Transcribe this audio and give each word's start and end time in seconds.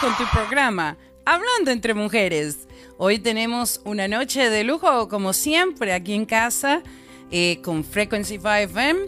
con 0.00 0.16
tu 0.16 0.24
programa, 0.32 0.96
Hablando 1.24 1.70
entre 1.70 1.92
Mujeres. 1.92 2.68
Hoy 2.98 3.18
tenemos 3.18 3.80
una 3.84 4.06
noche 4.06 4.48
de 4.48 4.62
lujo, 4.62 5.08
como 5.08 5.32
siempre, 5.32 5.92
aquí 5.92 6.14
en 6.14 6.24
casa, 6.24 6.82
eh, 7.30 7.60
con 7.62 7.82
Frequency 7.82 8.34
5 8.34 8.48
FM. 8.48 9.00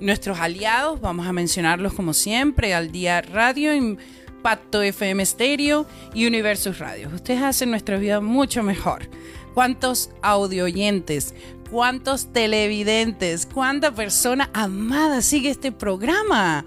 Nuestros 0.00 0.38
aliados, 0.38 1.00
vamos 1.00 1.26
a 1.26 1.32
mencionarlos 1.32 1.92
como 1.92 2.14
siempre, 2.14 2.72
al 2.72 2.92
día 2.92 3.20
radio, 3.20 3.74
Impacto 3.74 4.80
FM 4.80 5.24
Stereo 5.26 5.86
y 6.14 6.26
Universus 6.26 6.78
Radio. 6.78 7.10
Ustedes 7.14 7.42
hacen 7.42 7.70
nuestra 7.70 7.98
vida 7.98 8.20
mucho 8.20 8.62
mejor. 8.62 9.08
¿Cuántos 9.54 10.10
audio 10.22 10.64
oyentes? 10.64 11.34
¿Cuántos 11.70 12.32
televidentes? 12.32 13.46
¿Cuánta 13.46 13.94
persona 13.94 14.48
amada 14.54 15.20
sigue 15.20 15.50
este 15.50 15.70
programa? 15.70 16.64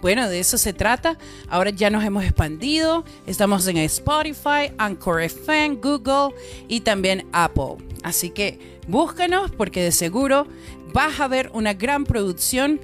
Bueno, 0.00 0.28
de 0.28 0.38
eso 0.38 0.58
se 0.58 0.72
trata. 0.72 1.18
Ahora 1.48 1.70
ya 1.70 1.90
nos 1.90 2.04
hemos 2.04 2.22
expandido. 2.22 3.04
Estamos 3.26 3.66
en 3.66 3.78
Spotify, 3.78 4.72
Anchor 4.78 5.22
FM, 5.22 5.78
Google 5.82 6.36
y 6.68 6.80
también 6.80 7.26
Apple. 7.32 7.78
Así 8.04 8.30
que 8.30 8.78
búscanos 8.86 9.50
porque 9.50 9.82
de 9.82 9.90
seguro 9.90 10.46
vas 10.92 11.18
a 11.18 11.26
ver 11.26 11.50
una 11.52 11.74
gran 11.74 12.04
producción 12.04 12.80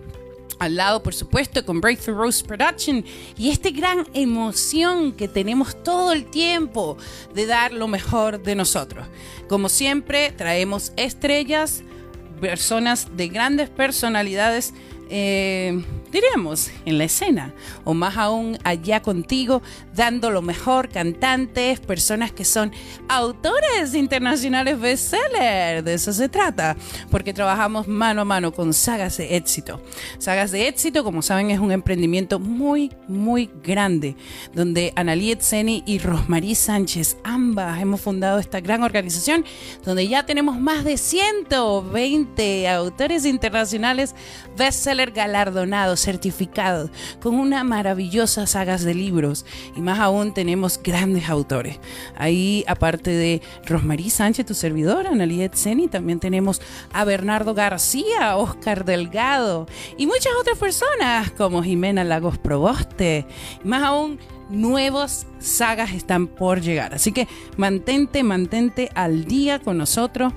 al 0.60 0.76
lado, 0.76 1.02
por 1.02 1.14
supuesto, 1.14 1.64
con 1.64 1.80
Breakthrough 1.80 2.18
Rose 2.18 2.44
Production 2.44 3.04
y 3.36 3.50
esta 3.50 3.70
gran 3.70 4.06
emoción 4.12 5.12
que 5.12 5.26
tenemos 5.26 5.82
todo 5.82 6.12
el 6.12 6.26
tiempo 6.26 6.98
de 7.34 7.46
dar 7.46 7.72
lo 7.72 7.88
mejor 7.88 8.42
de 8.42 8.54
nosotros. 8.54 9.06
Como 9.48 9.70
siempre, 9.70 10.32
traemos 10.32 10.92
estrellas, 10.96 11.82
personas 12.40 13.16
de 13.16 13.28
grandes 13.28 13.70
personalidades 13.70 14.74
eh, 15.10 15.82
diremos, 16.12 16.70
en 16.84 16.98
la 16.98 17.04
escena, 17.04 17.52
o 17.84 17.94
más 17.94 18.16
aún 18.16 18.58
allá 18.62 19.02
contigo, 19.02 19.60
dando 19.94 20.30
lo 20.30 20.40
mejor, 20.40 20.88
cantantes, 20.88 21.80
personas 21.80 22.30
que 22.32 22.44
son 22.44 22.72
autores 23.08 23.94
internacionales 23.94 24.78
bestseller, 24.78 25.82
de 25.82 25.94
eso 25.94 26.12
se 26.12 26.28
trata, 26.28 26.76
porque 27.10 27.34
trabajamos 27.34 27.88
mano 27.88 28.22
a 28.22 28.24
mano 28.24 28.52
con 28.52 28.72
sagas 28.72 29.16
de 29.16 29.36
éxito. 29.36 29.82
Sagas 30.18 30.52
de 30.52 30.68
éxito, 30.68 31.02
como 31.02 31.22
saben, 31.22 31.50
es 31.50 31.58
un 31.58 31.72
emprendimiento 31.72 32.38
muy, 32.38 32.92
muy 33.08 33.50
grande, 33.64 34.16
donde 34.54 34.92
Analí 34.94 35.32
Etzeni 35.32 35.82
y 35.86 35.98
Rosmarie 35.98 36.54
Sánchez, 36.54 37.16
ambas 37.24 37.80
hemos 37.80 38.00
fundado 38.00 38.38
esta 38.38 38.60
gran 38.60 38.82
organización, 38.84 39.44
donde 39.84 40.06
ya 40.06 40.24
tenemos 40.24 40.60
más 40.60 40.84
de 40.84 40.96
120 40.96 42.68
autores 42.68 43.24
internacionales 43.24 44.14
bestseller 44.56 44.99
galardonados 45.06 46.00
certificados, 46.00 46.90
con 47.20 47.34
una 47.34 47.64
maravillosa 47.64 48.46
sagas 48.46 48.84
de 48.84 48.94
libros 48.94 49.46
y 49.74 49.80
más 49.80 49.98
aún 49.98 50.34
tenemos 50.34 50.80
grandes 50.82 51.28
autores. 51.28 51.80
Ahí, 52.16 52.64
aparte 52.68 53.10
de 53.10 53.42
Rosmarie 53.66 54.10
Sánchez, 54.10 54.46
tu 54.46 54.54
servidora, 54.54 55.10
Analia 55.10 55.50
Zeni, 55.54 55.88
también 55.88 56.20
tenemos 56.20 56.60
a 56.92 57.04
Bernardo 57.04 57.54
García, 57.54 58.36
Oscar 58.36 58.84
Delgado 58.84 59.66
y 59.96 60.06
muchas 60.06 60.32
otras 60.40 60.58
personas 60.58 61.30
como 61.32 61.62
Jimena 61.62 62.04
Lagos 62.04 62.38
Proboste. 62.38 63.26
Más 63.64 63.82
aún, 63.82 64.18
nuevas 64.50 65.26
sagas 65.38 65.92
están 65.92 66.26
por 66.26 66.60
llegar. 66.60 66.94
Así 66.94 67.12
que 67.12 67.28
mantente, 67.56 68.22
mantente 68.22 68.90
al 68.94 69.24
día 69.24 69.60
con 69.60 69.78
nosotros 69.78 70.32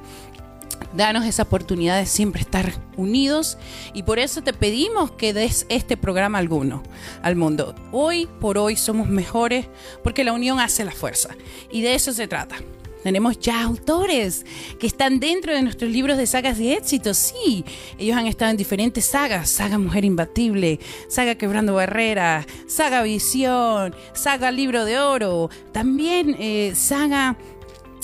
danos 0.93 1.25
esa 1.25 1.43
oportunidad 1.43 1.99
de 1.99 2.05
siempre 2.05 2.41
estar 2.41 2.73
unidos 2.97 3.57
y 3.93 4.03
por 4.03 4.19
eso 4.19 4.41
te 4.41 4.53
pedimos 4.53 5.11
que 5.11 5.33
des 5.33 5.65
este 5.69 5.97
programa 5.97 6.37
alguno 6.37 6.83
al 7.21 7.35
mundo. 7.35 7.75
Hoy 7.91 8.27
por 8.39 8.57
hoy 8.57 8.75
somos 8.75 9.09
mejores 9.09 9.67
porque 10.03 10.23
la 10.23 10.33
unión 10.33 10.59
hace 10.59 10.85
la 10.85 10.91
fuerza 10.91 11.35
y 11.71 11.81
de 11.81 11.95
eso 11.95 12.13
se 12.13 12.27
trata. 12.27 12.57
Tenemos 13.03 13.37
ya 13.37 13.61
autores 13.63 14.45
que 14.79 14.87
están 14.87 15.19
dentro 15.19 15.53
de 15.53 15.61
nuestros 15.61 15.91
libros 15.91 16.17
de 16.17 16.25
sagas 16.25 16.57
de 16.57 16.73
éxito. 16.73 17.13
Sí, 17.13 17.65
ellos 17.97 18.15
han 18.15 18.27
estado 18.27 18.51
en 18.51 18.57
diferentes 18.57 19.03
sagas. 19.03 19.49
Saga 19.49 19.77
Mujer 19.77 20.05
Imbatible, 20.05 20.79
Saga 21.09 21.35
Quebrando 21.35 21.73
Barreras, 21.73 22.45
Saga 22.65 23.03
Visión, 23.03 23.93
Saga 24.13 24.51
Libro 24.51 24.85
de 24.85 24.99
Oro, 24.99 25.49
también 25.73 26.37
eh, 26.39 26.71
Saga 26.75 27.35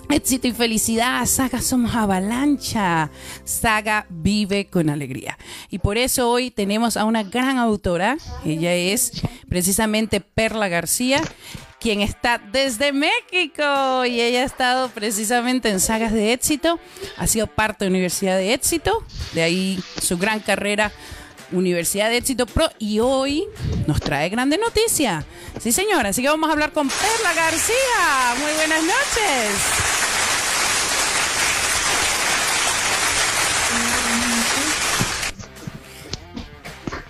Éxito 0.10 0.48
y 0.48 0.54
felicidad, 0.54 1.24
Saga 1.28 1.62
Somos 1.62 1.94
Avalancha, 1.94 3.12
Saga 3.44 4.08
Vive 4.10 4.66
con 4.66 4.90
Alegría. 4.90 5.38
Y 5.70 5.78
por 5.78 6.00
eso 6.00 6.32
hoy 6.32 6.50
tenemos 6.50 6.98
a 6.98 7.06
una 7.06 7.22
gran 7.22 7.60
autora, 7.60 8.18
ella 8.44 8.74
es 8.74 9.12
precisamente 9.48 10.20
Perla 10.20 10.68
García, 10.68 11.22
quien 11.80 12.02
está 12.02 12.40
desde 12.40 12.92
México 12.92 14.04
y 14.04 14.20
ella 14.20 14.42
ha 14.42 14.46
estado 14.46 14.90
precisamente 14.90 15.70
en 15.70 15.80
sagas 15.80 16.12
de 16.12 16.34
éxito, 16.34 16.80
ha 17.18 17.28
sido 17.28 17.46
parte 17.46 17.86
de 17.86 17.92
Universidad 17.92 18.36
de 18.36 18.54
Éxito, 18.54 19.04
de 19.34 19.44
ahí 19.44 19.80
su 20.02 20.18
gran 20.18 20.40
carrera 20.40 20.92
Universidad 21.52 22.10
de 22.10 22.18
Éxito 22.18 22.48
Pro 22.48 22.70
y 22.80 23.00
hoy 23.00 23.46
nos 23.86 24.00
trae 24.00 24.30
grande 24.30 24.58
noticia. 24.58 25.24
Sí, 25.62 25.72
señora, 25.72 26.10
así 26.10 26.24
que 26.24 26.30
vamos 26.30 26.50
a 26.50 26.54
hablar 26.54 26.72
con 26.72 26.88
Perla 26.88 27.34
García. 27.36 28.36
Muy 28.40 28.52
buenas 28.54 28.84
noches. 28.84 29.89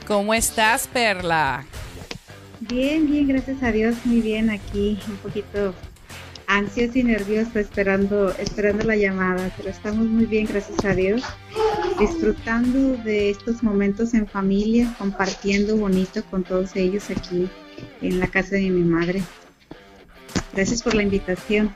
¿Cómo 0.09 0.33
estás, 0.33 0.87
Perla? 0.87 1.65
Bien, 2.61 3.05
bien, 3.05 3.27
gracias 3.27 3.61
a 3.61 3.71
Dios, 3.71 3.95
muy 4.05 4.21
bien 4.21 4.49
aquí, 4.49 4.97
un 5.07 5.17
poquito 5.17 5.75
ansiosa 6.47 6.97
y 6.97 7.03
nerviosa 7.03 7.59
esperando, 7.59 8.35
esperando 8.39 8.83
la 8.85 8.95
llamada, 8.95 9.51
pero 9.55 9.69
estamos 9.69 10.07
muy 10.07 10.25
bien, 10.25 10.47
gracias 10.47 10.83
a 10.83 10.95
Dios, 10.95 11.21
disfrutando 11.99 12.97
de 13.03 13.29
estos 13.29 13.61
momentos 13.61 14.15
en 14.15 14.25
familia, 14.25 14.91
compartiendo 14.97 15.77
bonito 15.77 16.23
con 16.25 16.43
todos 16.43 16.75
ellos 16.75 17.11
aquí 17.11 17.47
en 18.01 18.19
la 18.19 18.25
casa 18.25 18.55
de 18.55 18.67
mi 18.71 18.81
madre. 18.81 19.21
Gracias 20.55 20.81
por 20.81 20.95
la 20.95 21.03
invitación. 21.03 21.71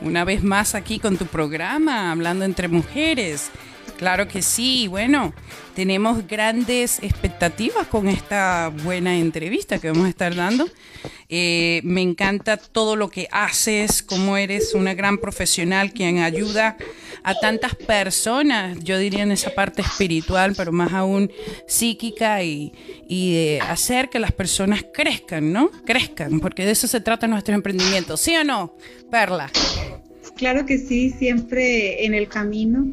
Una 0.00 0.24
vez 0.24 0.42
más 0.42 0.74
aquí 0.74 0.98
con 0.98 1.18
tu 1.18 1.26
programa, 1.26 2.12
hablando 2.12 2.46
entre 2.46 2.68
mujeres. 2.68 3.50
Claro 3.98 4.28
que 4.28 4.42
sí, 4.42 4.86
bueno, 4.86 5.34
tenemos 5.74 6.24
grandes 6.28 7.02
expectativas 7.02 7.88
con 7.88 8.06
esta 8.06 8.72
buena 8.84 9.18
entrevista 9.18 9.80
que 9.80 9.88
vamos 9.88 10.06
a 10.06 10.10
estar 10.10 10.36
dando. 10.36 10.68
Eh, 11.28 11.80
me 11.82 12.00
encanta 12.00 12.58
todo 12.58 12.94
lo 12.94 13.10
que 13.10 13.26
haces, 13.32 14.04
cómo 14.04 14.36
eres 14.36 14.74
una 14.74 14.94
gran 14.94 15.18
profesional 15.18 15.92
quien 15.92 16.18
ayuda 16.18 16.76
a 17.24 17.34
tantas 17.40 17.74
personas, 17.74 18.78
yo 18.84 18.98
diría 18.98 19.24
en 19.24 19.32
esa 19.32 19.50
parte 19.50 19.82
espiritual, 19.82 20.54
pero 20.56 20.70
más 20.70 20.92
aún 20.92 21.32
psíquica 21.66 22.44
y, 22.44 22.72
y 23.08 23.32
de 23.34 23.60
hacer 23.62 24.10
que 24.10 24.20
las 24.20 24.30
personas 24.30 24.84
crezcan, 24.94 25.52
¿no? 25.52 25.72
Crezcan, 25.84 26.38
porque 26.38 26.64
de 26.64 26.70
eso 26.70 26.86
se 26.86 27.00
trata 27.00 27.26
nuestro 27.26 27.56
emprendimiento, 27.56 28.16
¿sí 28.16 28.36
o 28.36 28.44
no, 28.44 28.76
Perla? 29.10 29.50
Claro 30.36 30.64
que 30.66 30.78
sí, 30.78 31.10
siempre 31.10 32.06
en 32.06 32.14
el 32.14 32.28
camino 32.28 32.86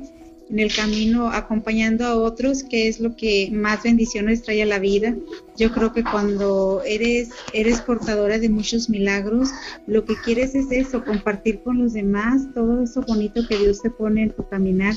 en 0.50 0.60
el 0.60 0.74
camino 0.74 1.30
acompañando 1.30 2.06
a 2.06 2.16
otros, 2.16 2.64
que 2.64 2.88
es 2.88 3.00
lo 3.00 3.16
que 3.16 3.50
más 3.52 3.84
bendiciones 3.84 4.44
trae 4.44 4.64
a 4.64 4.66
la 4.66 4.80
vida. 4.80 5.16
Yo 5.58 5.72
creo 5.72 5.94
que 5.94 6.04
cuando 6.04 6.82
eres, 6.86 7.30
eres 7.54 7.82
portadora 7.82 8.40
de 8.40 8.50
muchos 8.50 8.90
milagros, 8.90 9.50
lo 9.88 10.06
que 10.06 10.16
quieres 10.24 10.56
es 10.56 10.72
eso, 10.72 11.04
compartir 11.04 11.62
con 11.62 11.80
los 11.80 11.94
demás 11.94 12.44
todo 12.54 12.84
eso 12.84 13.02
bonito 13.02 13.48
que 13.48 13.58
Dios 13.58 13.82
te 13.82 13.90
pone 13.90 14.24
en 14.24 14.32
tu 14.32 14.48
caminar 14.48 14.96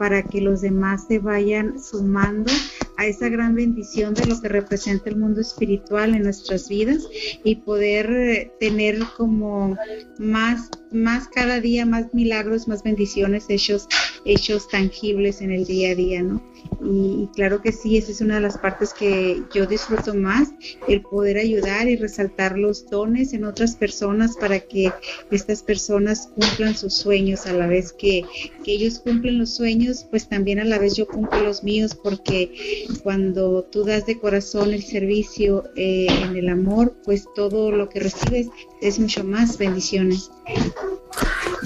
para 0.00 0.22
que 0.22 0.40
los 0.40 0.62
demás 0.62 1.04
se 1.08 1.18
vayan 1.18 1.78
sumando 1.78 2.50
a 2.96 3.04
esa 3.04 3.28
gran 3.28 3.54
bendición 3.54 4.14
de 4.14 4.24
lo 4.24 4.40
que 4.40 4.48
representa 4.48 5.10
el 5.10 5.16
mundo 5.16 5.42
espiritual 5.42 6.14
en 6.14 6.22
nuestras 6.22 6.70
vidas 6.70 7.06
y 7.44 7.56
poder 7.56 8.10
eh, 8.10 8.52
tener 8.58 8.98
como 9.18 9.76
más, 10.18 10.70
más 10.92 11.28
cada 11.28 11.60
día, 11.60 11.86
más 11.86 12.12
milagros, 12.14 12.68
más 12.68 12.82
bendiciones 12.82 13.46
hechos, 13.48 13.86
hechos 14.24 14.68
tangibles 14.68 15.40
en 15.40 15.50
el 15.52 15.64
día 15.64 15.90
a 15.90 15.94
día, 15.94 16.22
¿no? 16.22 16.42
Y, 16.82 17.28
claro 17.34 17.60
que 17.60 17.72
sí, 17.72 17.96
esa 17.96 18.12
es 18.12 18.20
una 18.20 18.36
de 18.36 18.40
las 18.40 18.58
partes 18.58 18.94
que 18.94 19.42
yo 19.54 19.66
disfruto 19.66 20.14
más, 20.14 20.48
el 20.88 21.02
poder 21.02 21.38
ayudar 21.38 21.88
y 21.88 21.96
resaltar 21.96 22.58
los 22.58 22.88
dones 22.88 23.32
en 23.32 23.44
otras 23.44 23.76
personas 23.76 24.36
para 24.36 24.60
que 24.60 24.92
estas 25.30 25.62
personas 25.62 26.30
cumplan 26.34 26.76
sus 26.76 26.94
sueños 26.94 27.46
a 27.46 27.52
la 27.52 27.66
vez 27.66 27.92
que, 27.92 28.24
que 28.64 28.72
ellos 28.72 28.98
cumplen 29.00 29.38
los 29.38 29.54
sueños, 29.54 30.06
pues 30.10 30.28
también 30.28 30.58
a 30.58 30.64
la 30.64 30.78
vez 30.78 30.96
yo 30.96 31.06
cumplo 31.06 31.42
los 31.42 31.62
míos 31.62 31.94
porque 31.94 32.86
cuando 33.02 33.64
tú 33.64 33.84
das 33.84 34.06
de 34.06 34.18
corazón 34.18 34.72
el 34.72 34.82
servicio 34.82 35.64
eh, 35.76 36.06
en 36.24 36.36
el 36.36 36.48
amor, 36.48 36.96
pues 37.04 37.26
todo 37.34 37.70
lo 37.70 37.88
que 37.88 38.00
recibes 38.00 38.48
es 38.80 38.98
mucho 38.98 39.24
más 39.24 39.58
bendiciones. 39.58 40.30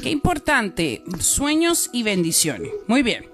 Qué 0.04 0.10
importante, 0.10 1.02
sueños 1.18 1.88
y 1.90 2.02
bendiciones. 2.02 2.70
Muy 2.88 3.02
bien. 3.02 3.24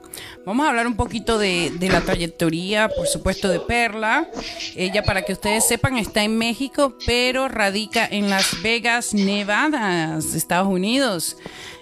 Vamos 0.47 0.65
a 0.65 0.69
hablar 0.69 0.87
un 0.87 0.95
poquito 0.95 1.37
de, 1.37 1.73
la 1.81 2.01
trayectoria, 2.01 2.89
por 2.89 3.09
supuesto, 3.09 3.49
de 3.49 3.59
Perla. 3.59 4.29
Ella, 4.77 5.03
para 5.03 5.23
que 5.23 5.33
ustedes 5.33 5.67
sepan, 5.67 5.97
está 5.97 6.23
en 6.23 6.39
México, 6.39 6.97
pero 7.07 7.49
radica 7.49 8.07
en 8.07 8.31
Las 8.31 8.63
Vegas, 8.63 9.15
Nevada, 9.15 10.17
Estados 10.19 10.69
Unidos. 10.69 11.39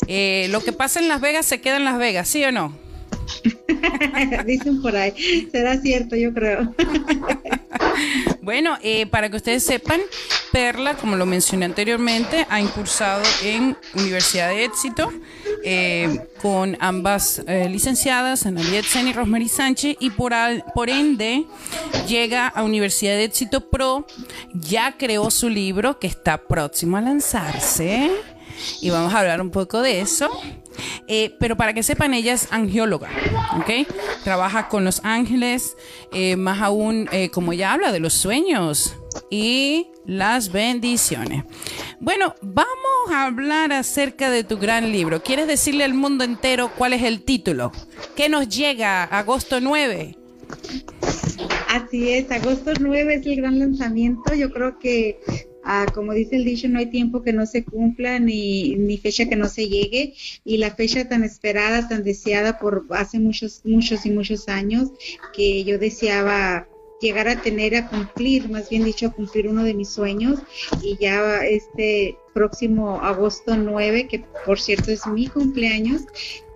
Eh, 0.07 0.47
lo 0.53 0.65
que 0.65 0.73
pasa 0.73 1.01
en 1.01 1.09
Las 1.09 1.21
Vegas 1.21 1.45
se 1.45 1.61
queda 1.61 1.77
en 1.77 1.85
Las 1.85 1.99
Vegas, 1.99 2.27
¿sí 2.27 2.43
o 2.45 2.51
no? 2.51 2.88
Dicen 4.47 4.81
por 4.83 4.97
ahí. 4.97 5.49
Será 5.51 5.81
cierto, 5.81 6.17
yo 6.17 6.33
creo. 6.33 6.75
bueno, 8.43 8.79
eh, 8.83 9.07
para 9.07 9.31
que 9.31 9.37
ustedes 9.37 9.63
sepan, 9.63 10.01
Perla, 10.53 10.95
como 10.95 11.17
lo 11.17 11.27
mencioné 11.27 11.67
anteriormente, 11.67 12.47
ha 12.49 12.61
incursado 12.61 13.23
en 13.43 13.77
Universidad 13.95 14.49
de 14.49 14.65
Éxito 14.65 15.13
eh, 15.65 16.27
con 16.41 16.77
ambas 16.81 17.43
eh, 17.47 17.69
licenciadas, 17.69 18.47
Ana 18.47 18.63
Sen 18.83 19.09
y 19.09 19.13
Rosemary 19.13 19.49
Sánchez, 19.49 19.97
y 20.01 20.11
por, 20.11 20.33
por 20.75 20.89
ende 20.89 21.45
llega 22.07 22.49
a 22.49 22.63
Universidad 22.63 23.13
de 23.13 23.25
Éxito 23.25 23.69
Pro, 23.69 24.07
ya 24.55 24.97
creó 24.97 25.31
su 25.31 25.49
libro 25.49 25.99
que 25.99 26.07
está 26.07 26.39
próximo 26.39 26.97
a 26.97 27.01
lanzarse 27.01 28.11
y 28.81 28.91
vamos 28.91 29.15
a 29.15 29.21
hablar 29.21 29.41
un 29.41 29.51
poco 29.51 29.83
de 29.83 30.01
eso. 30.01 30.31
Eh, 31.07 31.35
pero 31.41 31.57
para 31.57 31.73
que 31.73 31.83
sepan, 31.83 32.15
ella 32.15 32.33
es 32.33 32.49
angióloga, 32.53 33.09
¿ok? 33.57 33.89
Trabaja 34.23 34.69
con 34.69 34.85
los 34.85 35.01
ángeles, 35.05 35.77
eh, 36.13 36.37
más 36.37 36.61
aún 36.61 37.09
eh, 37.13 37.31
como 37.31 37.53
ella 37.53 37.73
habla 37.73 37.91
de 37.93 37.99
los 37.99 38.15
sueños 38.15 38.95
y 39.31 39.89
las 40.07 40.53
bendiciones. 40.53 41.45
Bueno, 42.01 42.35
vamos 42.43 43.11
a 43.11 43.25
hablar 43.25 43.73
acerca 43.73 44.31
de 44.31 44.45
tu 44.45 44.59
gran 44.59 44.93
libro. 44.93 45.23
¿Quieres 45.23 45.47
decirle 45.47 45.85
al 45.85 45.95
mundo 45.95 46.25
entero 46.25 46.71
cuál 46.77 46.93
es 46.93 47.03
el 47.03 47.25
título? 47.25 47.73
¿Qué 48.15 48.29
nos 48.29 48.49
llega 48.49 49.05
agosto 49.05 49.61
9? 49.61 50.17
Así 51.69 52.13
es, 52.13 52.31
agosto 52.31 52.73
9 52.79 53.15
es 53.15 53.27
el 53.27 53.37
gran 53.37 53.59
lanzamiento. 53.59 54.35
Yo 54.35 54.51
creo 54.51 54.79
que 54.79 55.21
Como 55.95 56.13
dice 56.13 56.37
el 56.37 56.45
dicho, 56.45 56.69
no 56.69 56.79
hay 56.79 56.87
tiempo 56.87 57.23
que 57.23 57.33
no 57.33 57.45
se 57.45 57.65
cumpla 57.65 58.19
ni, 58.19 58.75
ni 58.77 58.97
fecha 58.97 59.29
que 59.29 59.37
no 59.37 59.49
se 59.49 59.69
llegue. 59.69 60.15
Y 60.45 60.57
la 60.57 60.71
fecha 60.75 61.09
tan 61.09 61.25
esperada, 61.25 61.89
tan 61.89 62.05
deseada 62.05 62.59
por 62.59 62.87
hace 62.91 63.19
muchos, 63.19 63.63
muchos 63.65 64.07
y 64.07 64.11
muchos 64.11 64.49
años, 64.49 64.91
que 65.35 65.65
yo 65.65 65.79
deseaba 65.79 66.69
llegar 67.01 67.29
a 67.29 67.41
tener, 67.41 67.77
a 67.77 67.89
cumplir, 67.89 68.49
más 68.49 68.71
bien 68.71 68.85
dicho, 68.85 69.07
a 69.07 69.13
cumplir 69.13 69.49
uno 69.49 69.63
de 69.65 69.75
mis 69.75 69.91
sueños. 69.91 70.41
Y 70.83 70.97
ya 70.99 71.45
este 71.45 72.17
próximo 72.39 73.01
agosto 73.03 73.57
9, 73.57 74.07
que 74.07 74.23
por 74.47 74.61
cierto 74.61 74.93
es 74.93 75.05
mi 75.09 75.27
cumpleaños, 75.27 76.03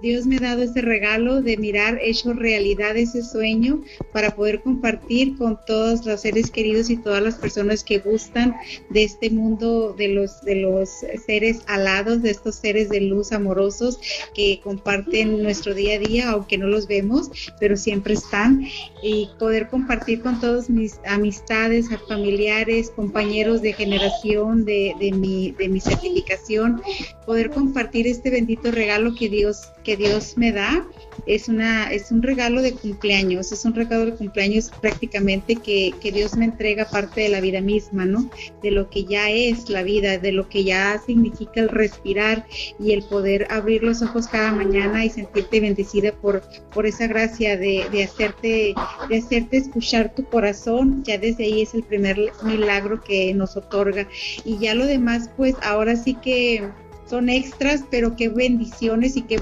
Dios 0.03 0.27
me 0.27 0.37
ha 0.39 0.41
dado 0.41 0.63
ese 0.65 0.81
regalo 0.81 1.43
de 1.43 1.57
mirar 1.57 1.99
hecho 2.03 2.33
realidad 2.33 2.97
ese 2.97 3.23
sueño 3.23 3.83
para 4.13 4.35
poder 4.35 4.61
compartir 4.61 5.39
con 5.39 5.59
todos 5.65 6.05
los 6.05 6.23
seres 6.23 6.51
queridos 6.51 6.91
y 6.91 6.97
todas 6.97 7.23
las 7.23 7.37
personas 7.37 7.85
que 7.85 7.99
gustan 7.99 8.57
de 8.91 9.05
este 9.05 9.31
mundo 9.31 9.95
de 9.97 10.09
los 10.09 10.43
de 10.43 10.57
los 10.57 10.91
seres 11.25 11.61
alados, 11.69 12.21
de 12.23 12.31
estos 12.31 12.57
seres 12.57 12.89
de 12.89 13.01
luz 13.01 13.31
amorosos 13.31 14.01
que 14.35 14.61
comparten 14.63 15.41
nuestro 15.41 15.73
día 15.73 15.95
a 15.95 16.01
día, 16.01 16.31
aunque 16.31 16.59
no 16.59 16.67
los 16.67 16.89
vemos, 16.89 17.31
pero 17.61 17.77
siempre 17.77 18.15
están. 18.15 18.67
Y 19.05 19.31
poder 19.39 19.69
compartir 19.69 20.21
con 20.21 20.41
todos 20.41 20.69
mis 20.69 20.99
amistades, 21.07 21.89
familiares, 22.09 22.91
compañeros 22.91 23.63
de 23.63 23.73
generación 23.73 24.65
de, 24.65 24.95
de 24.99 25.13
mi 25.13 25.53
de 25.53 25.69
mi 25.73 25.81
certificación, 25.81 26.83
poder 27.27 27.51
compartir 27.51 28.07
este 28.07 28.31
bendito 28.31 28.71
regalo 28.71 29.15
que 29.15 29.29
Dios 29.29 29.73
que 29.83 29.97
Dios 29.97 30.35
me 30.37 30.53
da 30.53 30.87
es, 31.27 31.49
una, 31.49 31.93
es 31.93 32.11
un 32.11 32.23
regalo 32.23 32.63
de 32.63 32.73
cumpleaños, 32.73 33.53
es 33.53 33.65
un 33.65 33.75
regalo 33.75 34.07
de 34.07 34.15
cumpleaños 34.15 34.71
prácticamente 34.81 35.57
que, 35.57 35.93
que, 36.01 36.11
Dios 36.11 36.37
me 36.37 36.47
entrega 36.47 36.87
parte 36.87 37.23
de 37.23 37.29
la 37.29 37.41
vida 37.41 37.61
misma, 37.61 38.05
¿no? 38.05 38.31
De 38.63 38.71
lo 38.71 38.89
que 38.91 39.05
ya 39.05 39.31
es 39.31 39.69
la 39.69 39.83
vida, 39.83 40.19
de 40.19 40.33
lo 40.33 40.49
que 40.49 40.65
ya 40.65 41.01
significa 41.05 41.61
el 41.61 41.69
respirar 41.69 42.47
y 42.79 42.93
el 42.93 43.03
poder 43.03 43.47
abrir 43.51 43.83
los 43.83 44.03
ojos 44.03 44.27
cada 44.27 44.53
mañana 44.53 45.05
y 45.05 45.11
sentirte 45.11 45.61
bendecida 45.61 46.13
por, 46.13 46.43
por 46.73 46.87
esa 46.87 47.07
gracia 47.07 47.57
de, 47.57 47.87
de 47.93 48.05
hacerte, 48.05 48.75
de 49.09 49.17
hacerte 49.17 49.59
escuchar 49.59 50.15
tu 50.15 50.25
corazón, 50.25 51.03
ya 51.05 51.19
desde 51.19 51.45
ahí 51.45 51.63
es 51.63 51.75
el 51.75 51.83
primer 51.83 52.19
milagro 52.43 53.03
que 53.03 53.33
nos 53.35 53.57
otorga. 53.57 54.09
Y 54.45 54.59
ya 54.59 54.75
lo 54.75 54.87
demás, 54.87 55.31
pues 55.37 55.55
ahora 55.63 55.97
sí 55.97 56.15
que 56.15 56.69
son 57.09 57.29
extras, 57.29 57.85
pero 57.91 58.17
qué 58.17 58.29
bendiciones 58.29 59.17
y 59.17 59.23
qué 59.23 59.39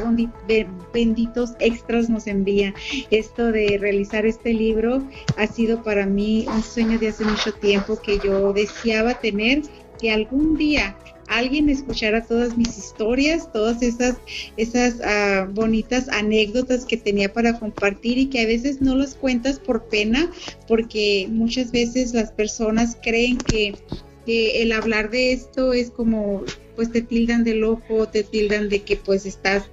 benditos 0.93 1.53
extras 1.61 2.11
nos 2.11 2.27
envía. 2.27 2.75
Esto 3.11 3.53
de 3.53 3.79
realizar 3.79 4.27
este 4.27 4.53
libro 4.53 5.07
ha 5.37 5.47
sido 5.47 5.83
para 5.83 6.07
mí 6.07 6.47
un 6.49 6.63
sueño 6.63 6.99
de 6.99 7.09
hace 7.09 7.25
mucho 7.25 7.53
tiempo 7.55 8.01
que 8.01 8.19
yo 8.19 8.53
deseaba 8.53 9.15
tener, 9.15 9.63
que 10.01 10.11
algún 10.11 10.57
día 10.57 10.97
alguien 11.31 11.69
escuchara 11.69 12.27
todas 12.27 12.59
mis 12.59 12.77
historias, 12.77 13.51
todas 13.53 13.83
esas, 13.83 14.17
esas 14.57 15.01
ah, 15.05 15.47
bonitas 15.49 16.09
anécdotas 16.09 16.85
que 16.85 16.97
tenía 16.97 17.33
para 17.33 17.59
compartir 17.59 18.19
y 18.19 18.27
que 18.27 18.41
a 18.41 18.47
veces 18.47 18.81
no 18.83 18.97
las 18.97 19.15
cuentas 19.15 19.61
por 19.61 19.89
pena, 19.89 20.29
porque 20.67 21.29
muchas 21.31 21.71
veces 21.71 22.15
las 22.15 22.33
personas 22.33 22.97
creen 23.01 23.39
que, 23.39 23.75
que 24.27 24.63
el 24.63 24.73
hablar 24.73 25.11
de 25.11 25.33
esto 25.33 25.73
es 25.73 25.91
como 25.91 26.45
pues 26.77 26.93
te 26.93 27.03
tildan 27.03 27.45
de 27.45 27.55
loco, 27.55 28.09
te 28.09 28.23
tildan 28.23 28.69
de 28.69 28.83
que 28.83 28.97
pues 28.97 29.27
estás 29.27 29.65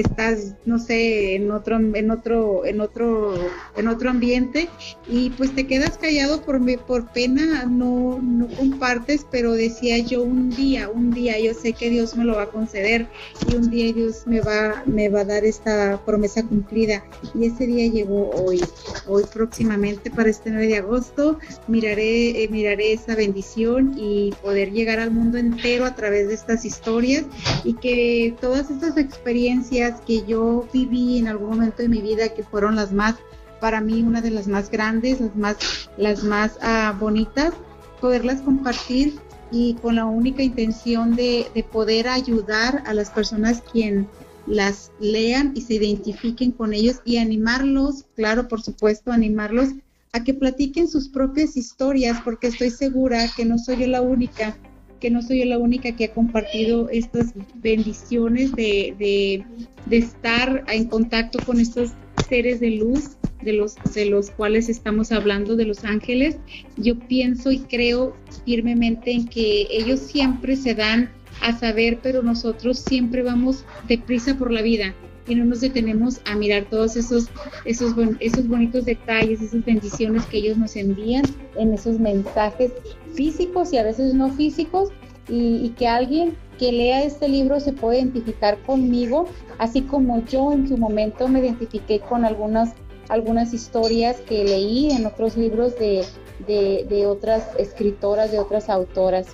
estás 0.00 0.54
no 0.64 0.78
sé 0.78 1.34
en 1.36 1.50
otro 1.50 1.76
en 1.76 2.10
otro 2.10 2.64
en 2.64 2.80
otro 2.80 3.34
en 3.76 3.88
otro 3.88 4.10
ambiente 4.10 4.68
y 5.08 5.30
pues 5.30 5.54
te 5.54 5.66
quedas 5.66 5.98
callado 5.98 6.42
por 6.42 6.60
por 6.86 7.12
pena 7.12 7.64
no 7.64 8.20
no 8.22 8.46
compartes 8.56 9.26
pero 9.30 9.52
decía 9.52 9.98
yo 9.98 10.22
un 10.22 10.50
día 10.50 10.88
un 10.88 11.10
día 11.10 11.38
yo 11.38 11.54
sé 11.54 11.72
que 11.72 11.90
Dios 11.90 12.16
me 12.16 12.24
lo 12.24 12.36
va 12.36 12.44
a 12.44 12.50
conceder 12.50 13.06
y 13.50 13.56
un 13.56 13.70
día 13.70 13.92
Dios 13.92 14.26
me 14.26 14.40
va 14.40 14.82
me 14.86 15.08
va 15.08 15.20
a 15.20 15.24
dar 15.24 15.44
esta 15.44 16.00
promesa 16.04 16.42
cumplida. 16.42 17.04
Y 17.34 17.46
ese 17.46 17.66
día 17.66 17.90
llegó 17.90 18.30
hoy 18.30 18.60
hoy 19.06 19.24
próximamente 19.32 20.10
para 20.10 20.30
este 20.30 20.50
9 20.50 20.66
de 20.66 20.76
agosto. 20.78 21.38
Miraré 21.68 22.42
eh, 22.42 22.48
miraré 22.48 22.92
esa 22.92 23.14
bendición 23.14 23.94
y 23.96 24.32
poder 24.42 24.72
llegar 24.72 25.00
al 25.00 25.10
mundo 25.10 25.38
entero 25.38 25.84
a 25.84 25.94
través 25.94 26.28
de 26.28 26.34
estas 26.34 26.64
historias 26.64 27.24
y 27.64 27.74
que 27.74 28.34
todas 28.40 28.70
estas 28.70 28.96
experiencias 28.96 29.81
que 29.90 30.24
yo 30.26 30.66
viví 30.72 31.18
en 31.18 31.28
algún 31.28 31.50
momento 31.50 31.82
de 31.82 31.88
mi 31.88 32.00
vida 32.00 32.28
que 32.30 32.42
fueron 32.42 32.76
las 32.76 32.92
más, 32.92 33.16
para 33.60 33.80
mí, 33.80 34.02
una 34.02 34.20
de 34.20 34.30
las 34.30 34.48
más 34.48 34.70
grandes, 34.70 35.20
las 35.20 35.36
más, 35.36 35.56
las 35.96 36.24
más 36.24 36.58
ah, 36.62 36.96
bonitas, 36.98 37.54
poderlas 38.00 38.40
compartir 38.40 39.18
y 39.50 39.74
con 39.74 39.96
la 39.96 40.06
única 40.06 40.42
intención 40.42 41.14
de, 41.14 41.46
de 41.54 41.62
poder 41.62 42.08
ayudar 42.08 42.82
a 42.86 42.94
las 42.94 43.10
personas 43.10 43.62
quien 43.72 44.08
las 44.46 44.90
lean 44.98 45.52
y 45.54 45.60
se 45.60 45.74
identifiquen 45.74 46.52
con 46.52 46.72
ellos 46.74 47.00
y 47.04 47.18
animarlos, 47.18 48.04
claro, 48.16 48.48
por 48.48 48.62
supuesto, 48.62 49.12
animarlos 49.12 49.68
a 50.12 50.24
que 50.24 50.34
platiquen 50.34 50.88
sus 50.88 51.08
propias 51.08 51.56
historias, 51.56 52.20
porque 52.22 52.48
estoy 52.48 52.70
segura 52.70 53.30
que 53.36 53.44
no 53.44 53.58
soy 53.58 53.78
yo 53.78 53.86
la 53.86 54.02
única 54.02 54.56
que 55.02 55.10
no 55.10 55.20
soy 55.20 55.40
yo 55.40 55.46
la 55.46 55.58
única 55.58 55.96
que 55.96 56.04
ha 56.04 56.14
compartido 56.14 56.88
estas 56.88 57.34
bendiciones 57.56 58.54
de, 58.54 59.44
estar 59.90 60.64
en 60.68 60.84
contacto 60.84 61.40
con 61.44 61.58
estos 61.58 61.90
seres 62.28 62.60
de 62.60 62.70
luz 62.70 63.16
de 63.42 63.52
los, 63.52 63.74
de 63.94 64.06
los 64.06 64.30
cuales 64.30 64.68
estamos 64.68 65.10
hablando, 65.10 65.56
de 65.56 65.64
los 65.64 65.84
ángeles. 65.84 66.38
Yo 66.76 66.96
pienso 66.96 67.50
y 67.50 67.58
creo 67.58 68.16
firmemente 68.46 69.10
en 69.10 69.26
que 69.26 69.66
ellos 69.70 69.98
siempre 69.98 70.54
se 70.54 70.76
dan 70.76 71.10
a 71.40 71.58
saber, 71.58 71.98
pero 72.00 72.22
nosotros 72.22 72.78
siempre 72.78 73.22
vamos 73.22 73.64
deprisa 73.88 74.38
por 74.38 74.52
la 74.52 74.62
vida 74.62 74.94
y 75.26 75.34
no 75.34 75.44
nos 75.44 75.60
detenemos 75.60 76.20
a 76.24 76.34
mirar 76.34 76.66
todos 76.68 76.96
esos, 76.96 77.28
esos, 77.64 77.94
esos 78.20 78.48
bonitos 78.48 78.84
detalles, 78.84 79.40
esas 79.40 79.64
bendiciones 79.64 80.24
que 80.26 80.38
ellos 80.38 80.58
nos 80.58 80.76
envían 80.76 81.24
en 81.56 81.72
esos 81.72 81.98
mensajes 81.98 82.72
físicos 83.14 83.72
y 83.72 83.78
a 83.78 83.84
veces 83.84 84.14
no 84.14 84.30
físicos, 84.30 84.90
y, 85.28 85.68
que 85.78 85.86
alguien 85.86 86.36
que 86.58 86.72
lea 86.72 87.04
este 87.04 87.28
libro 87.28 87.60
se 87.60 87.72
pueda 87.72 87.98
identificar 87.98 88.60
conmigo, 88.62 89.26
así 89.58 89.82
como 89.82 90.24
yo 90.26 90.52
en 90.52 90.68
su 90.68 90.76
momento 90.76 91.28
me 91.28 91.40
identifiqué 91.40 92.00
con 92.00 92.24
algunas, 92.24 92.74
algunas 93.08 93.54
historias 93.54 94.16
que 94.20 94.44
leí 94.44 94.90
en 94.90 95.06
otros 95.06 95.36
libros 95.36 95.78
de, 95.78 96.04
de 96.46 97.06
otras 97.06 97.48
escritoras, 97.58 98.32
de 98.32 98.40
otras 98.40 98.68
autoras. 98.68 99.28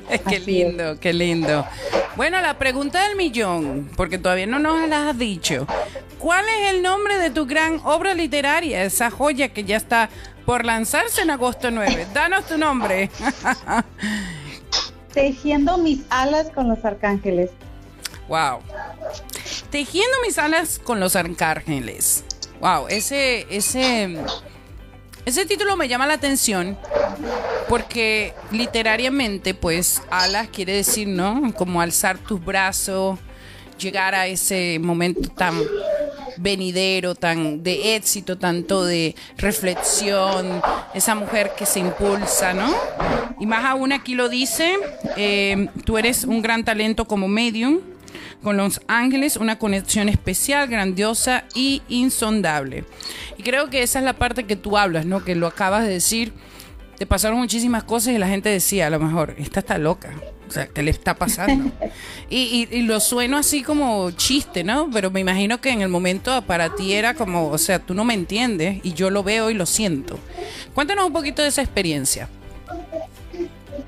qué 0.28 0.40
lindo, 0.40 0.98
qué 1.00 1.12
lindo. 1.12 1.66
Bueno, 2.16 2.40
la 2.40 2.58
pregunta 2.58 3.06
del 3.06 3.16
millón, 3.16 3.90
porque 3.96 4.18
todavía 4.18 4.46
no 4.46 4.58
nos 4.58 4.88
la 4.88 5.10
has 5.10 5.18
dicho. 5.18 5.66
¿Cuál 6.18 6.46
es 6.48 6.70
el 6.70 6.82
nombre 6.82 7.18
de 7.18 7.30
tu 7.30 7.46
gran 7.46 7.80
obra 7.84 8.14
literaria, 8.14 8.84
esa 8.84 9.10
joya 9.10 9.48
que 9.50 9.64
ya 9.64 9.76
está 9.76 10.08
por 10.46 10.64
lanzarse 10.64 11.22
en 11.22 11.30
agosto 11.30 11.70
9? 11.70 12.06
Danos 12.14 12.46
tu 12.46 12.56
nombre. 12.56 13.10
Tejiendo 15.12 15.78
mis 15.78 16.00
alas 16.08 16.50
con 16.54 16.68
los 16.68 16.84
arcángeles. 16.84 17.50
Wow. 18.28 18.60
Tejiendo 19.70 20.16
mis 20.24 20.38
alas 20.38 20.78
con 20.78 21.00
los 21.00 21.16
arcángeles. 21.16 22.24
Wow, 22.60 22.88
ese, 22.88 23.46
ese, 23.50 24.16
ese 25.26 25.44
título 25.44 25.76
me 25.76 25.88
llama 25.88 26.06
la 26.06 26.14
atención 26.14 26.78
porque 27.68 28.32
literariamente, 28.52 29.54
pues, 29.54 30.00
alas 30.08 30.48
quiere 30.48 30.72
decir, 30.74 31.08
¿no? 31.08 31.52
Como 31.54 31.80
alzar 31.80 32.16
tus 32.16 32.42
brazos, 32.42 33.18
llegar 33.76 34.14
a 34.14 34.28
ese 34.28 34.78
momento 34.80 35.28
tan 35.28 35.60
venidero, 36.36 37.16
tan 37.16 37.62
de 37.62 37.96
éxito, 37.96 38.38
tanto 38.38 38.84
de 38.84 39.16
reflexión, 39.36 40.62
esa 40.94 41.16
mujer 41.16 41.52
que 41.56 41.66
se 41.66 41.80
impulsa, 41.80 42.54
¿no? 42.54 42.72
Y 43.40 43.46
más 43.46 43.64
aún 43.64 43.92
aquí 43.92 44.14
lo 44.14 44.28
dice, 44.28 44.74
eh, 45.16 45.68
tú 45.84 45.98
eres 45.98 46.22
un 46.24 46.40
gran 46.40 46.64
talento 46.64 47.06
como 47.06 47.26
medium, 47.26 47.80
con 48.46 48.56
los 48.56 48.80
ángeles, 48.86 49.38
una 49.38 49.58
conexión 49.58 50.08
especial, 50.08 50.68
grandiosa 50.68 51.46
y 51.52 51.82
insondable. 51.88 52.84
Y 53.36 53.42
creo 53.42 53.70
que 53.70 53.82
esa 53.82 53.98
es 53.98 54.04
la 54.04 54.12
parte 54.12 54.44
que 54.44 54.54
tú 54.54 54.78
hablas, 54.78 55.04
¿no? 55.04 55.24
Que 55.24 55.34
lo 55.34 55.48
acabas 55.48 55.82
de 55.82 55.88
decir. 55.88 56.32
Te 56.96 57.06
pasaron 57.06 57.40
muchísimas 57.40 57.82
cosas 57.82 58.14
y 58.14 58.18
la 58.18 58.28
gente 58.28 58.48
decía, 58.48 58.86
a 58.86 58.90
lo 58.90 59.00
mejor, 59.00 59.34
esta 59.36 59.58
está 59.58 59.78
loca. 59.78 60.14
O 60.46 60.52
sea, 60.52 60.68
¿qué 60.68 60.84
le 60.84 60.92
está 60.92 61.16
pasando? 61.16 61.72
y, 62.30 62.68
y, 62.70 62.82
lo 62.82 63.00
sueno 63.00 63.36
así 63.36 63.64
como 63.64 64.12
chiste, 64.12 64.62
¿no? 64.62 64.90
Pero 64.92 65.10
me 65.10 65.18
imagino 65.18 65.60
que 65.60 65.70
en 65.70 65.82
el 65.82 65.88
momento 65.88 66.40
para 66.42 66.72
ti 66.76 66.92
era 66.92 67.14
como, 67.14 67.48
o 67.48 67.58
sea, 67.58 67.80
tú 67.80 67.94
no 67.94 68.04
me 68.04 68.14
entiendes 68.14 68.78
y 68.84 68.92
yo 68.92 69.10
lo 69.10 69.24
veo 69.24 69.50
y 69.50 69.54
lo 69.54 69.66
siento. 69.66 70.20
Cuéntanos 70.72 71.06
un 71.06 71.12
poquito 71.12 71.42
de 71.42 71.48
esa 71.48 71.62
experiencia. 71.62 72.28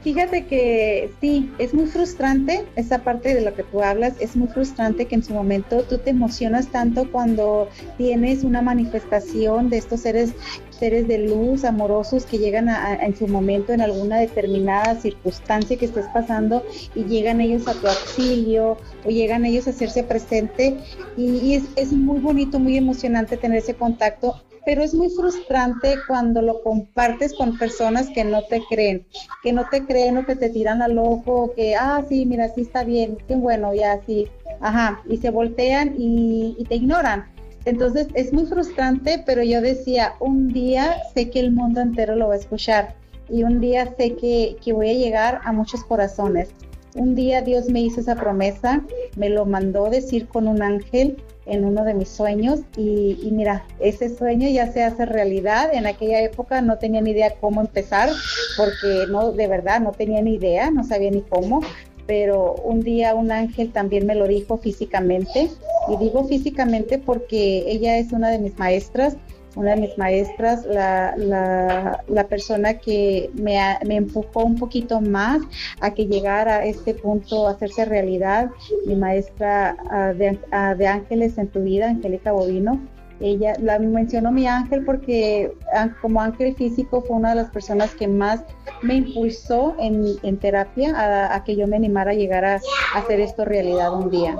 Fíjate 0.02 0.46
que 0.46 1.10
sí, 1.20 1.50
es 1.58 1.74
muy 1.74 1.86
frustrante 1.86 2.64
esa 2.76 3.02
parte 3.02 3.34
de 3.34 3.40
lo 3.40 3.54
que 3.54 3.64
tú 3.64 3.82
hablas, 3.82 4.14
es 4.20 4.36
muy 4.36 4.46
frustrante 4.46 5.06
que 5.06 5.16
en 5.16 5.24
su 5.24 5.34
momento 5.34 5.82
tú 5.82 5.98
te 5.98 6.10
emocionas 6.10 6.68
tanto 6.68 7.10
cuando 7.10 7.68
tienes 7.96 8.44
una 8.44 8.62
manifestación 8.62 9.70
de 9.70 9.78
estos 9.78 10.00
seres 10.00 10.34
seres 10.78 11.08
de 11.08 11.18
luz 11.18 11.64
amorosos 11.64 12.24
que 12.24 12.38
llegan 12.38 12.68
en 12.68 13.16
su 13.16 13.26
momento 13.26 13.72
en 13.72 13.80
alguna 13.80 14.18
determinada 14.18 14.94
circunstancia 14.94 15.76
que 15.76 15.86
estés 15.86 16.06
pasando 16.14 16.64
y 16.94 17.04
llegan 17.04 17.40
ellos 17.40 17.66
a 17.66 17.74
tu 17.74 17.86
auxilio 17.88 18.76
o 19.04 19.10
llegan 19.10 19.44
ellos 19.44 19.66
a 19.66 19.70
hacerse 19.70 20.04
presente. 20.04 20.76
Y, 21.16 21.54
es, 21.54 21.64
es 21.76 21.92
muy 21.92 22.20
bonito, 22.20 22.58
muy 22.58 22.76
emocionante 22.76 23.36
tener 23.36 23.58
ese 23.58 23.74
contacto 23.74 24.36
pero 24.64 24.82
es 24.82 24.94
muy 24.94 25.08
frustrante 25.10 25.96
cuando 26.06 26.42
lo 26.42 26.62
compartes 26.62 27.34
con 27.34 27.58
personas 27.58 28.08
que 28.10 28.24
no 28.24 28.42
te 28.42 28.62
creen, 28.68 29.06
que 29.42 29.52
no 29.52 29.68
te 29.68 29.84
creen 29.84 30.18
o 30.18 30.26
que 30.26 30.36
te 30.36 30.50
tiran 30.50 30.82
al 30.82 30.98
ojo, 30.98 31.52
que, 31.54 31.76
ah, 31.76 32.04
sí, 32.08 32.26
mira, 32.26 32.48
sí 32.54 32.62
está 32.62 32.84
bien, 32.84 33.18
qué 33.26 33.36
bueno, 33.36 33.74
ya 33.74 34.00
sí, 34.06 34.28
ajá, 34.60 35.02
y 35.08 35.16
se 35.18 35.30
voltean 35.30 35.94
y, 35.96 36.64
te 36.68 36.76
ignoran. 36.76 37.26
Entonces 37.64 38.08
es 38.14 38.32
muy 38.32 38.46
frustrante, 38.46 39.22
pero 39.26 39.42
yo 39.42 39.60
decía, 39.60 40.14
un 40.20 40.48
día 40.48 40.96
sé 41.14 41.30
que 41.30 41.40
el 41.40 41.52
mundo 41.52 41.80
entero 41.80 42.16
lo 42.16 42.28
va 42.28 42.34
a 42.34 42.38
escuchar 42.38 42.94
y 43.28 43.42
un 43.42 43.60
día 43.60 43.94
sé 43.96 44.14
que, 44.16 44.56
que 44.64 44.72
voy 44.72 44.90
a 44.90 44.94
llegar 44.94 45.40
a 45.44 45.52
muchos 45.52 45.84
corazones. 45.84 46.50
Un 46.94 47.14
día 47.14 47.42
Dios 47.42 47.68
me 47.68 47.80
hizo 47.80 48.00
esa 48.00 48.16
promesa, 48.16 48.82
me 49.16 49.28
lo 49.28 49.44
mandó 49.44 49.90
decir 49.90 50.26
con 50.26 50.48
un 50.48 50.62
ángel 50.62 51.16
en 51.46 51.64
uno 51.64 51.84
de 51.84 51.94
mis 51.94 52.08
sueños 52.08 52.60
y, 52.76 53.16
mira, 53.32 53.64
ese 53.80 54.14
sueño 54.14 54.48
ya 54.48 54.70
se 54.72 54.82
hace 54.82 55.06
realidad. 55.06 55.70
En 55.72 55.86
aquella 55.86 56.20
época 56.22 56.60
no 56.60 56.78
tenía 56.78 57.00
ni 57.00 57.10
idea 57.10 57.34
cómo 57.40 57.60
empezar 57.60 58.10
porque 58.56 59.06
no, 59.10 59.32
de 59.32 59.46
verdad 59.46 59.80
no 59.80 59.92
tenía 59.92 60.22
ni 60.22 60.34
idea, 60.34 60.70
no 60.70 60.84
sabía 60.84 61.10
ni 61.10 61.22
cómo, 61.22 61.62
pero 62.06 62.54
un 62.64 62.80
día 62.80 63.14
un 63.14 63.32
ángel 63.32 63.72
también 63.72 64.06
me 64.06 64.14
lo 64.14 64.26
dijo 64.26 64.58
físicamente 64.58 65.50
y 65.88 65.96
digo 65.98 66.24
físicamente 66.24 66.98
porque 66.98 67.64
ella 67.66 67.98
es 67.98 68.12
una 68.12 68.30
de 68.30 68.38
mis 68.38 68.58
maestras 68.58 69.16
una 69.56 69.74
de 69.74 69.80
mis 69.80 69.98
maestras, 69.98 70.64
la, 70.66 71.14
la, 71.16 72.28
persona 72.28 72.74
que 72.74 73.30
me, 73.34 73.58
me, 73.86 73.96
empujó 73.96 74.44
un 74.44 74.56
poquito 74.56 75.00
más 75.00 75.42
a 75.80 75.94
que 75.94 76.06
llegara 76.06 76.56
a 76.56 76.64
este 76.64 76.94
punto, 76.94 77.46
a 77.46 77.52
hacerse 77.52 77.84
realidad, 77.84 78.50
mi 78.86 78.94
maestra 78.94 79.76
ah, 79.90 80.12
de, 80.12 80.38
ah, 80.50 80.74
de 80.74 80.86
ángeles 80.86 81.38
en 81.38 81.48
tu 81.48 81.62
vida, 81.62 81.88
Angélica 81.88 82.32
Bovino 82.32 82.80
ella 83.20 83.54
la 83.60 83.78
mencionó 83.78 84.30
mi 84.30 84.46
ángel 84.46 84.84
porque 84.84 85.52
ah, 85.74 85.88
como 86.00 86.20
ángel 86.20 86.54
físico 86.54 87.02
fue 87.06 87.16
una 87.16 87.30
de 87.30 87.36
las 87.36 87.50
personas 87.50 87.94
que 87.94 88.06
más 88.06 88.40
me 88.82 88.94
impulsó 88.94 89.74
en, 89.80 90.38
terapia 90.38 91.34
a, 91.34 91.42
que 91.44 91.56
yo 91.56 91.66
me 91.66 91.76
animara 91.76 92.12
a 92.12 92.14
llegar 92.14 92.44
a, 92.44 92.60
hacer 92.94 93.20
esto 93.20 93.44
realidad 93.44 93.92
un 93.92 94.10
día. 94.10 94.36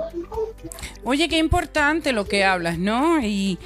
Oye, 1.03 1.27
qué 1.27 1.37
importante 1.37 2.13
lo 2.13 2.25
que 2.25 2.43
hablas, 2.43 2.77
¿no? 2.77 3.19
Y, 3.21 3.57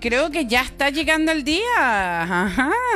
creo 0.00 0.30
que 0.30 0.46
ya 0.46 0.62
está 0.62 0.90
llegando 0.90 1.32
el 1.32 1.44
día. 1.44 1.62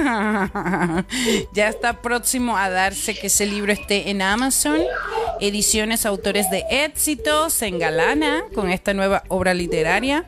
Ya 1.54 1.68
está 1.68 2.00
próximo 2.00 2.56
a 2.56 2.70
darse 2.70 3.14
que 3.14 3.26
ese 3.26 3.46
libro 3.46 3.72
esté 3.72 4.10
en 4.10 4.22
Amazon. 4.22 4.78
Ediciones 5.40 6.06
Autores 6.06 6.50
de 6.50 6.64
Éxito 6.70 7.50
se 7.50 7.66
engalana 7.66 8.44
con 8.54 8.70
esta 8.70 8.94
nueva 8.94 9.24
obra 9.28 9.54
literaria. 9.54 10.24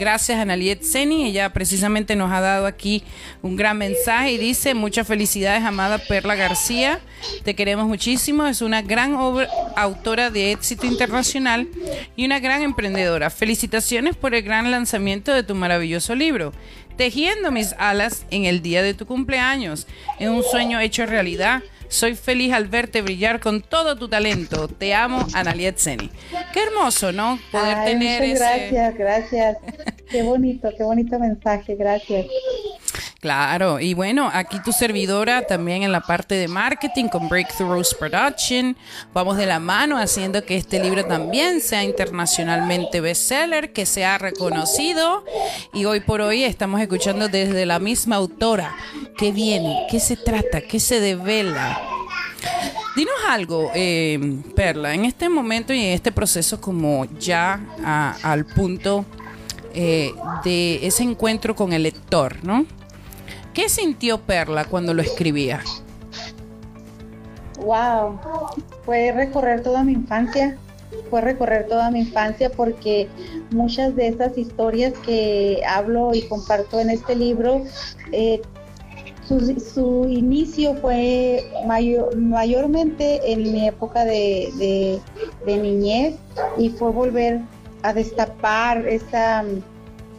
Gracias 0.00 0.38
a 0.38 0.46
Naliet 0.46 0.80
Seni, 0.80 1.26
ella 1.26 1.52
precisamente 1.52 2.16
nos 2.16 2.32
ha 2.32 2.40
dado 2.40 2.64
aquí 2.64 3.04
un 3.42 3.54
gran 3.54 3.76
mensaje 3.76 4.32
y 4.32 4.38
dice, 4.38 4.72
muchas 4.72 5.06
felicidades, 5.06 5.62
amada 5.62 5.98
Perla 5.98 6.36
García, 6.36 7.00
te 7.44 7.54
queremos 7.54 7.86
muchísimo, 7.86 8.46
es 8.46 8.62
una 8.62 8.80
gran 8.80 9.14
autora 9.76 10.30
de 10.30 10.52
éxito 10.52 10.86
internacional 10.86 11.68
y 12.16 12.24
una 12.24 12.40
gran 12.40 12.62
emprendedora. 12.62 13.28
Felicitaciones 13.28 14.16
por 14.16 14.34
el 14.34 14.42
gran 14.42 14.70
lanzamiento 14.70 15.34
de 15.34 15.42
tu 15.42 15.54
maravilloso 15.54 16.14
libro. 16.14 16.54
Tejiendo 16.96 17.50
mis 17.50 17.74
alas 17.74 18.24
en 18.30 18.46
el 18.46 18.62
día 18.62 18.82
de 18.82 18.94
tu 18.94 19.04
cumpleaños, 19.04 19.86
en 20.18 20.30
un 20.30 20.42
sueño 20.42 20.80
hecho 20.80 21.04
realidad 21.04 21.62
soy 21.90 22.14
feliz 22.14 22.52
al 22.52 22.68
verte 22.68 23.02
brillar 23.02 23.40
con 23.40 23.60
todo 23.60 23.96
tu 23.96 24.08
talento. 24.08 24.68
Te 24.68 24.94
amo, 24.94 25.26
Analiet 25.34 25.76
Seni. 25.76 26.08
Qué 26.52 26.62
hermoso, 26.62 27.12
¿no? 27.12 27.38
Poder 27.50 27.84
tener 27.84 28.22
ese... 28.22 28.38
Gracias, 28.38 28.94
gracias. 28.96 29.56
qué 30.10 30.22
bonito, 30.22 30.70
qué 30.76 30.84
bonito 30.84 31.18
mensaje. 31.18 31.74
Gracias. 31.74 32.26
Claro, 33.20 33.80
y 33.80 33.92
bueno, 33.92 34.30
aquí 34.32 34.60
tu 34.60 34.72
servidora 34.72 35.42
también 35.42 35.82
en 35.82 35.92
la 35.92 36.00
parte 36.00 36.36
de 36.36 36.48
marketing 36.48 37.08
con 37.08 37.28
Breakthroughs 37.28 37.94
Production. 37.94 38.78
Vamos 39.12 39.36
de 39.36 39.44
la 39.44 39.60
mano 39.60 39.98
haciendo 39.98 40.42
que 40.46 40.56
este 40.56 40.80
libro 40.80 41.04
también 41.04 41.60
sea 41.60 41.84
internacionalmente 41.84 43.02
bestseller, 43.02 43.74
que 43.74 43.84
sea 43.84 44.16
reconocido. 44.16 45.22
Y 45.74 45.84
hoy 45.84 46.00
por 46.00 46.22
hoy 46.22 46.44
estamos 46.44 46.80
escuchando 46.80 47.28
desde 47.28 47.66
la 47.66 47.78
misma 47.78 48.16
autora 48.16 48.74
qué 49.18 49.32
viene, 49.32 49.86
qué 49.90 50.00
se 50.00 50.16
trata, 50.16 50.62
qué 50.62 50.80
se 50.80 50.98
devela. 50.98 51.78
Dinos 53.00 53.14
algo, 53.26 53.70
eh, 53.74 54.42
Perla, 54.54 54.92
en 54.92 55.06
este 55.06 55.30
momento 55.30 55.72
y 55.72 55.82
en 55.82 55.92
este 55.92 56.12
proceso 56.12 56.60
como 56.60 57.06
ya 57.18 57.58
al 58.22 58.44
punto 58.44 59.06
eh, 59.72 60.12
de 60.44 60.86
ese 60.86 61.04
encuentro 61.04 61.56
con 61.56 61.72
el 61.72 61.84
lector, 61.84 62.44
¿no? 62.44 62.66
¿Qué 63.54 63.70
sintió 63.70 64.20
Perla 64.20 64.66
cuando 64.66 64.92
lo 64.92 65.00
escribía? 65.00 65.62
Wow, 67.64 68.20
fue 68.84 69.12
recorrer 69.12 69.62
toda 69.62 69.82
mi 69.82 69.92
infancia, 69.92 70.58
fue 71.08 71.22
recorrer 71.22 71.68
toda 71.68 71.90
mi 71.90 72.00
infancia 72.00 72.50
porque 72.50 73.08
muchas 73.50 73.96
de 73.96 74.08
esas 74.08 74.36
historias 74.36 74.92
que 75.06 75.62
hablo 75.66 76.10
y 76.12 76.28
comparto 76.28 76.78
en 76.78 76.90
este 76.90 77.16
libro, 77.16 77.64
eh, 78.12 78.42
su, 79.38 80.06
inicio 80.08 80.74
fue 80.76 81.44
mayormente 82.16 83.32
en 83.32 83.52
mi 83.52 83.68
época 83.68 84.04
de, 84.04 85.00
de 85.46 85.56
niñez 85.56 86.16
y 86.58 86.70
fue 86.70 86.90
volver 86.90 87.40
a 87.82 87.92
destapar 87.92 88.86
esa 88.86 89.44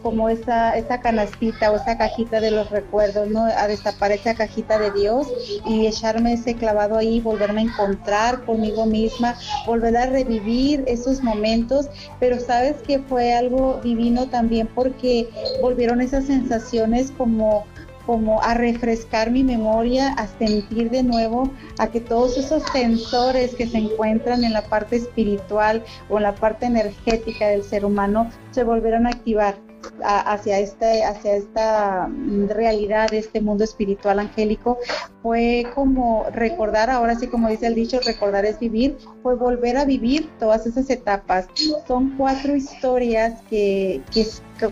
como 0.02 0.28
esa, 0.28 0.76
esa 0.76 1.00
canastita 1.00 1.70
o 1.70 1.76
esa 1.76 1.96
cajita 1.96 2.40
de 2.40 2.50
los 2.50 2.70
recuerdos, 2.70 3.28
¿no? 3.28 3.44
A 3.44 3.68
destapar 3.68 4.12
esa 4.12 4.34
cajita 4.34 4.78
de 4.78 4.90
Dios 4.90 5.28
y 5.64 5.86
echarme 5.86 6.34
ese 6.34 6.54
clavado 6.54 6.96
ahí, 6.96 7.20
volverme 7.20 7.60
a 7.60 7.64
encontrar 7.64 8.44
conmigo 8.44 8.84
misma, 8.84 9.36
volver 9.66 9.96
a 9.96 10.06
revivir 10.06 10.84
esos 10.86 11.22
momentos, 11.22 11.88
pero 12.18 12.40
sabes 12.40 12.76
que 12.86 12.98
fue 12.98 13.32
algo 13.32 13.80
divino 13.82 14.26
también 14.28 14.68
porque 14.74 15.28
volvieron 15.60 16.00
esas 16.00 16.24
sensaciones 16.24 17.12
como 17.12 17.64
como 18.06 18.42
a 18.42 18.54
refrescar 18.54 19.30
mi 19.30 19.44
memoria, 19.44 20.12
a 20.14 20.26
sentir 20.26 20.90
de 20.90 21.02
nuevo, 21.02 21.50
a 21.78 21.86
que 21.88 22.00
todos 22.00 22.36
esos 22.36 22.62
sensores 22.72 23.54
que 23.54 23.66
se 23.66 23.78
encuentran 23.78 24.44
en 24.44 24.52
la 24.52 24.62
parte 24.62 24.96
espiritual 24.96 25.84
o 26.08 26.16
en 26.18 26.24
la 26.24 26.34
parte 26.34 26.66
energética 26.66 27.48
del 27.48 27.62
ser 27.62 27.84
humano 27.84 28.30
se 28.50 28.64
volvieran 28.64 29.06
a 29.06 29.10
activar 29.10 29.56
hacia, 30.04 30.58
este, 30.58 31.04
hacia 31.04 31.36
esta 31.36 32.10
realidad, 32.48 33.12
este 33.12 33.40
mundo 33.40 33.64
espiritual 33.64 34.18
angélico, 34.18 34.78
fue 35.22 35.66
como 35.74 36.26
recordar, 36.32 36.90
ahora 36.90 37.14
sí 37.14 37.28
como 37.28 37.48
dice 37.48 37.66
el 37.66 37.74
dicho, 37.74 38.00
recordar 38.04 38.44
es 38.44 38.58
vivir, 38.58 38.96
fue 39.22 39.36
volver 39.36 39.76
a 39.76 39.84
vivir 39.84 40.30
todas 40.38 40.66
esas 40.66 40.90
etapas. 40.90 41.46
Son 41.86 42.16
cuatro 42.16 42.56
historias 42.56 43.40
que, 43.48 44.02
que, 44.12 44.26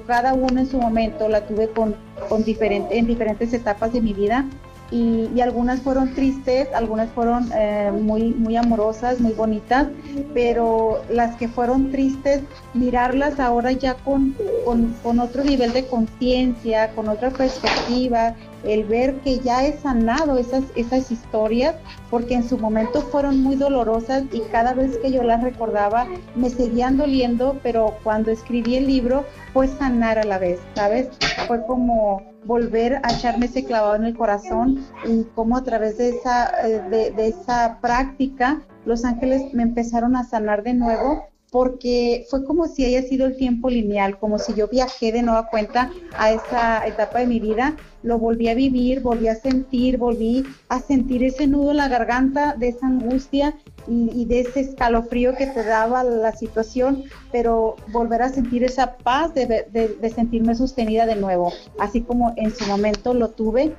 cada 0.06 0.34
uno 0.34 0.60
en 0.60 0.68
su 0.68 0.78
momento 0.78 1.28
la 1.28 1.46
tuve 1.46 1.68
con, 1.70 1.96
con 2.28 2.44
diferente, 2.44 2.96
en 2.96 3.06
diferentes 3.06 3.52
etapas 3.52 3.92
de 3.92 4.00
mi 4.00 4.12
vida 4.12 4.46
y, 4.90 5.40
algunas 5.40 5.80
fueron 5.80 6.14
tristes, 6.14 6.68
algunas 6.74 7.08
fueron 7.10 7.50
eh, 7.54 7.92
muy, 7.92 8.34
muy 8.34 8.56
amorosas, 8.56 9.20
muy 9.20 9.32
bonitas, 9.32 9.86
pero 10.34 11.02
las 11.10 11.36
que 11.36 11.48
fueron 11.48 11.90
tristes, 11.90 12.42
mirarlas 12.74 13.38
ahora 13.38 13.72
ya 13.72 13.94
con, 13.94 14.34
con, 14.64 15.20
otro 15.20 15.44
nivel 15.44 15.72
de 15.72 15.86
conciencia, 15.86 16.90
con 16.94 17.08
otra 17.08 17.30
perspectiva, 17.30 18.34
el 18.64 18.84
ver 18.84 19.16
que 19.20 19.38
ya 19.38 19.64
he 19.64 19.78
sanado 19.78 20.38
esas, 20.38 20.64
esas 20.74 21.10
historias, 21.10 21.76
porque 22.10 22.34
en 22.34 22.48
su 22.48 22.58
momento 22.58 23.00
fueron 23.00 23.42
muy 23.42 23.56
dolorosas 23.56 24.24
y 24.32 24.40
cada 24.52 24.74
vez 24.74 24.96
que 24.98 25.12
yo 25.12 25.22
las 25.22 25.42
recordaba 25.42 26.06
me 26.34 26.50
seguían 26.50 26.96
doliendo, 26.96 27.58
pero 27.62 27.96
cuando 28.02 28.30
escribí 28.30 28.76
el 28.76 28.86
libro 28.86 29.24
fue 29.52 29.68
sanar 29.68 30.18
a 30.18 30.24
la 30.24 30.38
vez, 30.38 30.60
¿sabes? 30.74 31.08
Fue 31.46 31.64
como 31.66 32.22
volver 32.44 33.00
a 33.02 33.12
echarme 33.12 33.46
ese 33.46 33.64
clavado 33.64 33.96
en 33.96 34.04
el 34.04 34.16
corazón 34.16 34.84
y 35.06 35.24
como 35.34 35.56
a 35.56 35.64
través 35.64 35.98
de 35.98 36.10
esa, 36.10 36.50
eh, 36.66 37.12
de, 37.14 37.26
esa 37.28 37.78
práctica 37.80 38.62
los 38.86 39.04
ángeles 39.04 39.52
me 39.52 39.62
empezaron 39.62 40.16
a 40.16 40.24
sanar 40.24 40.62
de 40.62 40.74
nuevo 40.74 41.29
porque 41.50 42.26
fue 42.30 42.44
como 42.44 42.66
si 42.66 42.84
haya 42.84 43.02
sido 43.02 43.26
el 43.26 43.36
tiempo 43.36 43.68
lineal, 43.68 44.18
como 44.18 44.38
si 44.38 44.54
yo 44.54 44.68
viajé 44.68 45.12
de 45.12 45.22
nueva 45.22 45.48
cuenta 45.48 45.90
a 46.16 46.30
esa 46.30 46.86
etapa 46.86 47.18
de 47.18 47.26
mi 47.26 47.40
vida, 47.40 47.76
lo 48.02 48.18
volví 48.18 48.48
a 48.48 48.54
vivir, 48.54 49.00
volví 49.00 49.28
a 49.28 49.34
sentir, 49.34 49.98
volví 49.98 50.44
a 50.68 50.80
sentir 50.80 51.22
ese 51.24 51.46
nudo 51.46 51.72
en 51.72 51.78
la 51.78 51.88
garganta 51.88 52.54
de 52.56 52.68
esa 52.68 52.86
angustia 52.86 53.56
y, 53.86 54.24
de 54.26 54.40
ese 54.40 54.60
escalofrío 54.60 55.34
que 55.34 55.46
te 55.48 55.64
daba 55.64 56.04
la 56.04 56.32
situación, 56.32 57.04
pero 57.32 57.76
volver 57.88 58.22
a 58.22 58.28
sentir 58.28 58.62
esa 58.62 58.96
paz 58.96 59.34
de, 59.34 60.12
sentirme 60.14 60.54
sostenida 60.54 61.06
de 61.06 61.16
nuevo, 61.16 61.52
así 61.78 62.00
como 62.02 62.32
en 62.36 62.54
su 62.54 62.64
momento 62.66 63.12
lo 63.14 63.30
tuve 63.30 63.74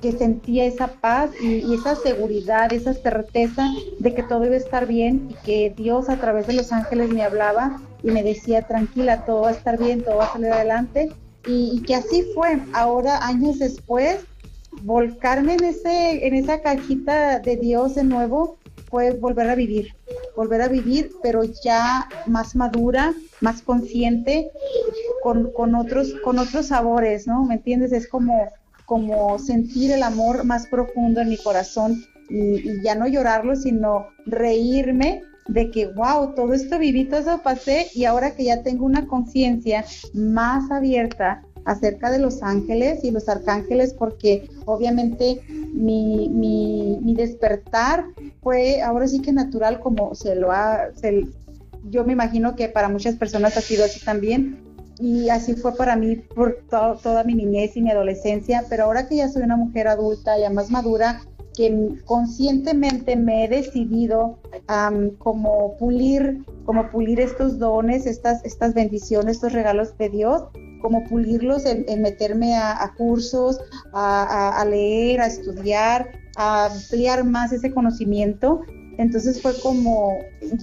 que 0.00 0.12
sentía 0.12 0.64
esa 0.64 0.88
paz 0.88 1.30
y, 1.40 1.74
esa 1.74 1.96
seguridad, 1.96 2.72
esa 2.72 2.94
certeza 2.94 3.68
de 3.98 4.14
que 4.14 4.22
todo 4.22 4.44
iba 4.44 4.54
a 4.54 4.58
estar 4.58 4.86
bien 4.86 5.28
y 5.30 5.34
que 5.44 5.74
Dios 5.76 6.08
a 6.08 6.16
través 6.16 6.46
de 6.46 6.52
los 6.54 6.72
ángeles 6.72 7.10
me 7.10 7.22
hablaba 7.22 7.80
y 8.02 8.10
me 8.10 8.22
decía, 8.22 8.62
tranquila, 8.62 9.24
todo 9.24 9.42
va 9.42 9.48
a 9.48 9.52
estar 9.52 9.78
bien, 9.78 10.04
todo 10.04 10.16
va 10.16 10.26
a 10.26 10.32
salir 10.32 10.52
adelante. 10.52 11.12
Y, 11.46 11.72
y 11.74 11.82
que 11.82 11.94
así 11.94 12.24
fue. 12.34 12.58
Ahora, 12.72 13.24
años 13.26 13.58
después, 13.58 14.18
volcarme 14.82 15.54
en, 15.54 15.64
ese, 15.64 16.26
en 16.26 16.34
esa 16.34 16.60
cajita 16.60 17.38
de 17.38 17.56
Dios 17.56 17.94
de 17.94 18.04
nuevo 18.04 18.58
fue 18.88 19.12
volver 19.12 19.50
a 19.50 19.54
vivir, 19.54 19.94
volver 20.36 20.62
a 20.62 20.68
vivir, 20.68 21.10
pero 21.22 21.42
ya 21.44 22.08
más 22.26 22.54
madura, 22.54 23.14
más 23.40 23.62
consciente, 23.62 24.50
con, 25.22 25.50
con, 25.52 25.74
otros, 25.74 26.14
con 26.22 26.38
otros 26.38 26.66
sabores, 26.66 27.26
¿no? 27.26 27.44
¿Me 27.44 27.54
entiendes? 27.54 27.92
Es 27.92 28.06
como, 28.06 28.48
como 28.86 29.38
sentir 29.38 29.90
el 29.90 30.02
amor 30.02 30.44
más 30.44 30.66
profundo 30.68 31.20
en 31.20 31.28
mi 31.28 31.36
corazón 31.36 32.04
y, 32.30 32.82
ya 32.82 32.94
no 32.94 33.06
llorarlo, 33.06 33.54
sino 33.56 34.06
reírme 34.24 35.22
de 35.48 35.70
que, 35.70 35.86
wow, 35.88 36.34
todo 36.34 36.54
esto 36.54 36.78
viví, 36.78 37.08
eso 37.12 37.40
pasé 37.42 37.88
y 37.94 38.04
ahora 38.04 38.34
que 38.34 38.44
ya 38.44 38.62
tengo 38.62 38.84
una 38.84 39.06
conciencia 39.06 39.84
más 40.14 40.70
abierta 40.70 41.42
acerca 41.64 42.10
de 42.10 42.18
los 42.18 42.42
ángeles 42.42 43.04
y 43.04 43.10
los 43.10 43.28
arcángeles, 43.28 43.92
porque 43.92 44.48
obviamente 44.64 45.40
mi, 45.72 46.28
mi, 46.28 47.14
despertar 47.14 48.04
fue 48.42 48.82
ahora 48.82 49.08
sí 49.08 49.20
que 49.20 49.32
natural 49.32 49.80
como 49.80 50.14
se 50.14 50.36
lo 50.36 50.52
ha, 50.52 50.90
yo 51.90 52.04
me 52.04 52.12
imagino 52.12 52.54
que 52.54 52.68
para 52.68 52.88
muchas 52.88 53.16
personas 53.16 53.56
ha 53.56 53.60
sido 53.60 53.84
así 53.84 54.04
también, 54.04 54.65
y 54.98 55.28
así 55.28 55.54
fue 55.54 55.74
para 55.76 55.96
mí 55.96 56.16
por 56.16 56.64
toda 56.68 57.24
mi 57.24 57.34
niñez 57.34 57.76
y 57.76 57.82
mi 57.82 57.90
adolescencia, 57.90 58.64
pero 58.68 58.84
ahora 58.84 59.08
que 59.08 59.16
ya 59.16 59.28
soy 59.28 59.42
una 59.42 59.56
mujer 59.56 59.88
adulta, 59.88 60.38
ya 60.38 60.50
más 60.50 60.70
madura, 60.70 61.22
que 61.56 61.94
conscientemente 62.04 63.16
me 63.16 63.44
he 63.44 63.48
decidido 63.48 64.38
como 65.18 65.76
pulir, 65.78 66.44
como 66.64 66.90
pulir 66.90 67.20
estos 67.20 67.58
dones, 67.58 68.06
estas, 68.06 68.44
estas 68.44 68.74
bendiciones, 68.74 69.36
estos 69.36 69.52
regalos 69.52 69.96
de 69.96 70.10
Dios, 70.10 70.44
como 70.82 71.04
pulirlos 71.04 71.64
en, 71.64 72.02
meterme 72.02 72.54
a, 72.56 72.92
cursos, 72.96 73.58
a, 73.92 74.64
leer, 74.68 75.20
a 75.20 75.26
estudiar, 75.26 76.12
a 76.36 76.66
ampliar 76.66 77.24
más 77.24 77.52
ese 77.52 77.72
conocimiento. 77.72 78.60
Entonces 78.98 79.42
fue 79.42 79.52
como 79.60 80.12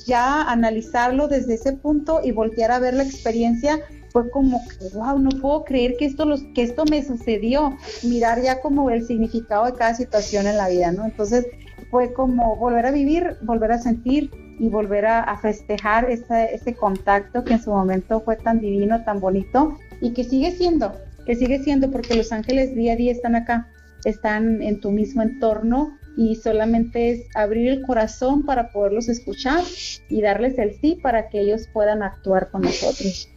ya 0.06 0.44
analizarlo 0.44 1.28
desde 1.28 1.56
ese 1.56 1.74
punto 1.74 2.22
y 2.24 2.32
voltear 2.32 2.72
a 2.72 2.80
ver 2.80 2.94
la 2.94 3.04
experiencia 3.04 3.80
fue 4.14 4.30
como 4.30 4.62
que, 4.68 4.96
wow, 4.96 5.18
no 5.18 5.32
puedo 5.42 5.66
creer 5.66 5.98
que 5.98 6.06
esto, 6.06 6.24
los, 6.24 6.44
que 6.54 6.62
esto 6.62 6.86
me 6.90 7.04
sucedió, 7.04 7.76
mirar 8.04 8.42
ya 8.42 8.62
como 8.62 8.92
el 8.92 9.06
significado 9.06 9.66
de 9.66 9.74
cada 9.74 9.96
situación 9.96 10.46
en 10.46 10.56
la 10.56 10.70
vida, 10.70 10.92
¿no? 10.92 11.04
Entonces 11.04 11.48
fue 11.90 12.14
como 12.14 12.56
volver 12.56 12.86
a 12.86 12.92
vivir, 12.92 13.38
volver 13.42 13.72
a 13.72 13.80
sentir 13.80 14.32
y 14.60 14.70
volver 14.70 15.08
a, 15.08 15.36
festejar 15.42 16.10
ese, 16.10 16.54
ese 16.54 16.76
contacto 16.76 17.44
que 17.44 17.54
en 17.54 17.62
su 17.62 17.72
momento 17.72 18.22
fue 18.22 18.36
tan 18.36 18.60
divino, 18.60 19.04
tan 19.04 19.20
bonito 19.20 19.78
y 20.00 20.14
que 20.14 20.24
sigue 20.24 20.52
siendo, 20.52 20.94
que 21.26 21.36
sigue 21.36 21.60
siendo 21.60 21.90
porque 21.90 22.16
los 22.16 22.32
ángeles 22.32 22.76
día 22.76 22.94
a 22.94 22.96
día 22.96 23.12
están 23.12 23.36
acá, 23.36 23.68
están 24.06 24.62
en 24.62 24.80
tu 24.80 24.92
mismo 24.92 25.24
entorno 25.24 25.98
y 26.16 26.36
solamente 26.36 27.10
es 27.10 27.26
abrir 27.36 27.68
el 27.70 27.82
corazón 27.82 28.46
para 28.46 28.72
poderlos 28.72 29.10
escuchar 29.10 29.64
y 30.08 30.22
darles 30.22 30.60
el 30.60 30.76
sí 30.80 31.00
para 31.02 31.30
que 31.30 31.42
ellos 31.42 31.68
puedan 31.74 32.04
actuar 32.04 32.52
con 32.52 32.62
nosotros. 32.62 33.33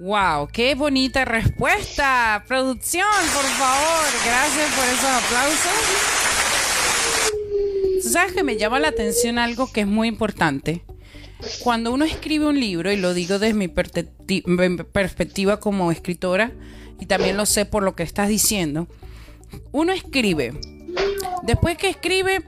¡Wow! 0.00 0.48
¡Qué 0.52 0.76
bonita 0.76 1.24
respuesta! 1.24 2.44
Producción, 2.46 3.04
por 3.34 3.42
favor. 3.42 4.06
Gracias 4.24 4.72
por 4.74 4.84
esos 4.84 5.04
aplausos. 5.04 5.72
¿Sabes 8.12 8.32
que 8.32 8.44
me 8.44 8.56
llama 8.56 8.78
la 8.78 8.88
atención 8.88 9.40
algo 9.40 9.72
que 9.72 9.80
es 9.80 9.88
muy 9.88 10.06
importante? 10.06 10.84
Cuando 11.64 11.92
uno 11.92 12.04
escribe 12.04 12.46
un 12.46 12.60
libro, 12.60 12.92
y 12.92 12.96
lo 12.96 13.12
digo 13.12 13.40
desde 13.40 13.54
mi 13.54 13.66
perspectiva 13.66 15.58
como 15.58 15.90
escritora, 15.90 16.52
y 17.00 17.06
también 17.06 17.36
lo 17.36 17.44
sé 17.44 17.64
por 17.64 17.82
lo 17.82 17.96
que 17.96 18.04
estás 18.04 18.28
diciendo, 18.28 18.86
uno 19.72 19.92
escribe. 19.92 20.52
Después 21.42 21.76
que 21.76 21.88
escribe, 21.88 22.44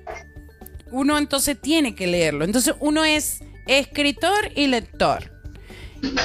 uno 0.93 1.19
entonces 1.19 1.61
tiene 1.61 1.97
que 1.97 2.07
leerlo. 2.07 2.45
Entonces 2.45 2.77
uno 2.79 3.05
es 3.05 3.41
escritor 3.67 4.53
y 4.55 4.69
lector. 4.69 5.40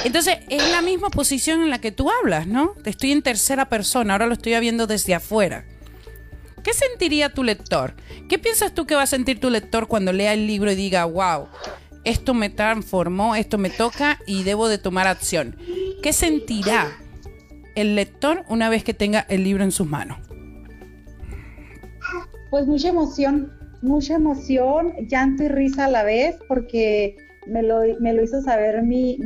Entonces, 0.04 0.38
es 0.48 0.70
la 0.70 0.82
misma 0.82 1.10
posición 1.10 1.62
en 1.62 1.70
la 1.70 1.80
que 1.80 1.92
tú 1.92 2.10
hablas, 2.10 2.46
¿no? 2.46 2.74
Estoy 2.84 3.12
en 3.12 3.22
tercera 3.22 3.68
persona, 3.68 4.14
ahora 4.14 4.26
lo 4.26 4.32
estoy 4.32 4.58
viendo 4.60 4.86
desde 4.86 5.14
afuera. 5.14 5.64
¿Qué 6.62 6.72
sentiría 6.72 7.32
tu 7.32 7.44
lector? 7.44 7.94
¿Qué 8.28 8.38
piensas 8.38 8.74
tú 8.74 8.86
que 8.86 8.94
va 8.94 9.02
a 9.02 9.06
sentir 9.06 9.38
tu 9.38 9.50
lector 9.50 9.86
cuando 9.86 10.12
lea 10.12 10.32
el 10.32 10.46
libro 10.46 10.72
y 10.72 10.74
diga, 10.74 11.04
wow, 11.04 11.46
esto 12.04 12.34
me 12.34 12.50
transformó, 12.50 13.36
esto 13.36 13.58
me 13.58 13.70
toca 13.70 14.18
y 14.26 14.42
debo 14.42 14.68
de 14.68 14.78
tomar 14.78 15.06
acción? 15.06 15.56
¿Qué 16.02 16.12
sentirá 16.12 16.88
el 17.76 17.94
lector 17.94 18.44
una 18.48 18.68
vez 18.68 18.82
que 18.82 18.94
tenga 18.94 19.26
el 19.28 19.44
libro 19.44 19.62
en 19.62 19.70
sus 19.70 19.86
manos? 19.86 20.18
Pues 22.50 22.66
mucha 22.66 22.88
emoción, 22.88 23.52
mucha 23.82 24.14
emoción, 24.14 24.92
llanto 25.08 25.44
y 25.44 25.48
risa 25.48 25.84
a 25.84 25.88
la 25.88 26.02
vez, 26.02 26.36
porque 26.48 27.16
me 27.46 27.62
lo, 27.62 27.84
hizo 28.22 28.42
saber 28.42 28.82
mi, 28.82 29.18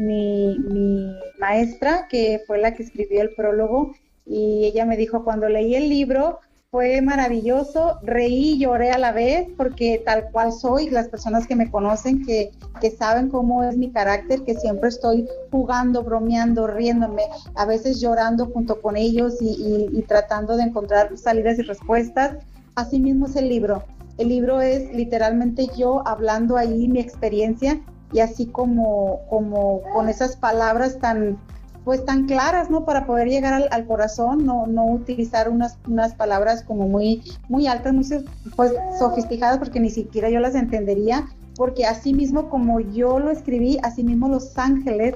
maestra, 1.38 2.06
que 2.08 2.40
fue 2.46 2.58
la 2.58 2.74
que 2.74 2.82
escribió 2.82 3.22
el 3.22 3.34
prólogo, 3.34 3.92
y 4.26 4.64
ella 4.64 4.84
me 4.84 4.96
dijo, 4.96 5.24
cuando 5.24 5.48
leí 5.48 5.74
el 5.74 5.88
libro, 5.88 6.38
fue 6.70 7.00
maravilloso, 7.02 7.98
reí 8.02 8.52
y 8.52 8.58
lloré 8.58 8.92
a 8.92 8.98
la 8.98 9.10
vez, 9.10 9.48
porque 9.56 10.00
tal 10.04 10.30
cual 10.30 10.52
soy, 10.52 10.88
las 10.88 11.08
personas 11.08 11.48
que 11.48 11.56
me 11.56 11.70
conocen, 11.70 12.24
que, 12.24 12.52
saben 12.96 13.28
cómo 13.28 13.64
es 13.64 13.76
mi 13.76 13.90
carácter, 13.90 14.42
que 14.42 14.54
siempre 14.54 14.88
estoy 14.88 15.28
jugando, 15.50 16.02
bromeando, 16.02 16.66
riéndome, 16.66 17.22
a 17.56 17.66
veces 17.66 18.00
llorando 18.00 18.46
junto 18.46 18.80
con 18.80 18.96
ellos 18.96 19.38
y 19.40 20.02
tratando 20.02 20.56
de 20.56 20.64
encontrar 20.64 21.16
salidas 21.18 21.58
y 21.58 21.62
respuestas. 21.62 22.36
Así 22.76 23.00
mismo 23.00 23.26
es 23.26 23.36
el 23.36 23.48
libro. 23.48 23.82
El 24.20 24.28
libro 24.28 24.60
es 24.60 24.92
literalmente 24.92 25.68
yo 25.78 26.06
hablando 26.06 26.58
ahí 26.58 26.88
mi 26.88 27.00
experiencia 27.00 27.80
y 28.12 28.20
así 28.20 28.46
como, 28.46 29.20
como 29.28 29.82
con 29.92 30.08
esas 30.08 30.36
palabras 30.36 30.98
tan 30.98 31.38
pues 31.84 32.04
tan 32.04 32.26
claras, 32.26 32.70
¿no? 32.70 32.84
Para 32.84 33.06
poder 33.06 33.28
llegar 33.28 33.68
al, 33.70 33.86
corazón, 33.86 34.44
no, 34.44 34.66
no 34.66 34.86
utilizar 34.86 35.48
unas, 35.48 35.78
unas 35.88 36.14
palabras 36.14 36.62
como 36.62 36.86
muy, 36.86 37.22
muy 37.48 37.66
altas, 37.66 37.94
muy 37.94 38.04
pues, 38.54 38.72
sofisticadas, 38.98 39.58
porque 39.58 39.80
ni 39.80 39.90
siquiera 39.90 40.28
yo 40.28 40.40
las 40.40 40.54
entendería, 40.54 41.26
porque 41.56 41.86
así 41.86 42.14
mismo 42.14 42.48
como 42.48 42.80
yo 42.80 43.18
lo 43.18 43.30
escribí, 43.30 43.78
así 43.82 44.04
mismo 44.04 44.28
los 44.28 44.56
ángeles 44.56 45.14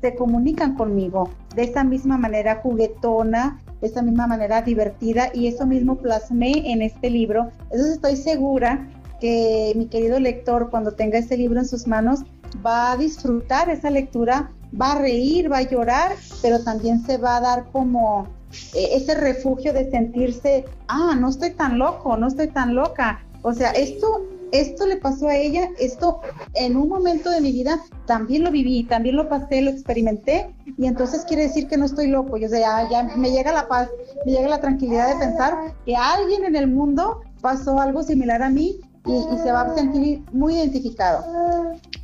se 0.00 0.14
comunican 0.14 0.74
conmigo 0.74 1.30
de 1.54 1.64
esa 1.64 1.84
misma 1.84 2.18
manera 2.18 2.56
juguetona, 2.56 3.60
de 3.80 3.86
esa 3.86 4.02
misma 4.02 4.26
manera 4.26 4.62
divertida 4.62 5.30
y 5.32 5.46
eso 5.46 5.66
mismo 5.66 5.96
plasmé 5.96 6.72
en 6.72 6.82
este 6.82 7.10
libro. 7.10 7.50
Entonces 7.70 7.94
estoy 7.94 8.16
segura 8.16 8.86
que 9.20 9.72
mi 9.76 9.86
querido 9.86 10.18
lector 10.20 10.70
cuando 10.70 10.92
tenga 10.92 11.18
este 11.18 11.36
libro 11.36 11.58
en 11.60 11.66
sus 11.66 11.86
manos 11.86 12.20
va 12.64 12.92
a 12.92 12.96
disfrutar 12.96 13.68
esa 13.70 13.90
lectura, 13.90 14.50
va 14.78 14.92
a 14.92 14.98
reír, 14.98 15.50
va 15.50 15.58
a 15.58 15.62
llorar, 15.62 16.16
pero 16.42 16.62
también 16.62 17.04
se 17.04 17.18
va 17.18 17.36
a 17.36 17.40
dar 17.40 17.70
como 17.70 18.26
eh, 18.74 18.90
ese 18.92 19.14
refugio 19.14 19.72
de 19.72 19.90
sentirse, 19.90 20.64
ah, 20.88 21.14
no 21.18 21.28
estoy 21.28 21.50
tan 21.50 21.78
loco, 21.78 22.16
no 22.16 22.28
estoy 22.28 22.48
tan 22.48 22.74
loca. 22.74 23.24
O 23.42 23.52
sea, 23.52 23.70
esto, 23.72 24.26
esto 24.52 24.86
le 24.86 24.96
pasó 24.96 25.28
a 25.28 25.36
ella, 25.36 25.68
esto 25.78 26.20
en 26.54 26.76
un 26.76 26.88
momento 26.88 27.30
de 27.30 27.40
mi 27.40 27.52
vida 27.52 27.80
también 28.06 28.44
lo 28.44 28.50
viví, 28.50 28.84
también 28.84 29.16
lo 29.16 29.28
pasé, 29.28 29.60
lo 29.60 29.70
experimenté, 29.70 30.50
y 30.76 30.86
entonces 30.86 31.24
quiere 31.26 31.44
decir 31.44 31.68
que 31.68 31.76
no 31.76 31.84
estoy 31.84 32.08
loco. 32.08 32.36
Yo, 32.36 32.48
sea, 32.48 32.88
ya, 32.90 33.02
me 33.16 33.30
llega 33.30 33.52
la 33.52 33.68
paz, 33.68 33.88
me 34.24 34.32
llega 34.32 34.48
la 34.48 34.60
tranquilidad 34.60 35.08
de 35.14 35.24
pensar 35.24 35.74
que 35.84 35.94
alguien 35.94 36.44
en 36.44 36.56
el 36.56 36.68
mundo 36.68 37.20
pasó 37.40 37.80
algo 37.80 38.02
similar 38.02 38.42
a 38.42 38.50
mí 38.50 38.80
y, 39.06 39.12
y, 39.12 39.38
se 39.42 39.52
va 39.52 39.62
a 39.62 39.74
sentir 39.74 40.22
muy 40.32 40.54
identificado. 40.54 41.24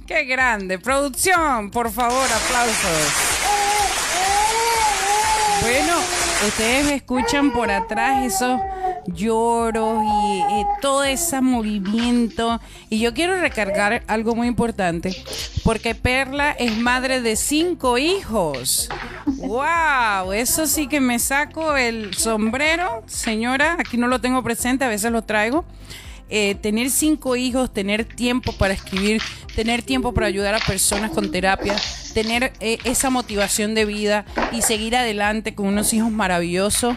¡Qué 0.07 0.24
grande! 0.24 0.78
Producción, 0.78 1.70
por 1.70 1.90
favor, 1.90 2.26
aplausos. 2.26 3.35
Bueno, 5.62 5.94
ustedes 6.46 6.90
escuchan 6.92 7.50
por 7.50 7.70
atrás 7.70 8.24
esos 8.26 8.61
lloros 9.07 10.02
y, 10.02 10.64
todo 10.80 11.04
ese 11.04 11.40
movimiento. 11.40 12.61
Y 12.90 12.98
yo 12.98 13.14
quiero 13.14 13.40
recargar 13.40 14.02
algo 14.07 14.35
muy 14.35 14.46
importante, 14.46 15.16
porque 15.62 15.94
Perla 15.94 16.52
es 16.52 16.76
madre 16.76 17.20
de 17.20 17.37
cinco 17.37 17.96
hijos. 17.98 18.90
¡Wow! 19.26 20.33
Eso 20.33 20.66
sí 20.66 20.87
que 20.87 21.00
me 21.00 21.18
saco 21.18 21.76
el 21.76 22.14
sombrero, 22.14 23.02
señora. 23.07 23.76
Aquí 23.78 23.96
no 23.96 24.07
lo 24.07 24.20
tengo 24.20 24.42
presente, 24.42 24.85
a 24.85 24.88
veces 24.88 25.12
lo 25.12 25.22
traigo. 25.22 25.64
Eh, 26.30 26.54
tener 26.56 26.90
cinco 26.90 27.37
hijos, 27.37 27.72
tener 27.72 28.04
tiempo 28.04 28.52
para 28.52 28.74
escribir, 28.74 29.20
tener 29.54 29.82
tiempo 29.82 30.12
para 30.14 30.26
ayudar 30.26 30.54
a 30.54 30.58
personas 30.58 31.10
con 31.10 31.30
terapia, 31.30 31.76
tener 32.14 32.53
eh, 32.61 32.79
esa 32.85 33.11
motivación 33.11 33.74
de 33.74 33.85
vida 33.85 34.24
y 34.53 34.62
seguir 34.62 34.96
adelante 34.96 35.55
con 35.55 35.66
unos 35.66 35.92
hijos 35.92 36.11
maravillosos. 36.11 36.96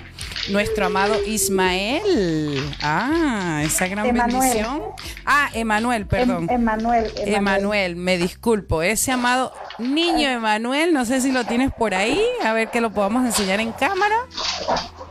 Nuestro 0.51 0.86
amado 0.86 1.15
Ismael. 1.25 2.62
Ah, 2.82 3.62
esa 3.65 3.88
gran 3.88 4.13
bendición. 4.13 4.82
Ah, 5.25 5.49
Emanuel, 5.53 6.06
perdón. 6.06 6.47
Emanuel, 6.49 7.12
Emanuel. 7.17 7.95
me 7.95 8.17
disculpo. 8.17 8.82
Ese 8.82 9.12
amado 9.12 9.51
niño 9.80 10.30
Emanuel, 10.30 10.93
no 10.93 11.06
sé 11.06 11.19
si 11.19 11.32
lo 11.32 11.43
tienes 11.43 11.71
por 11.73 11.93
ahí, 11.93 12.21
a 12.43 12.53
ver 12.53 12.69
que 12.69 12.80
lo 12.80 12.91
podamos 12.91 13.25
enseñar 13.25 13.60
en 13.60 13.71
cámara. 13.73 14.15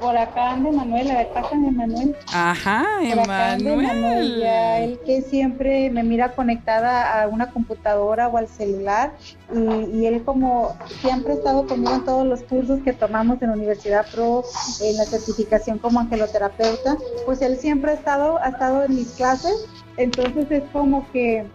Por 0.01 0.16
acá 0.16 0.51
anda 0.53 0.71
Emanuel, 0.71 1.11
a 1.11 1.14
ver, 1.14 1.29
pásame 1.33 1.69
Emanuel. 1.69 2.16
Ajá, 2.33 2.85
Emanuel. 3.03 4.42
él 4.42 5.01
que 5.05 5.23
siempre 5.23 5.90
me 5.90 6.03
mira 6.03 6.33
conectada 6.33 7.23
a 7.23 7.29
una 7.29 7.51
computadora 7.51 8.29
o 8.29 8.37
al 8.37 8.49
celular 8.49 9.12
y, 9.55 9.95
y, 9.95 9.95
él 10.04 10.22
como 10.24 10.76
siempre 11.00 11.32
ha 11.32 11.37
estado 11.37 11.66
conmigo 11.66 11.94
en 11.94 12.04
todos 12.04 12.26
los 12.26 12.42
cursos 12.42 12.80
que 12.85 12.92
tomamos 12.92 13.40
en 13.40 13.48
la 13.48 13.54
Universidad 13.54 14.06
Pro, 14.12 14.44
en 14.82 14.96
la 14.96 15.04
certificación 15.04 15.78
como 15.78 16.00
angeloterapeuta, 16.00 16.98
pues 17.24 17.40
él 17.40 17.56
siempre 17.56 17.92
ha 17.92 17.94
estado, 17.94 18.38
ha 18.42 18.48
estado 18.48 18.85
en 18.85 18.94
mis 18.94 19.12
clases, 19.12 19.66
entonces 19.96 20.50
es 20.50 20.62
como 20.72 21.11
que 21.12 21.46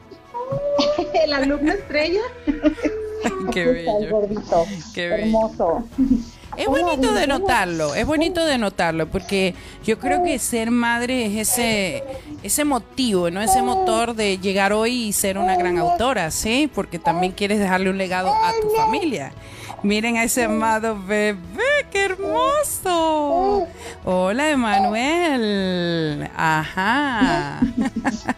el 1.24 1.34
alumno 1.34 1.74
estrella. 1.74 2.22
Qué 3.52 3.66
bello. 3.66 4.10
gordito, 4.10 4.66
Qué 4.94 5.06
hermoso. 5.06 5.84
Es 6.58 6.68
bonito 6.68 7.14
de 7.14 7.28
notarlo, 7.28 7.96
es 7.96 8.06
bonito 8.06 8.46
de 8.46 8.58
notarlo, 8.58 9.08
porque 9.08 9.56
yo 9.84 9.98
creo 10.00 10.24
que 10.24 10.38
ser 10.38 10.70
madre 10.70 11.26
es 11.26 11.50
ese, 11.50 12.04
ese 12.44 12.66
motivo, 12.66 13.32
¿no? 13.32 13.42
Ese 13.42 13.62
motor 13.62 14.16
de 14.16 14.38
llegar 14.38 14.74
hoy 14.74 15.08
y 15.08 15.14
ser 15.14 15.38
una 15.38 15.56
gran 15.56 15.78
autora, 15.78 16.30
¿sí? 16.30 16.70
Porque 16.74 17.00
también 17.00 17.32
quieres 17.32 17.60
dejarle 17.60 17.90
un 17.90 17.98
legado 17.98 18.34
a 18.34 18.52
tu 18.62 18.70
familia. 18.72 19.32
Miren 19.84 20.18
a 20.18 20.24
ese 20.24 20.44
amado 20.44 20.96
bebé, 21.08 21.40
qué 21.90 22.06
hermoso. 22.06 23.68
Hola, 24.06 24.50
Emanuel. 24.50 26.30
Ajá. 26.38 27.62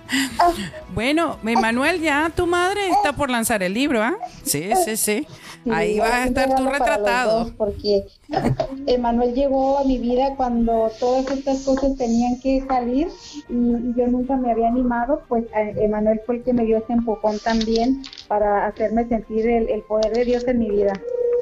bueno, 0.93 1.37
Emanuel, 1.43 1.99
ya 1.99 2.31
tu 2.33 2.47
madre 2.47 2.87
está 2.89 3.11
por 3.13 3.29
lanzar 3.29 3.61
el 3.61 3.73
libro, 3.73 4.01
¿ah? 4.01 4.15
Sí, 4.43 4.69
sí, 4.85 4.95
sí. 4.95 5.27
Ahí 5.71 5.99
vas 5.99 6.11
a 6.11 6.25
estar 6.25 6.55
tú 6.55 6.65
retratado. 6.65 7.51
Porque 7.57 8.05
Emanuel 8.87 9.33
llegó 9.33 9.79
a 9.79 9.83
mi 9.83 9.97
vida 9.97 10.35
cuando 10.35 10.91
todas 10.99 11.29
estas 11.31 11.63
cosas 11.63 11.95
tenían 11.97 12.39
que 12.41 12.63
salir 12.67 13.07
y, 13.49 13.93
yo 13.95 14.07
nunca 14.07 14.35
me 14.35 14.51
había 14.51 14.67
animado, 14.67 15.23
pues 15.27 15.45
Emanuel 15.53 16.21
fue 16.25 16.37
el 16.37 16.43
que 16.43 16.53
me 16.53 16.65
dio 16.65 16.77
ese 16.77 16.93
empujón 16.93 17.39
también 17.39 18.03
para 18.27 18.67
hacerme 18.67 19.07
sentir 19.07 19.47
el 19.47 19.81
poder 19.83 20.13
de 20.13 20.25
Dios 20.25 20.47
en 20.47 20.59
mi 20.59 20.69
vida. 20.69 20.93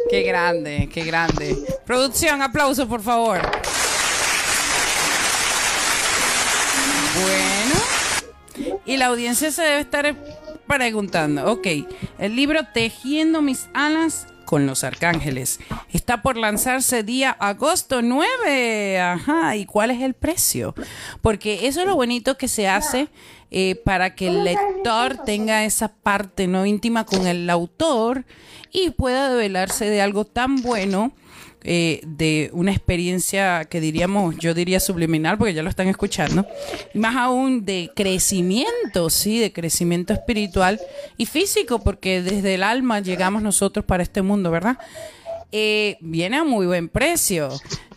Qué 0.10 0.24
grande, 0.24 0.90
qué 0.94 1.04
grande. 1.04 1.56
Producción, 1.86 2.42
aplauso, 2.42 2.88
por 2.88 3.02
favor. 3.02 3.40
Bueno. 7.22 8.82
Y 8.86 8.98
la 8.98 9.08
audiencia 9.08 9.52
se 9.52 9.62
debe 9.62 9.80
estar 9.80 10.06
preguntando, 10.78 11.52
ok, 11.52 11.68
el 12.18 12.36
libro 12.36 12.62
Tejiendo 12.74 13.42
mis 13.42 13.68
alas 13.74 14.28
con 14.46 14.66
los 14.66 14.86
arcángeles 14.86 15.60
está 15.92 16.22
por 16.22 16.38
lanzarse 16.38 17.04
día 17.04 17.32
agosto 17.32 18.02
9. 18.02 19.00
Ajá, 19.02 19.56
¿y 19.58 19.66
cuál 19.66 19.92
es 19.92 20.02
el 20.02 20.14
precio? 20.14 20.74
Porque 21.22 21.68
eso 21.68 21.82
es 21.82 21.88
lo 21.88 21.96
bonito 21.96 22.38
que 22.38 22.48
se 22.48 22.70
hace 22.70 23.10
eh, 23.50 23.76
para 23.84 24.16
que 24.16 24.28
el 24.28 24.46
lector 24.46 25.18
tenga 25.26 25.66
esa 25.66 25.90
parte 25.90 26.48
no 26.48 26.66
íntima 26.66 27.06
con 27.06 27.28
el 27.28 27.50
autor 27.50 28.24
y 28.72 28.92
pueda 28.92 29.30
develarse 29.30 29.90
de 29.90 30.02
algo 30.02 30.24
tan 30.24 30.62
bueno. 30.62 31.12
Eh, 31.64 32.02
de 32.08 32.50
una 32.54 32.72
experiencia 32.72 33.66
que 33.66 33.80
diríamos, 33.80 34.36
yo 34.38 34.56
diría 34.56 34.80
subliminal, 34.80 35.38
porque 35.38 35.54
ya 35.54 35.62
lo 35.62 35.70
están 35.70 35.88
escuchando, 35.88 36.48
más 36.96 37.16
aún 37.16 37.66
de 37.66 37.92
crecimiento, 37.96 39.12
sí, 39.12 39.38
de 39.38 39.54
crecimiento 39.54 40.12
espiritual 40.12 40.82
y 41.18 41.28
físico, 41.28 41.80
porque 41.80 42.24
desde 42.24 42.56
el 42.56 42.64
alma 42.64 43.00
llegamos 43.00 43.44
nosotros 43.44 43.86
para 43.86 44.02
este 44.02 44.24
mundo, 44.24 44.50
¿verdad? 44.50 44.80
Eh, 45.52 45.98
viene 46.00 46.38
a 46.38 46.44
muy 46.44 46.66
buen 46.66 46.90
precio. 46.90 47.50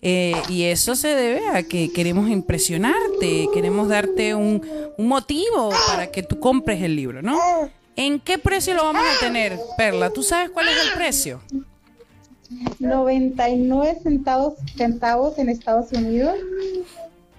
Eh, 0.03 0.35
y 0.50 0.64
eso 0.64 0.94
se 0.94 1.09
debe 1.09 1.48
a 1.48 1.62
que 1.62 1.90
queremos 1.90 2.29
impresionarte, 2.29 3.48
queremos 3.55 3.88
darte 3.88 4.35
un, 4.35 4.61
un, 4.98 5.09
motivo 5.09 5.70
para 5.87 6.09
que 6.11 6.22
tú 6.22 6.38
compres 6.38 6.83
el 6.83 6.94
libro, 6.94 7.22
¿no? 7.22 7.38
¿En 7.96 8.20
qué 8.20 8.37
precio 8.37 8.74
lo 8.74 8.85
vamos 8.85 9.03
a 9.16 9.20
tener, 9.20 9.59
Perla? 9.79 10.11
¿Tú 10.11 10.22
sabes 10.22 10.50
cuál 10.50 10.68
es 10.68 10.74
el 10.85 10.92
precio? 10.92 11.40
99 12.79 13.99
centavos, 14.03 14.55
centavos 14.77 15.38
en 15.38 15.49
Estados 15.49 15.93
Unidos. 15.93 16.37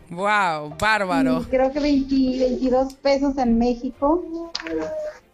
Wow, 0.10 0.76
bárbaro. 0.80 1.46
creo 1.50 1.72
que 1.72 1.80
22 1.80 2.94
pesos 2.96 3.38
en 3.38 3.58
México. 3.58 4.52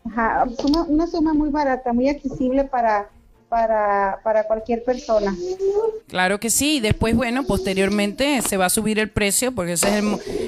Ajá, 0.05 0.45
una 0.87 1.07
suma 1.07 1.33
muy 1.33 1.49
barata, 1.49 1.93
muy 1.93 2.09
accesible 2.09 2.63
para 2.63 3.09
para, 3.51 4.21
para 4.23 4.45
cualquier 4.45 4.81
persona. 4.81 5.35
Claro 6.07 6.39
que 6.39 6.49
sí. 6.49 6.79
Después, 6.79 7.17
bueno, 7.17 7.43
posteriormente 7.43 8.41
se 8.41 8.55
va 8.55 8.67
a 8.67 8.69
subir 8.69 8.97
el 8.97 9.09
precio, 9.09 9.51
porque 9.51 9.73
ese 9.73 9.89
es 9.89 10.03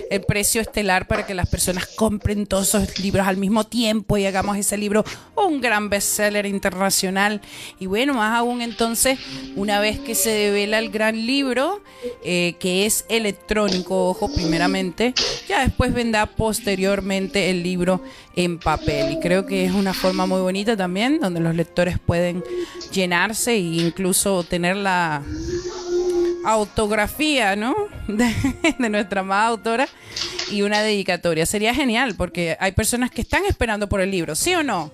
el, 0.10 0.22
precio 0.24 0.62
estelar 0.62 1.06
para 1.06 1.26
que 1.26 1.34
las 1.34 1.50
personas 1.50 1.86
compren 1.86 2.48
todos 2.48 2.70
esos 2.70 3.00
libros 3.00 3.28
al 3.28 3.36
mismo 3.36 3.66
tiempo 3.66 4.18
y 4.18 4.26
hagamos 4.26 4.56
ese 4.56 4.78
libro 4.78 5.04
un 5.36 5.60
gran 5.60 5.90
bestseller 5.90 6.46
internacional. 6.46 7.42
Y 7.78 7.88
bueno, 7.88 8.14
más 8.14 8.40
aún 8.40 8.62
entonces, 8.62 9.20
una 9.58 9.82
vez 9.82 10.00
que 10.00 10.16
se 10.16 10.30
devela 10.30 10.80
el 10.80 10.90
gran 10.90 11.26
libro, 11.26 11.82
eh, 12.24 12.56
que 12.58 12.86
es 12.86 13.04
electrónico, 13.10 14.08
ojo, 14.08 14.34
primeramente, 14.34 15.14
ya 15.50 15.62
después 15.64 15.94
vendrá 15.94 16.26
posteriormente 16.26 17.50
el 17.50 17.64
libro 17.64 18.02
en 18.38 18.60
papel. 18.60 19.14
Y 19.14 19.20
creo 19.20 19.46
que 19.46 19.66
es 19.66 19.74
una 19.74 19.94
forma 19.94 20.26
muy 20.26 20.40
bonita 20.40 20.78
también, 20.78 21.20
donde 21.20 21.42
los 21.42 21.54
lectores 21.54 22.00
pueden 22.00 22.44
llenarse 22.94 23.52
e 23.54 23.60
incluso 23.60 24.44
tener 24.44 24.78
la 24.78 25.22
autografía, 26.46 27.56
¿no? 27.56 27.74
De, 28.08 28.90
nuestra 28.90 29.22
amada 29.22 29.48
autora 29.48 29.88
y 30.52 30.62
una 30.62 30.82
dedicatoria. 30.82 31.46
Sería 31.46 31.74
genial 31.74 32.16
porque 32.16 32.58
hay 32.60 32.74
personas 32.74 33.12
que 33.12 33.22
están 33.22 33.46
esperando 33.46 33.90
por 33.90 34.02
el 34.02 34.12
libro, 34.12 34.36
¿sí 34.36 34.54
o 34.56 34.64
no? 34.64 34.92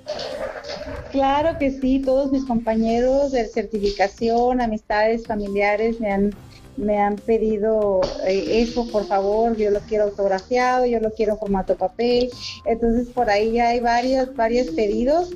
Claro 1.11 1.57
que 1.57 1.71
sí, 1.71 1.99
todos 1.99 2.31
mis 2.31 2.45
compañeros 2.45 3.31
de 3.31 3.47
certificación, 3.47 4.61
amistades, 4.61 5.25
familiares 5.25 5.99
me 5.99 6.11
han 6.11 6.35
me 6.79 6.97
han 6.97 7.17
pedido 7.17 8.01
eh, 8.25 8.61
eso, 8.61 8.87
por 8.87 9.05
favor, 9.05 9.55
yo 9.57 9.69
lo 9.69 9.79
quiero 9.81 10.05
autografiado, 10.05 10.85
yo 10.85 10.99
lo 10.99 11.11
quiero 11.11 11.33
en 11.33 11.39
formato 11.39 11.75
papel. 11.75 12.29
Entonces 12.65 13.09
por 13.09 13.29
ahí 13.29 13.53
ya 13.53 13.69
hay 13.69 13.79
varios, 13.79 14.35
varios 14.35 14.67
pedidos 14.67 15.29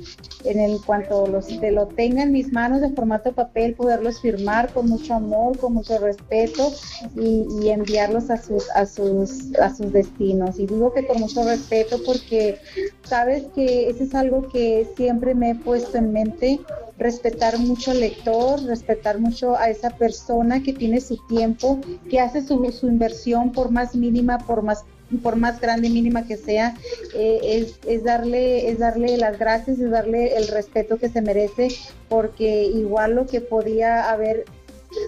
en 0.44 0.60
el 0.60 0.80
cuanto 0.84 1.26
los 1.26 1.46
te 1.46 1.70
lo 1.70 1.86
tenga 1.86 2.22
en 2.22 2.32
mis 2.32 2.52
manos 2.52 2.82
en 2.82 2.94
formato 2.94 3.32
papel, 3.32 3.74
poderlos 3.74 4.20
firmar 4.20 4.72
con 4.72 4.88
mucho 4.88 5.14
amor, 5.14 5.58
con 5.58 5.74
mucho 5.74 5.98
respeto 5.98 6.72
y, 7.16 7.46
y, 7.62 7.70
enviarlos 7.70 8.30
a 8.30 8.36
sus, 8.36 8.68
a 8.70 8.86
sus, 8.86 9.54
a 9.56 9.74
sus 9.74 9.92
destinos. 9.92 10.58
Y 10.58 10.66
digo 10.66 10.92
que 10.92 11.06
con 11.06 11.20
mucho 11.20 11.44
respeto 11.44 11.98
porque 12.04 12.58
sabes 13.04 13.44
que 13.54 13.88
eso 13.88 14.04
es 14.04 14.14
algo 14.14 14.48
que 14.48 14.88
siempre 14.96 15.34
me 15.34 15.50
he 15.50 15.54
puesto 15.54 15.98
en 15.98 16.12
mente 16.12 16.60
respetar 16.98 17.58
mucho 17.58 17.90
al 17.90 18.00
lector, 18.00 18.62
respetar 18.64 19.18
mucho 19.18 19.56
a 19.56 19.68
esa 19.68 19.90
persona 19.90 20.62
que 20.62 20.72
tiene 20.72 21.00
su 21.00 21.18
tiempo, 21.26 21.80
que 22.08 22.20
hace 22.20 22.46
su, 22.46 22.64
su 22.72 22.86
inversión 22.86 23.52
por 23.52 23.70
más 23.70 23.94
mínima, 23.94 24.38
por 24.38 24.62
más 24.62 24.84
por 25.22 25.36
más 25.36 25.60
grande 25.60 25.90
mínima 25.90 26.26
que 26.26 26.36
sea, 26.36 26.74
eh, 27.14 27.38
es, 27.42 27.78
es, 27.86 28.04
darle, 28.04 28.70
es 28.70 28.78
darle 28.78 29.16
las 29.16 29.38
gracias, 29.38 29.78
es 29.78 29.90
darle 29.90 30.36
el 30.36 30.48
respeto 30.48 30.98
que 30.98 31.08
se 31.08 31.20
merece, 31.20 31.68
porque 32.08 32.64
igual 32.64 33.14
lo 33.14 33.26
que 33.26 33.40
podía 33.40 34.10
haber 34.10 34.44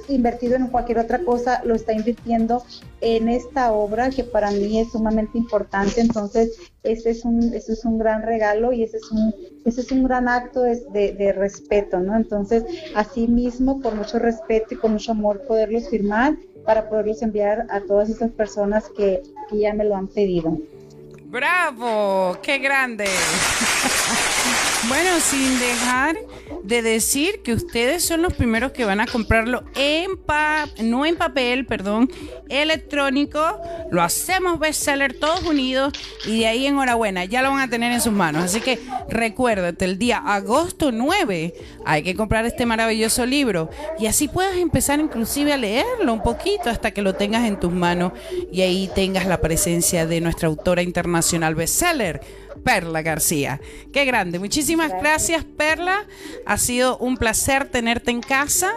invertido 0.08 0.56
en 0.56 0.68
cualquier 0.68 0.98
otra 0.98 1.18
cosa, 1.20 1.62
lo 1.64 1.74
está 1.74 1.92
invirtiendo 1.92 2.62
en 3.00 3.28
esta 3.28 3.72
obra 3.72 4.10
que 4.10 4.24
para 4.24 4.50
mí 4.50 4.80
es 4.80 4.92
sumamente 4.92 5.38
importante. 5.38 6.00
Entonces, 6.00 6.58
ese 6.82 7.10
es 7.10 7.24
un, 7.24 7.54
ese 7.54 7.72
es 7.72 7.84
un 7.84 7.98
gran 7.98 8.22
regalo 8.22 8.72
y 8.72 8.82
ese 8.82 8.98
es 8.98 9.10
un, 9.10 9.34
ese 9.64 9.80
es 9.80 9.92
un 9.92 10.04
gran 10.04 10.28
acto 10.28 10.62
de, 10.62 11.12
de, 11.12 11.32
respeto, 11.32 12.00
¿no? 12.00 12.16
Entonces, 12.16 12.64
así 12.94 13.26
mismo, 13.26 13.80
por 13.80 13.94
mucho 13.94 14.18
respeto 14.18 14.74
y 14.74 14.76
con 14.76 14.92
mucho 14.92 15.12
amor, 15.12 15.42
poderlos 15.46 15.88
firmar 15.88 16.36
para 16.64 16.88
poderlos 16.88 17.22
enviar 17.22 17.66
a 17.70 17.80
todas 17.80 18.08
esas 18.08 18.30
personas 18.32 18.84
que, 18.96 19.22
que 19.48 19.58
ya 19.58 19.72
me 19.72 19.84
lo 19.84 19.96
han 19.96 20.08
pedido. 20.08 20.58
¡Bravo! 21.24 22.38
¡Qué 22.42 22.58
grande! 22.58 23.04
Bueno, 24.88 25.10
sin 25.20 25.58
dejar 25.58 26.16
de 26.62 26.82
decir 26.82 27.42
que 27.42 27.52
ustedes 27.52 28.04
son 28.04 28.22
los 28.22 28.34
primeros 28.34 28.72
que 28.72 28.84
van 28.84 29.00
a 29.00 29.06
comprarlo 29.06 29.64
en 29.74 30.16
pa 30.16 30.68
no 30.82 31.06
en 31.06 31.16
papel, 31.16 31.66
perdón, 31.66 32.10
electrónico. 32.48 33.40
Lo 33.90 34.02
hacemos 34.02 34.58
bestseller 34.58 35.14
todos 35.14 35.42
unidos 35.44 35.92
y 36.24 36.40
de 36.40 36.46
ahí 36.46 36.66
enhorabuena, 36.66 37.24
ya 37.24 37.42
lo 37.42 37.50
van 37.50 37.60
a 37.60 37.70
tener 37.70 37.92
en 37.92 38.00
sus 38.00 38.12
manos. 38.12 38.44
Así 38.44 38.60
que 38.60 38.80
recuérdate, 39.08 39.84
el 39.84 39.98
día 39.98 40.18
agosto 40.18 40.92
9 40.92 41.54
hay 41.84 42.02
que 42.02 42.14
comprar 42.14 42.44
este 42.46 42.66
maravilloso 42.66 43.26
libro 43.26 43.70
y 43.98 44.06
así 44.06 44.28
puedas 44.28 44.56
empezar 44.56 45.00
inclusive 45.00 45.52
a 45.52 45.56
leerlo 45.56 46.12
un 46.12 46.22
poquito 46.22 46.70
hasta 46.70 46.90
que 46.90 47.02
lo 47.02 47.14
tengas 47.14 47.44
en 47.44 47.58
tus 47.58 47.72
manos 47.72 48.12
y 48.52 48.62
ahí 48.62 48.90
tengas 48.94 49.26
la 49.26 49.40
presencia 49.40 50.06
de 50.06 50.20
nuestra 50.20 50.48
autora 50.48 50.82
internacional 50.82 51.54
bestseller 51.54 52.45
Perla 52.64 53.02
García. 53.02 53.60
Qué 53.92 54.04
grande. 54.04 54.38
Muchísimas 54.38 54.92
gracias, 54.92 55.44
Perla. 55.44 56.06
Ha 56.44 56.58
sido 56.58 56.98
un 56.98 57.16
placer 57.16 57.68
tenerte 57.68 58.10
en 58.10 58.20
casa. 58.20 58.72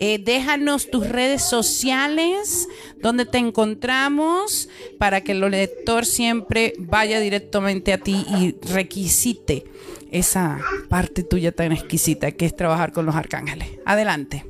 Eh, 0.00 0.18
déjanos 0.18 0.90
tus 0.90 1.08
redes 1.08 1.42
sociales, 1.42 2.68
donde 2.98 3.26
te 3.26 3.38
encontramos, 3.38 4.68
para 4.98 5.20
que 5.22 5.32
el 5.32 5.40
lector 5.50 6.06
siempre 6.06 6.74
vaya 6.78 7.20
directamente 7.20 7.92
a 7.92 7.98
ti 7.98 8.24
y 8.38 8.56
requisite 8.72 9.64
esa 10.10 10.60
parte 10.88 11.22
tuya 11.22 11.52
tan 11.52 11.72
exquisita 11.72 12.32
que 12.32 12.46
es 12.46 12.54
trabajar 12.54 12.92
con 12.92 13.06
los 13.06 13.14
arcángeles. 13.14 13.68
Adelante. 13.84 14.44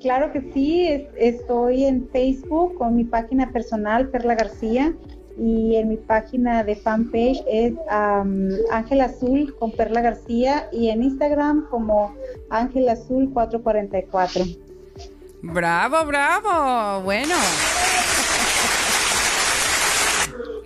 Claro 0.00 0.32
que 0.32 0.50
sí, 0.52 0.88
estoy 1.16 1.84
en 1.84 2.08
Facebook 2.08 2.74
con 2.74 2.96
mi 2.96 3.04
página 3.04 3.52
personal, 3.52 4.08
Perla 4.08 4.34
García 4.34 4.94
y 5.38 5.76
en 5.76 5.88
mi 5.88 5.96
página 5.96 6.64
de 6.64 6.76
fanpage 6.76 7.42
es 7.46 7.72
Ángel 8.70 9.00
Azul 9.00 9.54
con 9.58 9.72
Perla 9.72 10.00
García 10.00 10.68
y 10.72 10.88
en 10.88 11.02
Instagram 11.02 11.66
como 11.70 12.14
Ángel 12.50 12.88
Azul 12.88 13.30
444. 13.32 14.44
Bravo, 15.42 16.04
bravo. 16.04 17.02
Bueno. 17.02 17.34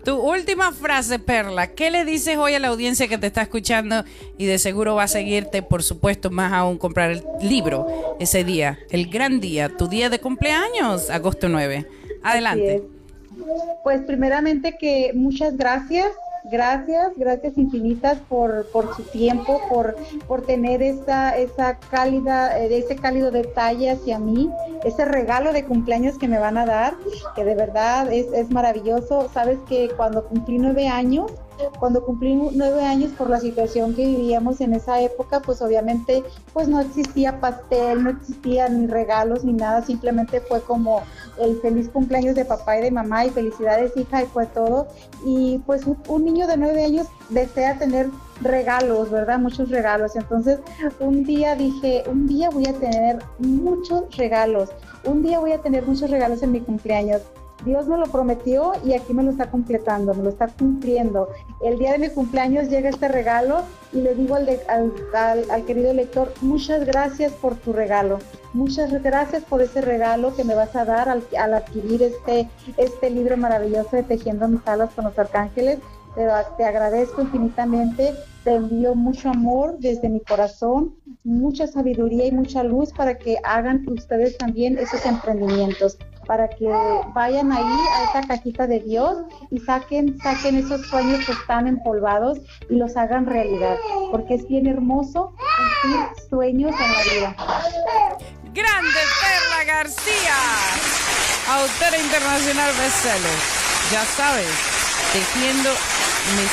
Tu 0.04 0.14
última 0.14 0.70
frase, 0.70 1.18
Perla. 1.18 1.66
¿Qué 1.68 1.90
le 1.90 2.04
dices 2.04 2.36
hoy 2.36 2.54
a 2.54 2.60
la 2.60 2.68
audiencia 2.68 3.08
que 3.08 3.18
te 3.18 3.26
está 3.26 3.42
escuchando 3.42 4.04
y 4.38 4.46
de 4.46 4.58
seguro 4.58 4.94
va 4.94 5.04
a 5.04 5.08
seguirte, 5.08 5.62
por 5.62 5.82
supuesto, 5.82 6.30
más 6.30 6.52
aún 6.52 6.78
comprar 6.78 7.10
el 7.10 7.24
libro 7.42 7.88
ese 8.20 8.44
día, 8.44 8.78
el 8.90 9.08
gran 9.10 9.40
día, 9.40 9.68
tu 9.68 9.88
día 9.88 10.08
de 10.08 10.20
cumpleaños, 10.20 11.10
agosto 11.10 11.48
9? 11.48 11.88
Adelante. 12.22 12.95
Pues 13.82 14.02
primeramente 14.02 14.76
que 14.78 15.12
muchas 15.14 15.56
gracias, 15.56 16.08
gracias, 16.44 17.12
gracias 17.16 17.56
infinitas 17.56 18.18
por, 18.28 18.66
por 18.70 18.94
su 18.94 19.02
tiempo, 19.04 19.60
por, 19.68 19.96
por 20.26 20.44
tener 20.44 20.82
esa, 20.82 21.36
esa 21.36 21.78
cálida, 21.90 22.58
eh, 22.58 22.78
ese 22.78 22.96
cálido 22.96 23.30
detalle 23.30 23.90
hacia 23.90 24.18
mí, 24.18 24.50
ese 24.84 25.04
regalo 25.04 25.52
de 25.52 25.64
cumpleaños 25.64 26.18
que 26.18 26.28
me 26.28 26.38
van 26.38 26.58
a 26.58 26.66
dar, 26.66 26.94
que 27.34 27.44
de 27.44 27.54
verdad 27.54 28.12
es, 28.12 28.26
es 28.32 28.50
maravilloso. 28.50 29.28
Sabes 29.32 29.58
que 29.68 29.88
cuando 29.96 30.26
cumplí 30.26 30.58
nueve 30.58 30.88
años, 30.88 31.32
cuando 31.78 32.04
cumplí 32.04 32.34
nueve 32.34 32.84
años 32.84 33.12
por 33.12 33.30
la 33.30 33.40
situación 33.40 33.94
que 33.94 34.06
vivíamos 34.06 34.60
en 34.60 34.74
esa 34.74 35.00
época, 35.00 35.40
pues 35.40 35.62
obviamente 35.62 36.22
pues 36.52 36.68
no 36.68 36.80
existía 36.80 37.40
pastel, 37.40 38.04
no 38.04 38.10
existían 38.10 38.80
ni 38.80 38.86
regalos 38.86 39.44
ni 39.44 39.52
nada, 39.52 39.82
simplemente 39.82 40.40
fue 40.40 40.60
como 40.62 41.02
el 41.38 41.60
feliz 41.60 41.88
cumpleaños 41.88 42.34
de 42.34 42.44
papá 42.44 42.78
y 42.78 42.82
de 42.82 42.90
mamá 42.90 43.26
y 43.26 43.30
felicidades 43.30 43.96
hija 43.96 44.22
y 44.22 44.26
fue 44.26 44.46
todo. 44.46 44.88
Y 45.24 45.58
pues 45.66 45.82
un, 45.86 46.24
niño 46.24 46.46
de 46.46 46.56
nueve 46.56 46.84
años 46.84 47.06
desea 47.30 47.78
tener 47.78 48.08
regalos, 48.40 49.10
¿verdad? 49.10 49.38
Muchos 49.38 49.70
regalos. 49.70 50.16
Entonces 50.16 50.58
un 51.00 51.24
día 51.24 51.54
dije, 51.54 52.04
un 52.06 52.26
día 52.26 52.50
voy 52.50 52.66
a 52.66 52.72
tener 52.74 53.18
muchos 53.38 54.16
regalos, 54.16 54.70
un 55.04 55.22
día 55.22 55.38
voy 55.38 55.52
a 55.52 55.58
tener 55.58 55.86
muchos 55.86 56.10
regalos 56.10 56.42
en 56.42 56.52
mi 56.52 56.60
cumpleaños. 56.60 57.22
Dios 57.64 57.86
me 57.86 57.96
lo 57.96 58.06
prometió 58.06 58.72
y 58.84 58.94
aquí 58.94 59.14
me 59.14 59.22
lo 59.22 59.30
está 59.30 59.50
completando, 59.50 60.14
me 60.14 60.22
lo 60.22 60.28
está 60.28 60.48
cumpliendo. 60.48 61.28
El 61.62 61.78
día 61.78 61.92
de 61.92 61.98
mi 61.98 62.08
cumpleaños 62.10 62.68
llega 62.68 62.90
este 62.90 63.08
regalo 63.08 63.62
y 63.92 64.00
le 64.00 64.14
digo 64.14 64.36
al, 64.36 65.64
querido 65.66 65.92
lector, 65.92 66.32
muchas 66.42 66.84
gracias 66.84 67.32
por 67.32 67.56
tu 67.56 67.72
regalo, 67.72 68.18
muchas 68.52 68.92
gracias 69.02 69.42
por 69.44 69.62
ese 69.62 69.80
regalo 69.80 70.34
que 70.36 70.44
me 70.44 70.54
vas 70.54 70.76
a 70.76 70.84
dar 70.84 71.08
al, 71.08 71.24
adquirir 71.54 72.02
este, 72.02 72.48
este 72.76 73.10
libro 73.10 73.36
maravilloso 73.36 73.96
de 73.96 74.02
Tejiendo 74.02 74.48
mis 74.48 74.66
alas 74.66 74.90
con 74.94 75.06
los 75.06 75.18
arcángeles. 75.18 75.78
Te, 76.16 76.64
agradezco 76.64 77.20
infinitamente, 77.20 78.14
te 78.42 78.54
envío 78.54 78.94
mucho 78.94 79.28
amor 79.28 79.76
desde 79.78 80.08
mi 80.08 80.20
corazón, 80.20 80.94
mucha 81.24 81.66
sabiduría 81.66 82.24
y 82.26 82.32
mucha 82.32 82.62
luz 82.62 82.90
para 82.90 83.18
que 83.18 83.36
hagan 83.44 83.86
ustedes 83.86 84.38
también 84.38 84.78
esos 84.78 85.04
emprendimientos 85.04 85.98
para 86.26 86.48
que 86.48 86.66
vayan 87.14 87.52
ahí 87.52 87.78
a 87.94 88.04
esa 88.04 88.26
cajita 88.26 88.66
de 88.66 88.80
Dios 88.80 89.18
y 89.50 89.58
saquen, 89.60 90.18
saquen 90.20 90.56
esos 90.56 90.86
sueños 90.88 91.24
que 91.24 91.32
están 91.32 91.66
empolvados 91.66 92.38
y 92.68 92.76
los 92.76 92.96
hagan 92.96 93.26
realidad, 93.26 93.76
porque 94.10 94.34
es 94.34 94.48
bien 94.48 94.66
hermoso 94.66 95.34
cumplir 95.82 96.28
sueños 96.28 96.74
en 96.80 96.92
la 96.92 97.02
vida. 97.02 97.36
Grande 98.52 99.00
Perla 99.20 99.64
García, 99.66 100.36
autora 101.48 101.98
internacional 101.98 102.72
bestseller. 102.80 103.38
Ya 103.92 104.04
sabes, 104.04 104.48
tejiendo 105.12 105.70
mis 106.34 106.50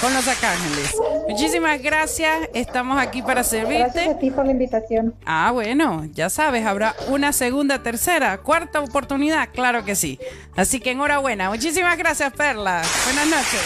con 0.00 0.14
los 0.14 0.26
arcángeles. 0.28 0.94
Muchísimas 1.28 1.82
gracias, 1.82 2.48
estamos 2.54 3.00
aquí 3.00 3.22
para 3.22 3.42
servirte. 3.42 3.82
Gracias 3.82 4.08
a 4.08 4.18
ti 4.18 4.30
por 4.30 4.46
la 4.46 4.52
invitación. 4.52 5.14
Ah, 5.26 5.50
bueno, 5.52 6.06
ya 6.12 6.30
sabes, 6.30 6.64
habrá 6.66 6.94
una 7.08 7.32
segunda, 7.32 7.82
tercera, 7.82 8.38
cuarta 8.38 8.80
oportunidad, 8.80 9.48
claro 9.52 9.84
que 9.84 9.96
sí. 9.96 10.18
Así 10.56 10.80
que 10.80 10.92
enhorabuena. 10.92 11.50
Muchísimas 11.50 11.98
gracias, 11.98 12.32
Perla. 12.32 12.82
Buenas 13.04 13.26
noches. 13.26 13.60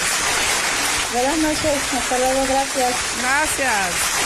Buenas 1.13 1.39
noches, 1.39 1.95
hasta 1.95 2.19
luego, 2.19 2.47
gracias. 2.49 2.95
Gracias. 3.21 4.23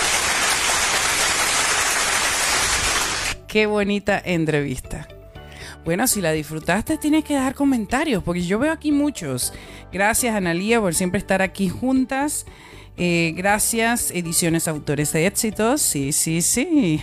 Qué 3.49 3.67
bonita 3.67 4.21
entrevista. 4.25 5.09
Bueno, 5.87 6.09
si 6.09 6.21
la 6.21 6.33
disfrutaste, 6.33 6.99
tienes 6.99 7.23
que 7.23 7.35
dejar 7.35 7.55
comentarios, 7.55 8.21
porque 8.25 8.43
yo 8.43 8.59
veo 8.59 8.73
aquí 8.73 8.91
muchos. 8.91 9.53
Gracias, 9.93 10.35
Analía, 10.35 10.81
por 10.81 10.97
siempre 10.97 11.21
estar 11.21 11.43
aquí 11.43 11.69
juntas. 11.69 12.45
Eh, 12.97 13.35
gracias, 13.37 14.11
Ediciones 14.11 14.67
Autores 14.67 15.13
de 15.13 15.29
Éxitos. 15.29 15.81
Sí, 15.81 16.11
sí, 16.11 16.43
sí. 16.43 17.01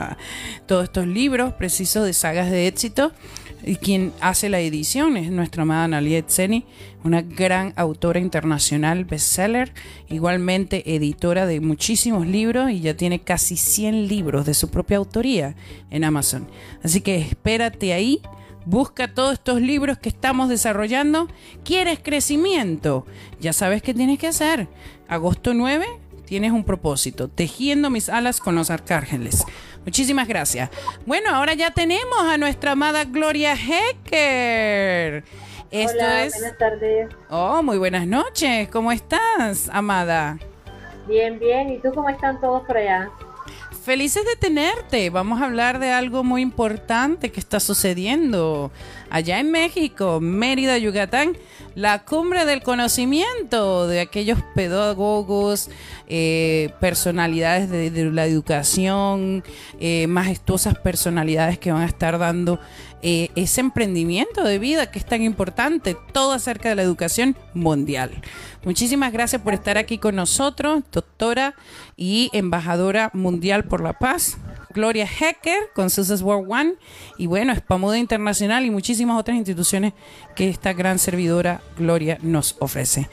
Todos 0.66 0.84
estos 0.84 1.06
libros 1.06 1.52
precisos 1.52 2.06
de 2.06 2.14
sagas 2.14 2.50
de 2.50 2.66
éxito. 2.66 3.12
y 3.62 3.76
quien 3.76 4.10
hace 4.20 4.48
la 4.48 4.60
edición 4.60 5.18
es 5.18 5.30
nuestra 5.30 5.64
amada 5.64 5.86
Naliet 5.86 6.30
Zeni, 6.30 6.64
una 7.04 7.22
gran 7.22 7.74
autora 7.76 8.18
internacional 8.18 9.04
bestseller, 9.04 9.72
igualmente 10.08 10.96
editora 10.96 11.46
de 11.46 11.60
muchísimos 11.60 12.26
libros 12.26 12.70
y 12.70 12.80
ya 12.80 12.96
tiene 12.96 13.20
casi 13.20 13.56
100 13.56 14.08
libros 14.08 14.46
de 14.46 14.54
su 14.54 14.70
propia 14.70 14.96
autoría 14.96 15.54
en 15.90 16.02
Amazon. 16.02 16.48
Así 16.82 17.02
que 17.02 17.18
espérate 17.18 17.92
ahí, 17.92 18.22
busca 18.64 19.12
todos 19.12 19.34
estos 19.34 19.60
libros 19.60 19.98
que 19.98 20.08
estamos 20.08 20.48
desarrollando. 20.48 21.28
¿Quieres 21.62 22.00
crecimiento? 22.02 23.06
Ya 23.38 23.52
sabes 23.52 23.82
qué 23.82 23.92
tienes 23.92 24.18
que 24.18 24.28
hacer. 24.28 24.68
Agosto 25.06 25.52
9 25.52 25.86
tienes 26.24 26.52
un 26.52 26.64
propósito, 26.64 27.28
tejiendo 27.28 27.90
mis 27.90 28.08
alas 28.08 28.40
con 28.40 28.54
los 28.54 28.70
arcángeles. 28.70 29.44
Muchísimas 29.84 30.26
gracias. 30.26 30.70
Bueno, 31.04 31.34
ahora 31.34 31.52
ya 31.52 31.70
tenemos 31.70 32.18
a 32.18 32.38
nuestra 32.38 32.72
amada 32.72 33.04
Gloria 33.04 33.54
Hecker. 33.54 35.24
Esto 35.74 35.92
Hola, 35.92 36.24
es... 36.24 36.34
buenas 36.38 36.56
tardes. 36.56 37.08
Oh, 37.30 37.60
muy 37.60 37.78
buenas 37.78 38.06
noches. 38.06 38.68
¿Cómo 38.68 38.92
estás, 38.92 39.68
amada? 39.72 40.38
Bien, 41.08 41.40
bien. 41.40 41.68
¿Y 41.68 41.80
tú 41.80 41.92
cómo 41.92 42.08
están 42.08 42.40
todos 42.40 42.62
por 42.62 42.76
allá? 42.76 43.10
Felices 43.82 44.24
de 44.24 44.36
tenerte. 44.36 45.10
Vamos 45.10 45.42
a 45.42 45.46
hablar 45.46 45.80
de 45.80 45.90
algo 45.90 46.22
muy 46.22 46.42
importante 46.42 47.32
que 47.32 47.40
está 47.40 47.58
sucediendo 47.58 48.70
allá 49.10 49.40
en 49.40 49.50
México, 49.50 50.20
Mérida, 50.20 50.78
Yucatán 50.78 51.36
la 51.74 52.04
cumbre 52.04 52.44
del 52.44 52.62
conocimiento 52.62 53.88
de 53.88 54.00
aquellos 54.00 54.38
pedagogos, 54.54 55.70
eh, 56.06 56.70
personalidades 56.80 57.68
de, 57.68 57.90
la 58.12 58.26
educación, 58.26 59.42
eh, 59.80 60.06
majestuosas 60.06 60.78
personalidades 60.78 61.58
que 61.58 61.72
van 61.72 61.82
a 61.82 61.86
estar 61.86 62.18
dando 62.18 62.60
eh, 63.06 63.28
ese 63.36 63.60
emprendimiento 63.60 64.42
de 64.44 64.58
vida 64.58 64.90
que 64.90 64.98
es 64.98 65.04
tan 65.04 65.20
importante, 65.20 65.94
todo 66.12 66.32
acerca 66.32 66.70
de 66.70 66.74
la 66.74 66.80
educación 66.80 67.36
mundial. 67.52 68.10
Muchísimas 68.64 69.12
gracias 69.12 69.42
por 69.42 69.52
estar 69.52 69.76
aquí 69.76 69.98
con 69.98 70.16
nosotros, 70.16 70.82
doctora 70.90 71.54
y 71.98 72.30
embajadora 72.32 73.10
mundial 73.12 73.64
por 73.64 73.82
la 73.82 73.92
paz. 73.92 74.38
Gloria 74.70 75.04
Hecker 75.04 75.68
con 75.74 75.90
Success 75.90 76.22
World 76.22 76.50
One 76.50 76.74
y 77.18 77.26
bueno, 77.26 77.54
Spamuda 77.54 77.98
Internacional 77.98 78.64
y 78.64 78.70
muchísimas 78.70 79.20
otras 79.20 79.36
instituciones 79.36 79.92
que 80.34 80.48
esta 80.48 80.72
gran 80.72 80.98
servidora 80.98 81.60
Gloria 81.76 82.16
nos 82.22 82.56
ofrece. 82.58 83.10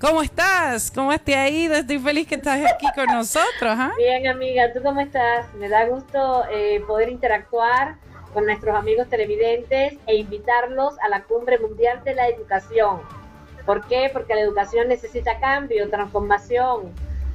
¿Cómo 0.00 0.22
estás? 0.22 0.90
¿Cómo 0.90 1.16
te 1.18 1.36
ha? 1.36 1.48
Estoy 1.48 1.98
feliz 1.98 2.26
que 2.26 2.36
estás 2.36 2.64
aquí 2.64 2.86
con 2.94 3.04
nosotros. 3.08 3.44
¿ah? 3.62 3.92
Bien, 3.98 4.26
amiga, 4.26 4.72
¿tú 4.72 4.80
cómo 4.82 5.00
estás? 5.02 5.52
Me 5.56 5.68
da 5.68 5.86
gusto 5.86 6.44
eh, 6.50 6.82
poder 6.86 7.10
interactuar 7.10 7.98
con 8.34 8.46
nuestros 8.46 8.74
amigos 8.74 9.08
televidentes 9.08 9.94
e 10.06 10.16
invitarlos 10.16 10.98
a 11.00 11.08
la 11.08 11.22
Cumbre 11.22 11.58
Mundial 11.58 12.02
de 12.04 12.14
la 12.14 12.28
Educación. 12.28 13.00
¿Por 13.64 13.86
qué? 13.86 14.10
Porque 14.12 14.34
la 14.34 14.42
educación 14.42 14.88
necesita 14.88 15.38
cambio, 15.38 15.88
transformación. 15.88 16.92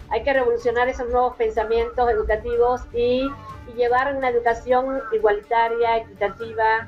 Hay 0.10 0.24
que 0.24 0.34
revolucionar 0.34 0.90
esos 0.90 1.10
nuevos 1.10 1.36
pensamientos 1.38 2.10
educativos 2.12 2.82
y 2.94 3.30
llevar 3.76 4.16
una 4.16 4.30
educación 4.30 5.02
igualitaria, 5.14 5.98
equitativa 5.98 6.88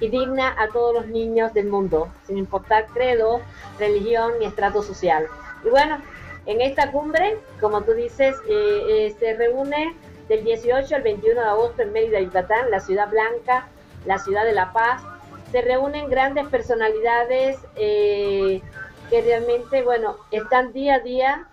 y 0.00 0.08
digna 0.08 0.56
a 0.58 0.68
todos 0.68 0.94
los 0.94 1.06
niños 1.06 1.52
del 1.52 1.66
mundo, 1.66 2.08
sin 2.26 2.38
importar 2.38 2.86
credo, 2.86 3.40
religión 3.78 4.32
ni 4.38 4.46
estrato 4.46 4.82
social. 4.82 5.26
Y 5.64 5.68
bueno, 5.68 5.98
en 6.46 6.62
esta 6.62 6.90
cumbre, 6.90 7.38
como 7.60 7.82
tú 7.82 7.92
dices, 7.92 8.36
eh, 8.48 8.82
eh, 8.88 9.16
se 9.18 9.34
reúne 9.34 9.94
del 10.30 10.44
18 10.44 10.94
al 10.94 11.02
21 11.02 11.40
de 11.40 11.46
agosto 11.46 11.82
en 11.82 11.92
Mérida, 11.92 12.20
Yucatán, 12.20 12.70
la 12.70 12.78
ciudad 12.78 13.10
blanca, 13.10 13.66
la 14.06 14.16
ciudad 14.18 14.44
de 14.44 14.52
La 14.52 14.72
Paz. 14.72 15.02
Se 15.50 15.60
reúnen 15.60 16.08
grandes 16.08 16.46
personalidades 16.46 17.58
eh, 17.74 18.62
que 19.10 19.22
realmente, 19.22 19.82
bueno, 19.82 20.18
están 20.30 20.72
día 20.72 20.94
a 20.94 20.98
día 21.00 21.48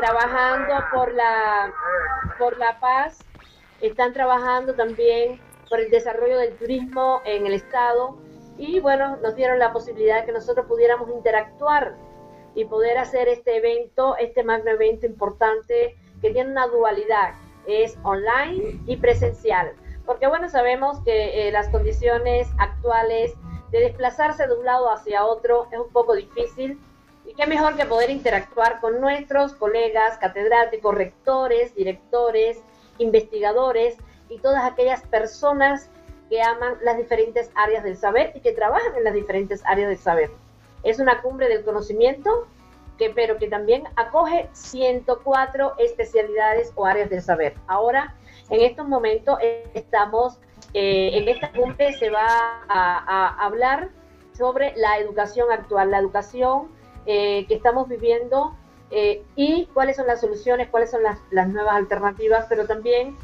trabajando 0.00 0.72
por 0.92 1.14
la, 1.14 1.72
por 2.38 2.58
la 2.58 2.80
paz 2.80 3.24
están 3.80 4.12
trabajando 4.12 4.74
también 4.74 5.40
por 5.68 5.78
el 5.78 5.90
desarrollo 5.90 6.38
del 6.38 6.56
turismo 6.56 7.20
en 7.24 7.46
el 7.46 7.52
estado 7.52 8.16
y 8.56 8.80
bueno, 8.80 9.16
nos 9.18 9.36
dieron 9.36 9.58
la 9.58 9.72
posibilidad 9.72 10.20
de 10.20 10.26
que 10.26 10.32
nosotros 10.32 10.66
pudiéramos 10.66 11.08
interactuar 11.10 11.94
y 12.54 12.64
poder 12.64 12.98
hacer 12.98 13.28
este 13.28 13.56
evento, 13.58 14.16
este 14.16 14.42
magno 14.42 14.70
evento 14.70 15.06
importante 15.06 15.96
que 16.20 16.30
tiene 16.30 16.50
una 16.50 16.66
dualidad, 16.66 17.34
es 17.66 17.96
online 18.02 18.80
y 18.86 18.96
presencial. 18.96 19.72
Porque 20.06 20.26
bueno, 20.26 20.48
sabemos 20.48 21.00
que 21.00 21.48
eh, 21.48 21.52
las 21.52 21.68
condiciones 21.68 22.48
actuales 22.58 23.32
de 23.70 23.80
desplazarse 23.80 24.46
de 24.46 24.54
un 24.54 24.64
lado 24.64 24.90
hacia 24.90 25.24
otro 25.24 25.66
es 25.72 25.78
un 25.78 25.90
poco 25.90 26.14
difícil 26.14 26.78
y 27.26 27.34
qué 27.34 27.46
mejor 27.46 27.76
que 27.76 27.86
poder 27.86 28.10
interactuar 28.10 28.80
con 28.80 29.00
nuestros 29.00 29.54
colegas, 29.54 30.18
catedráticos, 30.18 30.94
rectores, 30.94 31.74
directores, 31.74 32.60
investigadores 32.98 33.96
y 34.28 34.38
todas 34.38 34.64
aquellas 34.64 35.02
personas 35.02 35.88
que 36.28 36.42
aman 36.42 36.76
las 36.82 36.96
diferentes 36.96 37.50
áreas 37.54 37.84
del 37.84 37.96
saber 37.96 38.32
y 38.34 38.40
que 38.40 38.52
trabajan 38.52 38.94
en 38.96 39.04
las 39.04 39.14
diferentes 39.14 39.62
áreas 39.64 39.88
del 39.88 39.98
saber. 39.98 40.30
Es 40.82 40.98
una 40.98 41.22
cumbre 41.22 41.48
del 41.48 41.64
conocimiento, 41.64 42.46
que, 42.98 43.10
pero 43.10 43.38
que 43.38 43.48
también 43.48 43.84
acoge 43.96 44.48
104 44.52 45.74
especialidades 45.78 46.72
o 46.74 46.86
áreas 46.86 47.10
del 47.10 47.22
saber. 47.22 47.54
Ahora, 47.66 48.14
en 48.50 48.60
estos 48.60 48.86
momentos, 48.86 49.38
estamos, 49.74 50.38
eh, 50.74 51.10
en 51.14 51.28
esta 51.28 51.52
cumbre 51.52 51.92
se 51.94 52.10
va 52.10 52.26
a, 52.68 53.44
hablar 53.44 53.90
sobre 54.36 54.74
la 54.76 54.98
educación 54.98 55.50
actual, 55.50 55.90
la 55.90 55.98
educación 55.98 56.68
eh, 57.06 57.46
que 57.46 57.54
estamos 57.54 57.88
viviendo 57.88 58.56
eh, 58.90 59.22
y 59.34 59.66
cuáles 59.72 59.96
son 59.96 60.06
las 60.06 60.20
soluciones, 60.20 60.68
cuáles 60.68 60.90
son 60.90 61.02
las, 61.02 61.18
nuevas 61.48 61.74
alternativas, 61.74 62.46
pero 62.48 62.66
también 62.66 63.16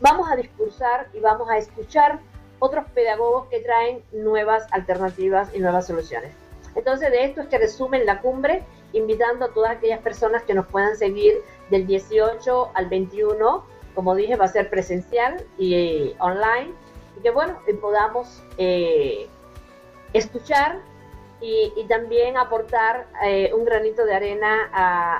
vamos 0.00 0.30
a 0.30 0.36
discursar 0.36 1.08
y 1.12 1.20
vamos 1.20 1.48
a 1.50 1.58
escuchar 1.58 2.20
otros 2.58 2.84
pedagogos 2.94 3.48
que 3.48 3.60
traen 3.60 4.02
nuevas 4.12 4.66
alternativas 4.70 5.54
y 5.54 5.58
nuevas 5.58 5.86
soluciones. 5.86 6.32
Entonces, 6.74 7.10
de 7.10 7.24
esto 7.24 7.42
es 7.42 7.48
que 7.48 7.58
resumen 7.58 8.06
la 8.06 8.20
cumbre, 8.20 8.62
invitando 8.92 9.46
a 9.46 9.48
todas 9.48 9.72
aquellas 9.72 10.00
personas 10.00 10.42
que 10.42 10.54
nos 10.54 10.66
puedan 10.66 10.96
seguir 10.96 11.34
del 11.70 11.86
18 11.86 12.70
al 12.74 12.88
21. 12.88 13.64
Como 13.94 14.14
dije, 14.14 14.36
va 14.36 14.46
a 14.46 14.48
ser 14.48 14.70
presencial 14.70 15.44
y 15.56 15.74
eh, 15.74 16.16
online. 16.18 16.72
Y 17.18 17.22
que, 17.22 17.30
bueno, 17.30 17.58
podamos 17.80 18.42
eh, 18.58 19.28
escuchar 20.12 20.80
y, 21.40 21.84
también 21.88 22.36
aportar 22.36 23.06
eh, 23.24 23.52
un 23.54 23.64
granito 23.64 24.04
de 24.04 24.14
arena 24.14 24.70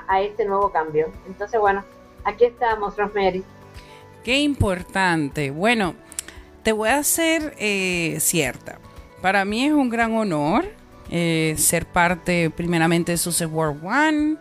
a, 0.09 0.23
este 0.23 0.45
nuevo 0.45 0.71
cambio. 0.71 1.13
Entonces, 1.27 1.61
bueno, 1.61 1.85
aquí 2.25 2.45
estamos, 2.45 2.97
Rosemary. 2.97 3.45
Qué 4.23 4.39
importante. 4.39 5.51
Bueno, 5.51 5.95
te 6.63 6.73
voy 6.73 6.89
a 6.89 7.03
ser 7.03 7.55
eh, 7.59 8.17
cierta. 8.21 8.79
Para 9.21 9.45
mí 9.45 9.67
es 9.67 9.73
un 9.73 9.91
gran 9.91 10.17
honor 10.17 10.65
eh, 11.11 11.55
ser 11.59 11.87
parte 11.87 12.51
primeramente 12.51 13.13
de 13.13 13.19
Success 13.19 13.49
World 13.51 13.85
One. 13.85 14.37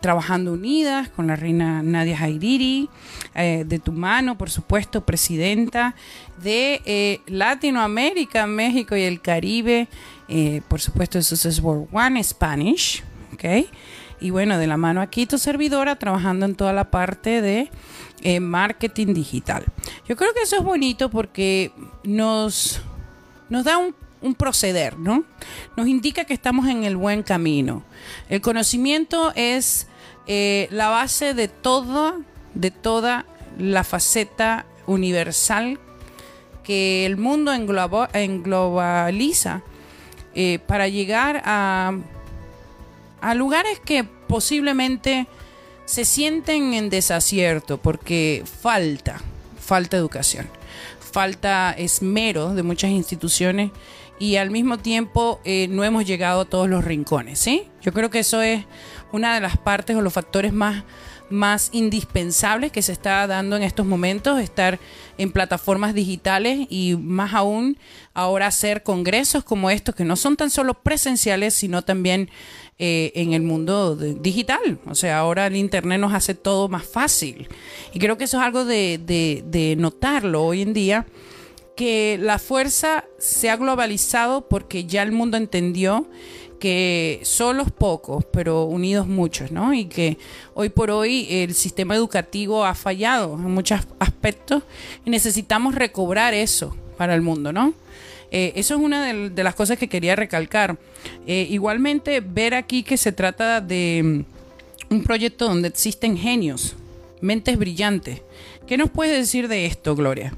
trabajando 0.00 0.54
unidas 0.54 1.10
con 1.10 1.26
la 1.26 1.36
reina 1.36 1.82
Nadia 1.82 2.16
Jairiri, 2.16 2.88
de 3.34 3.78
tu 3.78 3.92
mano, 3.92 4.38
por 4.38 4.48
supuesto, 4.48 5.04
presidenta 5.04 5.94
de 6.42 7.20
Latinoamérica, 7.26 8.46
México 8.46 8.96
y 8.96 9.02
el 9.02 9.20
Caribe, 9.20 9.88
eh, 10.32 10.62
por 10.68 10.80
supuesto, 10.80 11.18
eso 11.18 11.48
es 11.48 11.60
World 11.60 11.88
One 11.90 12.22
Spanish, 12.22 13.02
¿ok? 13.34 13.66
Y 14.20 14.30
bueno, 14.30 14.58
de 14.58 14.68
la 14.68 14.76
mano 14.76 15.00
aquí 15.00 15.26
tu 15.26 15.38
servidora 15.38 15.96
trabajando 15.96 16.46
en 16.46 16.54
toda 16.54 16.72
la 16.72 16.88
parte 16.88 17.42
de 17.42 17.68
eh, 18.22 18.38
marketing 18.38 19.12
digital. 19.12 19.64
Yo 20.08 20.14
creo 20.14 20.32
que 20.32 20.42
eso 20.42 20.56
es 20.56 20.62
bonito 20.62 21.10
porque 21.10 21.72
nos, 22.04 22.80
nos 23.48 23.64
da 23.64 23.78
un, 23.78 23.92
proceder, 24.36 24.98
¿no? 24.98 25.24
Nos 25.76 25.88
indica 25.88 26.24
que 26.24 26.34
estamos 26.34 26.68
en 26.68 26.84
el 26.84 26.96
buen 26.96 27.22
camino. 27.22 27.82
El 28.28 28.40
conocimiento 28.40 29.32
es 29.34 29.86
eh, 30.26 30.68
la 30.70 30.88
base 30.88 31.34
de 31.34 31.48
toda, 31.48 32.18
de 32.54 32.70
toda 32.70 33.26
la 33.58 33.84
faceta 33.84 34.66
universal 34.86 35.78
que 36.62 37.06
el 37.06 37.16
mundo 37.16 37.52
englobaliza 37.52 39.62
eh, 40.34 40.58
para 40.66 40.88
llegar 40.88 41.42
a, 41.44 41.92
a 43.20 43.34
lugares 43.34 43.80
que 43.80 44.04
posiblemente 44.04 45.26
se 45.84 46.04
sienten 46.04 46.74
en 46.74 46.90
desacierto 46.90 47.78
porque 47.78 48.44
falta, 48.60 49.20
falta 49.60 49.96
educación, 49.96 50.48
falta 51.00 51.74
esmero 51.76 52.54
de 52.54 52.62
muchas 52.62 52.92
instituciones 52.92 53.72
y 54.20 54.36
al 54.36 54.50
mismo 54.50 54.78
tiempo 54.78 55.40
eh, 55.44 55.66
no 55.70 55.82
hemos 55.82 56.04
llegado 56.04 56.42
a 56.42 56.44
todos 56.44 56.68
los 56.68 56.84
rincones, 56.84 57.38
¿sí? 57.40 57.64
Yo 57.80 57.92
creo 57.92 58.10
que 58.10 58.20
eso 58.20 58.42
es 58.42 58.66
una 59.12 59.34
de 59.34 59.40
las 59.40 59.56
partes 59.56 59.96
o 59.96 60.02
los 60.02 60.12
factores 60.12 60.52
más, 60.52 60.84
más 61.30 61.70
indispensables 61.72 62.70
que 62.70 62.82
se 62.82 62.92
está 62.92 63.26
dando 63.26 63.56
en 63.56 63.62
estos 63.62 63.86
momentos, 63.86 64.38
estar 64.38 64.78
en 65.16 65.32
plataformas 65.32 65.94
digitales 65.94 66.66
y 66.68 66.96
más 66.96 67.32
aún 67.32 67.78
ahora 68.12 68.46
hacer 68.46 68.82
congresos 68.82 69.42
como 69.42 69.70
estos 69.70 69.94
que 69.94 70.04
no 70.04 70.16
son 70.16 70.36
tan 70.36 70.50
solo 70.50 70.74
presenciales, 70.74 71.54
sino 71.54 71.82
también 71.82 72.28
eh, 72.78 73.12
en 73.14 73.32
el 73.32 73.40
mundo 73.40 73.96
digital. 73.96 74.80
O 74.84 74.94
sea, 74.94 75.18
ahora 75.18 75.46
el 75.46 75.56
Internet 75.56 75.98
nos 75.98 76.12
hace 76.12 76.34
todo 76.34 76.68
más 76.68 76.84
fácil. 76.84 77.48
Y 77.94 77.98
creo 77.98 78.18
que 78.18 78.24
eso 78.24 78.38
es 78.38 78.44
algo 78.44 78.66
de, 78.66 79.00
de 79.46 79.76
notarlo 79.78 80.44
hoy 80.44 80.60
en 80.60 80.74
día 80.74 81.06
que 81.80 82.18
la 82.20 82.38
fuerza 82.38 83.06
se 83.16 83.48
ha 83.48 83.56
globalizado 83.56 84.46
porque 84.46 84.84
ya 84.84 85.02
el 85.02 85.12
mundo 85.12 85.38
entendió 85.38 86.06
que 86.58 87.20
solos 87.22 87.70
pocos, 87.70 88.22
pero 88.30 88.64
unidos 88.64 89.06
muchos, 89.06 89.50
¿no? 89.50 89.72
Y 89.72 89.86
que 89.86 90.18
hoy 90.52 90.68
por 90.68 90.90
hoy 90.90 91.26
el 91.30 91.54
sistema 91.54 91.94
educativo 91.94 92.66
ha 92.66 92.74
fallado 92.74 93.32
en 93.32 93.50
muchos 93.50 93.80
aspectos 93.98 94.62
y 95.06 95.10
necesitamos 95.10 95.74
recobrar 95.74 96.34
eso 96.34 96.76
para 96.98 97.14
el 97.14 97.22
mundo, 97.22 97.50
¿no? 97.50 97.72
Eh, 98.30 98.52
eso 98.56 98.74
es 98.74 98.80
una 98.82 99.14
de, 99.14 99.42
las 99.42 99.54
cosas 99.54 99.78
que 99.78 99.88
quería 99.88 100.14
recalcar. 100.14 100.76
Eh, 101.26 101.46
igualmente, 101.48 102.20
ver 102.20 102.52
aquí 102.52 102.82
que 102.82 102.98
se 102.98 103.10
trata 103.10 103.62
de 103.62 104.02
mm, 104.90 104.92
un 104.96 105.02
proyecto 105.02 105.48
donde 105.48 105.68
existen 105.68 106.18
genios, 106.18 106.76
mentes 107.22 107.56
brillantes. 107.56 108.20
¿Qué 108.66 108.76
nos 108.76 108.90
puedes 108.90 109.16
decir 109.16 109.48
de 109.48 109.64
esto, 109.64 109.96
Gloria? 109.96 110.34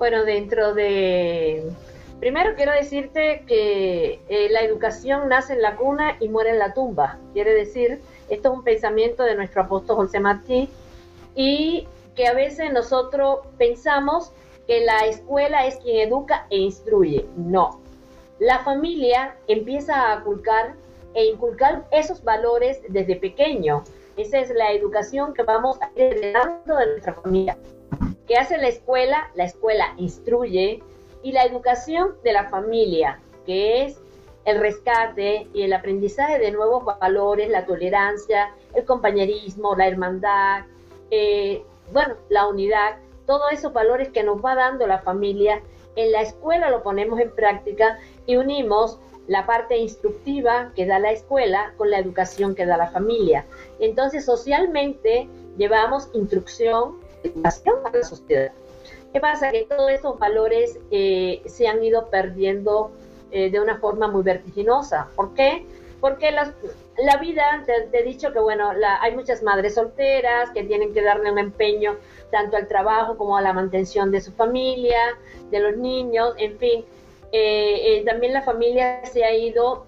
Bueno, 0.00 0.24
dentro 0.24 0.72
de 0.72 1.62
Primero 2.20 2.54
quiero 2.56 2.72
decirte 2.72 3.44
que 3.46 4.22
eh, 4.30 4.48
la 4.50 4.62
educación 4.62 5.28
nace 5.28 5.52
en 5.52 5.60
la 5.60 5.76
cuna 5.76 6.16
y 6.20 6.30
muere 6.30 6.52
en 6.52 6.58
la 6.58 6.72
tumba. 6.72 7.18
Quiere 7.34 7.52
decir, 7.52 8.00
esto 8.30 8.50
es 8.50 8.54
un 8.56 8.64
pensamiento 8.64 9.24
de 9.24 9.34
nuestro 9.34 9.60
apóstol 9.60 9.96
José 9.96 10.18
Martí 10.18 10.70
y 11.34 11.86
que 12.16 12.26
a 12.26 12.32
veces 12.32 12.72
nosotros 12.72 13.40
pensamos 13.58 14.32
que 14.66 14.86
la 14.86 15.04
escuela 15.04 15.66
es 15.66 15.76
quien 15.76 16.08
educa 16.08 16.46
e 16.48 16.56
instruye. 16.56 17.26
No. 17.36 17.82
La 18.38 18.60
familia 18.60 19.36
empieza 19.48 20.12
a 20.12 20.20
inculcar 20.20 20.76
e 21.12 21.26
inculcar 21.26 21.84
esos 21.90 22.24
valores 22.24 22.80
desde 22.88 23.16
pequeño. 23.16 23.84
Esa 24.16 24.38
es 24.38 24.48
la 24.48 24.72
educación 24.72 25.34
que 25.34 25.42
vamos 25.42 25.78
a 25.82 25.90
ir 25.94 26.04
heredando 26.04 26.76
de 26.76 26.86
nuestra 26.86 27.12
familia. 27.12 27.58
¿Qué 28.30 28.36
hace 28.36 28.58
la 28.58 28.68
escuela? 28.68 29.28
La 29.34 29.42
escuela 29.42 29.92
instruye, 29.96 30.80
y 31.24 31.32
la 31.32 31.42
educación 31.42 32.14
de 32.22 32.32
la 32.32 32.48
familia, 32.48 33.18
que 33.44 33.82
es 33.82 34.00
el 34.44 34.60
rescate 34.60 35.48
y 35.52 35.62
el 35.62 35.72
aprendizaje 35.72 36.38
de 36.38 36.52
nuevos 36.52 36.84
valores, 37.00 37.50
la 37.50 37.66
tolerancia, 37.66 38.54
el 38.76 38.84
compañerismo, 38.84 39.74
la 39.74 39.88
hermandad, 39.88 40.62
eh, 41.10 41.64
bueno, 41.92 42.14
la 42.28 42.46
unidad, 42.46 42.98
todos 43.26 43.50
esos 43.50 43.72
valores 43.72 44.10
que 44.10 44.22
nos 44.22 44.36
va 44.38 44.54
dando 44.54 44.86
la 44.86 45.00
familia, 45.00 45.60
en 45.96 46.12
la 46.12 46.20
escuela 46.20 46.70
lo 46.70 46.84
ponemos 46.84 47.18
en 47.18 47.32
práctica 47.32 47.98
y 48.26 48.36
unimos 48.36 49.00
la 49.26 49.44
parte 49.44 49.76
instructiva 49.76 50.70
que 50.76 50.86
da 50.86 51.00
la 51.00 51.10
escuela 51.10 51.74
con 51.76 51.90
la 51.90 51.98
educación 51.98 52.54
que 52.54 52.64
da 52.64 52.76
la 52.76 52.92
familia. 52.92 53.44
Entonces, 53.80 54.24
socialmente 54.24 55.28
llevamos 55.58 56.10
instrucción, 56.12 56.99
a 57.44 57.96
la 57.96 58.02
sociedad. 58.02 58.52
¿Qué 59.12 59.20
pasa? 59.20 59.50
Que 59.50 59.66
todos 59.68 59.90
esos 59.90 60.18
valores 60.18 60.78
eh, 60.90 61.42
se 61.46 61.66
han 61.66 61.82
ido 61.82 62.08
perdiendo 62.10 62.92
eh, 63.32 63.50
de 63.50 63.60
una 63.60 63.78
forma 63.78 64.08
muy 64.08 64.22
vertiginosa. 64.22 65.08
¿Por 65.16 65.34
qué? 65.34 65.66
Porque 66.00 66.30
la, 66.30 66.54
la 66.96 67.16
vida, 67.16 67.62
te, 67.66 67.98
he 67.98 68.02
dicho 68.04 68.32
que 68.32 68.38
bueno, 68.38 68.70
hay 69.00 69.14
muchas 69.14 69.42
madres 69.42 69.74
solteras 69.74 70.50
que 70.50 70.62
tienen 70.62 70.94
que 70.94 71.02
darle 71.02 71.30
un 71.30 71.38
empeño 71.38 71.96
tanto 72.30 72.56
al 72.56 72.68
trabajo 72.68 73.16
como 73.16 73.36
a 73.36 73.42
la 73.42 73.52
mantención 73.52 74.10
de 74.12 74.20
su 74.20 74.32
familia, 74.32 75.18
de 75.50 75.58
los 75.58 75.76
niños, 75.76 76.34
en 76.38 76.56
fin. 76.58 76.84
Eh, 77.32 78.02
también 78.06 78.32
la 78.32 78.42
familia 78.42 79.04
se 79.04 79.24
ha 79.24 79.32
ido 79.32 79.86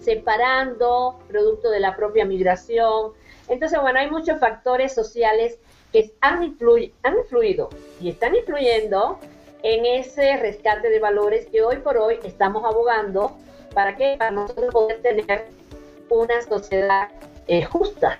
separando 0.00 1.18
producto 1.28 1.70
de 1.70 1.80
la 1.80 1.96
propia 1.96 2.24
migración. 2.24 3.12
Entonces, 3.48 3.80
bueno, 3.80 4.00
hay 4.00 4.10
muchos 4.10 4.40
factores 4.40 4.92
sociales 4.92 5.58
que 5.94 6.10
han, 6.20 6.56
han 7.04 7.18
influido 7.18 7.70
y 8.00 8.10
están 8.10 8.34
influyendo 8.34 9.20
en 9.62 9.86
ese 9.86 10.36
rescate 10.38 10.90
de 10.90 10.98
valores 10.98 11.46
que 11.46 11.62
hoy 11.62 11.76
por 11.76 11.96
hoy 11.96 12.18
estamos 12.24 12.64
abogando 12.64 13.36
para 13.72 13.96
que 13.96 14.16
para 14.18 14.32
nosotros 14.32 14.72
poder 14.72 15.00
tener 15.02 15.46
una 16.10 16.42
sociedad 16.42 17.10
eh, 17.46 17.62
justa 17.62 18.18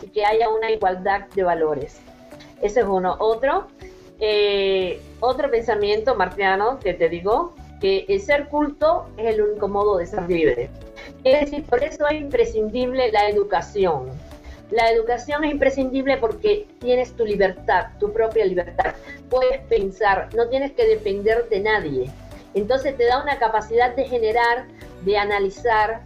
y 0.00 0.08
que 0.08 0.24
haya 0.24 0.48
una 0.48 0.70
igualdad 0.70 1.26
de 1.34 1.42
valores. 1.42 2.00
Ese 2.62 2.80
es 2.80 2.86
uno. 2.86 3.16
Otro, 3.20 3.66
eh, 4.18 4.98
otro 5.20 5.50
pensamiento 5.50 6.14
martiano 6.14 6.80
que 6.80 6.94
te 6.94 7.10
digo, 7.10 7.54
que 7.82 8.06
el 8.08 8.22
ser 8.22 8.48
culto 8.48 9.10
es 9.18 9.34
el 9.34 9.42
único 9.42 9.68
modo 9.68 9.98
de 9.98 10.06
ser 10.06 10.22
libre. 10.22 10.70
Es 11.22 11.42
decir, 11.42 11.66
por 11.66 11.84
eso 11.84 12.08
es 12.08 12.18
imprescindible 12.18 13.12
la 13.12 13.28
educación 13.28 14.10
la 14.74 14.90
educación 14.90 15.44
es 15.44 15.52
imprescindible 15.52 16.16
porque 16.16 16.66
tienes 16.80 17.12
tu 17.12 17.24
libertad, 17.24 17.90
tu 18.00 18.12
propia 18.12 18.44
libertad. 18.44 18.94
Puedes 19.30 19.60
pensar, 19.68 20.28
no 20.34 20.48
tienes 20.48 20.72
que 20.72 20.84
depender 20.84 21.48
de 21.48 21.60
nadie. 21.60 22.10
Entonces 22.54 22.96
te 22.96 23.04
da 23.04 23.22
una 23.22 23.38
capacidad 23.38 23.94
de 23.94 24.04
generar, 24.04 24.66
de 25.02 25.16
analizar, 25.16 26.02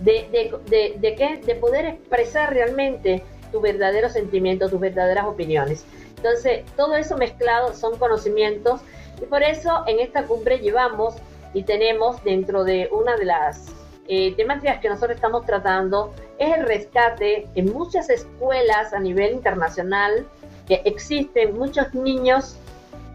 de, 0.00 0.26
de, 0.68 0.96
de, 0.98 1.14
qué? 1.14 1.40
de 1.44 1.54
poder 1.54 1.84
expresar 1.84 2.52
realmente 2.52 3.22
tu 3.52 3.60
verdadero 3.60 4.08
sentimiento, 4.08 4.68
tus 4.68 4.80
verdaderas 4.80 5.26
opiniones. 5.26 5.84
Entonces, 6.16 6.64
todo 6.76 6.96
eso 6.96 7.16
mezclado 7.16 7.74
son 7.74 7.96
conocimientos 7.96 8.80
y 9.22 9.26
por 9.26 9.44
eso 9.44 9.84
en 9.86 10.00
esta 10.00 10.24
cumbre 10.24 10.58
llevamos 10.58 11.14
y 11.54 11.62
tenemos 11.62 12.22
dentro 12.24 12.64
de 12.64 12.88
una 12.90 13.16
de 13.16 13.24
las 13.24 13.66
eh, 14.08 14.34
temáticas 14.34 14.80
que 14.80 14.88
nosotros 14.88 15.14
estamos 15.14 15.46
tratando 15.46 16.12
es 16.40 16.56
el 16.56 16.64
rescate 16.64 17.46
en 17.54 17.72
muchas 17.72 18.08
escuelas 18.08 18.92
a 18.94 18.98
nivel 18.98 19.34
internacional 19.34 20.26
que 20.66 20.80
existen 20.86 21.56
muchos 21.56 21.94
niños 21.94 22.56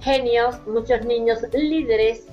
genios, 0.01 0.55
muchos 0.67 1.03
niños 1.05 1.39
líderes 1.51 2.23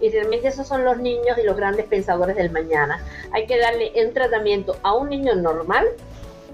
y 0.00 0.08
realmente 0.10 0.48
esos 0.48 0.68
son 0.68 0.84
los 0.84 0.98
niños 0.98 1.36
y 1.36 1.42
los 1.42 1.56
grandes 1.56 1.86
pensadores 1.86 2.36
del 2.36 2.52
mañana. 2.52 3.04
Hay 3.32 3.46
que 3.46 3.58
darle 3.58 3.92
un 3.96 4.14
tratamiento 4.14 4.76
a 4.82 4.94
un 4.94 5.08
niño 5.08 5.34
normal 5.34 5.84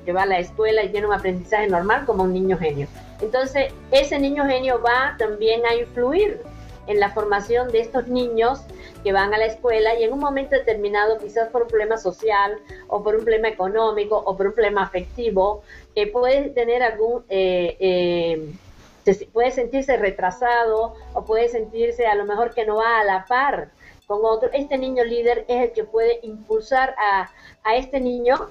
que 0.06 0.12
va 0.12 0.22
a 0.22 0.26
la 0.26 0.38
escuela 0.38 0.82
y 0.82 0.88
tiene 0.88 1.06
un 1.08 1.12
aprendizaje 1.12 1.68
normal 1.68 2.06
como 2.06 2.22
un 2.22 2.32
niño 2.32 2.56
genio. 2.56 2.88
Entonces, 3.20 3.72
ese 3.90 4.18
niño 4.18 4.46
genio 4.46 4.80
va 4.80 5.16
también 5.18 5.66
a 5.66 5.74
influir 5.74 6.40
en 6.86 7.00
la 7.00 7.10
formación 7.10 7.70
de 7.70 7.80
estos 7.80 8.08
niños 8.08 8.60
que 9.02 9.12
van 9.12 9.32
a 9.34 9.38
la 9.38 9.46
escuela 9.46 9.94
y 9.98 10.04
en 10.04 10.12
un 10.12 10.18
momento 10.18 10.56
determinado, 10.56 11.18
quizás 11.18 11.48
por 11.48 11.62
un 11.62 11.68
problema 11.68 11.96
social 11.96 12.58
o 12.88 13.02
por 13.02 13.14
un 13.14 13.22
problema 13.22 13.48
económico 13.48 14.16
o 14.16 14.36
por 14.36 14.46
un 14.48 14.52
problema 14.52 14.82
afectivo, 14.82 15.62
eh, 15.94 16.10
puede 16.10 16.50
tener 16.50 16.82
algún... 16.82 17.24
Eh, 17.28 17.76
eh, 17.80 18.52
puede 19.32 19.50
sentirse 19.50 19.96
retrasado 19.96 20.94
o 21.12 21.24
puede 21.24 21.48
sentirse 21.48 22.06
a 22.06 22.14
lo 22.14 22.24
mejor 22.24 22.54
que 22.54 22.64
no 22.64 22.76
va 22.76 23.00
a 23.00 23.04
la 23.04 23.24
par 23.26 23.70
con 24.06 24.20
otro. 24.22 24.48
Este 24.52 24.78
niño 24.78 25.02
líder 25.02 25.44
es 25.48 25.60
el 25.60 25.72
que 25.72 25.82
puede 25.82 26.20
impulsar 26.22 26.94
a, 26.96 27.28
a 27.64 27.76
este 27.76 27.98
niño, 27.98 28.46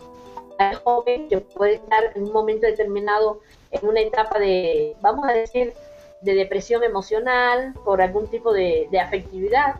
al 0.57 0.75
joven, 0.75 1.29
que 1.29 1.37
puede 1.37 1.75
estar 1.75 2.11
en 2.15 2.23
un 2.23 2.33
momento 2.33 2.67
determinado 2.67 3.39
en 3.71 3.87
una 3.87 4.01
etapa 4.01 4.39
de, 4.39 4.95
vamos 5.01 5.25
a 5.27 5.31
decir, 5.31 5.73
de 6.21 6.35
depresión 6.35 6.83
emocional, 6.83 7.73
por 7.83 8.01
algún 8.01 8.27
tipo 8.27 8.53
de, 8.53 8.87
afectividad. 8.99 9.75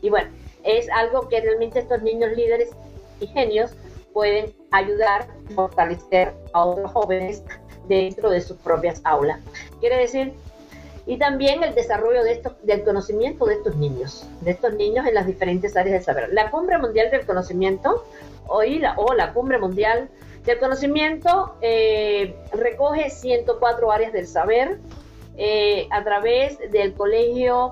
Y 0.00 0.10
bueno, 0.10 0.30
es 0.64 0.88
algo 0.90 1.28
que 1.28 1.40
realmente 1.40 1.80
estos 1.80 2.02
niños 2.02 2.32
líderes 2.36 2.70
y 3.20 3.26
genios 3.26 3.72
pueden 4.12 4.54
ayudar 4.70 5.22
a 5.22 5.54
fortalecer 5.54 6.32
a 6.52 6.64
otros 6.64 6.90
jóvenes 6.92 7.42
dentro 7.88 8.30
de 8.30 8.40
sus 8.40 8.56
propias 8.58 9.00
aulas. 9.04 9.40
Quiere 9.80 9.96
decir, 9.96 10.32
y 11.06 11.18
también 11.18 11.62
el 11.62 11.74
desarrollo 11.74 12.22
de 12.22 12.32
esto, 12.32 12.54
del 12.62 12.84
conocimiento 12.84 13.44
de 13.46 13.54
estos 13.54 13.76
niños, 13.76 14.26
de 14.40 14.52
estos 14.52 14.74
niños 14.74 15.06
en 15.06 15.14
las 15.14 15.26
diferentes 15.26 15.76
áreas 15.76 15.94
del 15.94 16.02
saber. 16.04 16.32
La 16.32 16.50
Cumbre 16.50 16.78
Mundial 16.78 17.10
del 17.10 17.26
Conocimiento, 17.26 18.04
hoy 18.46 18.78
la, 18.78 18.94
o 18.96 19.12
la 19.14 19.32
Cumbre 19.32 19.58
Mundial 19.58 20.08
del 20.44 20.58
Conocimiento, 20.58 21.56
eh, 21.60 22.36
recoge 22.52 23.10
104 23.10 23.90
áreas 23.90 24.12
del 24.12 24.28
saber, 24.28 24.78
eh, 25.36 25.88
a 25.90 26.04
través 26.04 26.58
del 26.70 26.92
Colegio 26.94 27.70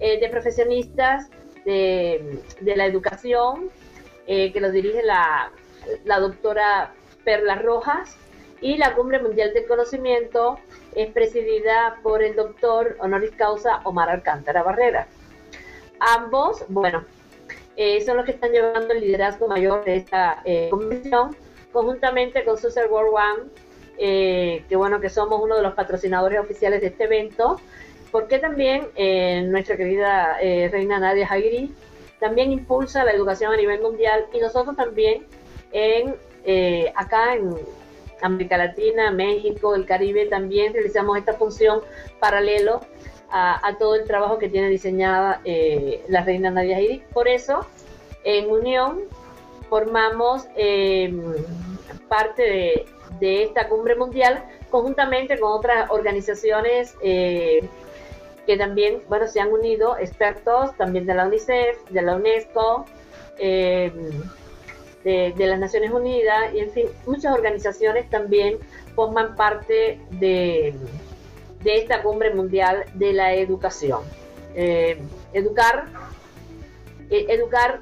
eh, 0.00 0.20
de 0.20 0.28
Profesionistas 0.28 1.30
de, 1.64 2.42
la 2.60 2.86
Educación, 2.86 3.70
eh, 4.26 4.52
que 4.52 4.60
lo 4.60 4.70
dirige 4.70 5.02
la, 5.02 5.50
la 6.04 6.20
doctora 6.20 6.92
Perla 7.24 7.56
Rojas, 7.56 8.16
y 8.60 8.76
la 8.76 8.94
Cumbre 8.94 9.20
Mundial 9.20 9.52
del 9.54 9.66
Conocimiento 9.66 10.58
es 10.94 11.10
presidida 11.10 11.98
por 12.02 12.22
el 12.22 12.36
doctor 12.36 12.96
honoris 13.00 13.32
causa 13.32 13.80
Omar 13.84 14.08
Alcántara 14.08 14.62
Barrera. 14.62 15.08
Ambos, 15.98 16.64
bueno, 16.68 17.04
son 18.04 18.18
los 18.18 18.24
que 18.24 18.32
están 18.32 18.52
llevando 18.52 18.92
el 18.92 19.00
liderazgo 19.00 19.48
mayor 19.48 19.84
de 19.84 19.96
esta 19.96 20.44
convención 20.70 21.34
conjuntamente 21.72 22.44
con 22.44 22.56
Social 22.56 22.86
World 22.88 23.14
One, 23.14 23.50
eh, 23.98 24.64
que 24.68 24.76
bueno, 24.76 25.00
que 25.00 25.10
somos 25.10 25.40
uno 25.42 25.56
de 25.56 25.62
los 25.62 25.74
patrocinadores 25.74 26.40
oficiales 26.40 26.80
de 26.80 26.88
este 26.88 27.04
evento, 27.04 27.60
porque 28.10 28.38
también 28.38 28.88
eh, 28.96 29.42
nuestra 29.46 29.76
querida 29.76 30.38
eh, 30.40 30.68
reina 30.70 30.98
Nadia 30.98 31.26
Hagiri 31.26 31.74
también 32.20 32.52
impulsa 32.52 33.04
la 33.04 33.12
educación 33.12 33.52
a 33.52 33.56
nivel 33.56 33.80
mundial 33.80 34.26
y 34.32 34.38
nosotros 34.38 34.76
también 34.76 35.26
en 35.72 36.14
acá 36.96 37.34
en 37.34 37.54
América 38.20 38.56
Latina, 38.56 39.10
México, 39.12 39.74
el 39.74 39.86
Caribe 39.86 40.26
también 40.26 40.72
realizamos 40.72 41.16
esta 41.16 41.34
función 41.34 41.80
paralelo 42.18 42.80
a, 43.30 43.76
todo 43.78 43.94
el 43.94 44.04
trabajo 44.04 44.38
que 44.38 44.48
tiene 44.48 44.68
diseñada 44.68 45.40
la 46.08 46.22
reina 46.22 46.50
Nadia 46.50 46.76
Hagiri. 46.76 47.02
Por 47.12 47.28
eso, 47.28 47.66
en 48.24 48.50
unión 48.50 49.00
formamos 49.68 50.46
parte 52.08 52.42
de 52.42 52.86
de 53.20 53.44
esta 53.44 53.68
cumbre 53.68 53.94
mundial, 53.94 54.44
conjuntamente 54.70 55.38
con 55.38 55.52
otras 55.52 55.90
organizaciones 55.90 56.94
eh, 57.02 57.68
que 58.46 58.56
también, 58.56 59.02
bueno, 59.08 59.26
se 59.28 59.40
han 59.40 59.52
unido, 59.52 59.96
expertos 59.98 60.76
también 60.76 61.06
de 61.06 61.14
la 61.14 61.26
UNICEF, 61.26 61.88
de 61.90 62.02
la 62.02 62.16
UNESCO, 62.16 62.86
eh, 63.38 63.92
de, 65.04 65.34
las 65.36 65.58
Naciones 65.58 65.90
Unidas, 65.90 66.54
y 66.54 66.60
en 66.60 66.70
fin, 66.70 66.86
muchas 67.06 67.34
organizaciones 67.34 68.08
también 68.08 68.58
forman 68.94 69.34
parte 69.36 70.00
de, 70.10 70.74
de 71.62 71.76
esta 71.76 72.02
cumbre 72.02 72.34
mundial 72.34 72.84
de 72.94 73.12
la 73.12 73.34
educación. 73.34 74.00
Eh, 74.54 74.98
educar, 75.32 75.86
educar 77.10 77.80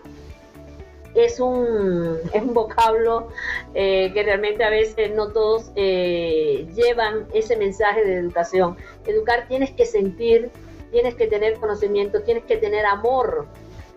es 1.15 1.41
un, 1.41 2.19
es 2.33 2.43
un 2.43 2.55
vocablo 2.55 3.29
eh, 3.75 4.11
que 4.15 4.23
realmente 4.23 4.65
a 4.65 4.71
veces 4.71 5.13
no 5.15 5.29
todos 5.33 5.71
eh, 5.77 6.67
llevan 6.75 7.27
ese 7.33 7.57
mensaje 7.57 8.05
de 8.05 8.15
educación. 8.15 8.77
Educar 9.07 9.47
tienes 9.49 9.71
que 9.73 9.87
sentir, 9.87 10.51
tienes 10.91 11.15
que 11.15 11.27
tener 11.27 11.55
conocimiento, 11.55 12.23
tienes 12.23 12.45
que 12.45 12.57
tener 12.57 12.87
amor 12.87 13.47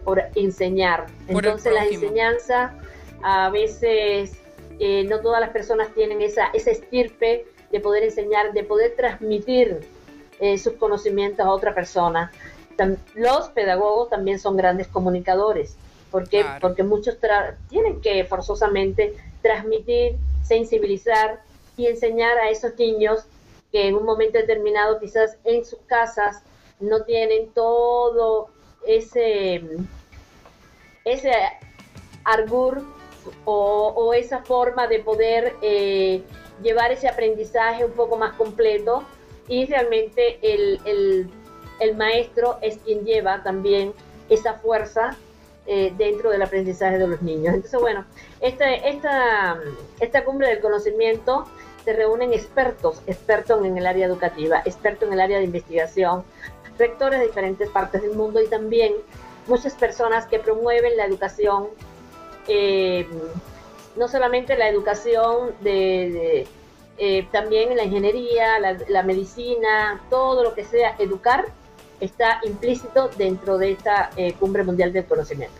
por 0.04 0.24
enseñar. 0.36 1.06
Entonces 1.28 1.74
la 1.74 1.86
enseñanza 1.86 2.74
a 3.22 3.50
veces 3.50 4.34
eh, 4.80 5.04
no 5.06 5.22
todas 5.22 5.40
las 5.40 5.52
personas 5.52 5.94
tienen 5.94 6.22
esa, 6.22 6.48
esa 6.54 6.72
estirpe 6.72 7.46
de 7.72 7.80
poder 7.80 8.04
enseñar, 8.04 8.54
de 8.54 8.64
poder 8.64 8.96
transmitir 8.96 9.82
sus 10.58 10.74
conocimientos 10.74 11.46
a 11.46 11.50
otra 11.50 11.74
persona. 11.74 12.30
Los 13.16 13.48
pedagogos 13.50 14.10
también 14.10 14.40
son 14.40 14.58
grandes 14.58 14.88
comunicadores 14.88 15.78
porque, 16.14 16.46
porque 16.62 16.84
muchos 16.84 17.18
tienen 17.70 18.00
que 18.00 18.24
forzosamente 18.26 19.16
transmitir, 19.42 20.16
sensibilizar 20.44 21.42
y 21.76 21.88
enseñar 21.88 22.38
a 22.38 22.52
esos 22.52 22.78
niños 22.78 23.26
que 23.72 23.88
en 23.88 23.96
un 23.96 24.06
momento 24.06 24.38
determinado 24.38 25.00
quizás 25.00 25.38
en 25.44 25.66
sus 25.66 25.80
casas 25.88 26.44
no 26.80 27.02
tienen 27.02 27.50
todo 27.50 28.50
ese, 28.86 29.64
ese 31.04 31.32
argur 32.26 32.84
o, 33.46 34.14
esa 34.14 34.44
forma 34.44 34.86
de 34.86 35.00
poder 35.00 35.56
eh, 35.64 36.22
llevar 36.62 36.92
ese 36.92 37.08
aprendizaje 37.08 37.86
un 37.86 37.94
poco 37.94 38.18
más 38.18 38.34
completo. 38.34 39.04
Y 39.48 39.66
realmente 39.66 40.38
el, 40.44 41.28
el 41.80 41.98
maestro 41.98 42.60
es 42.62 42.78
quien 42.78 43.04
lleva 43.04 43.42
también 43.42 43.94
esa 44.30 44.54
fuerza 44.54 45.18
eh, 45.66 45.94
dentro 45.98 46.30
del 46.30 46.42
aprendizaje 46.42 46.98
de 46.98 47.08
los 47.08 47.22
niños. 47.22 47.54
Entonces, 47.54 47.80
bueno, 47.80 48.06
esta, 48.42 48.74
esta, 48.74 49.58
esta 50.00 50.26
cumbre 50.26 50.50
del 50.50 50.60
conocimiento 50.60 51.46
se 51.86 51.94
reúnen 51.94 52.34
expertos, 52.34 53.02
expertos 53.08 53.66
en 53.66 53.78
el 53.78 53.86
área 53.88 54.06
educativa, 54.06 54.62
expertos 54.66 55.08
en 55.08 55.14
el 55.14 55.22
área 55.22 55.38
de 55.38 55.46
investigación, 55.46 56.24
rectores 56.78 57.20
de 57.20 57.28
diferentes 57.28 57.70
partes 57.70 58.02
del 58.02 58.12
mundo 58.12 58.42
y 58.42 58.48
también 58.48 58.94
muchas 59.48 59.74
personas 59.74 60.26
que 60.26 60.40
promueven 60.40 60.98
la 60.98 61.06
educación, 61.06 61.68
eh, 62.48 63.08
no 63.96 64.08
solamente 64.08 64.58
la 64.58 64.70
educación 64.70 65.54
de, 65.62 66.48
eh, 66.98 67.28
también 67.32 67.76
la 67.76 67.84
ingeniería, 67.84 68.60
la, 68.60 68.78
la 68.88 69.04
medicina, 69.04 70.02
todo 70.10 70.44
lo 70.44 70.54
que 70.54 70.64
sea 70.64 70.96
educar 71.00 71.46
está 72.04 72.40
implícito 72.44 73.10
dentro 73.18 73.58
de 73.58 73.72
esta 73.72 74.10
eh, 74.18 74.34
cumbre 74.34 74.64
mundial 74.64 74.92
del 74.92 75.06
conocimiento 75.06 75.56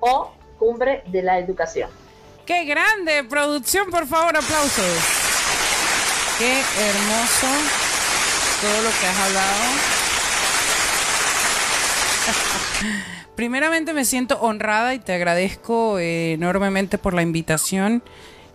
o 0.00 0.32
cumbre 0.58 1.02
de 1.06 1.22
la 1.22 1.38
educación. 1.38 1.90
¡Qué 2.44 2.64
grande! 2.64 3.24
Producción, 3.24 3.90
por 3.90 4.06
favor, 4.06 4.36
aplausos. 4.36 4.84
Qué 6.38 6.60
hermoso 6.60 7.46
todo 8.60 8.82
lo 8.82 8.90
que 8.90 9.06
has 9.06 9.18
hablado. 9.18 9.62
Primeramente 13.36 13.92
me 13.92 14.04
siento 14.04 14.38
honrada 14.40 14.94
y 14.94 14.98
te 14.98 15.14
agradezco 15.14 15.98
eh, 15.98 16.34
enormemente 16.34 16.98
por 16.98 17.14
la 17.14 17.22
invitación. 17.22 18.02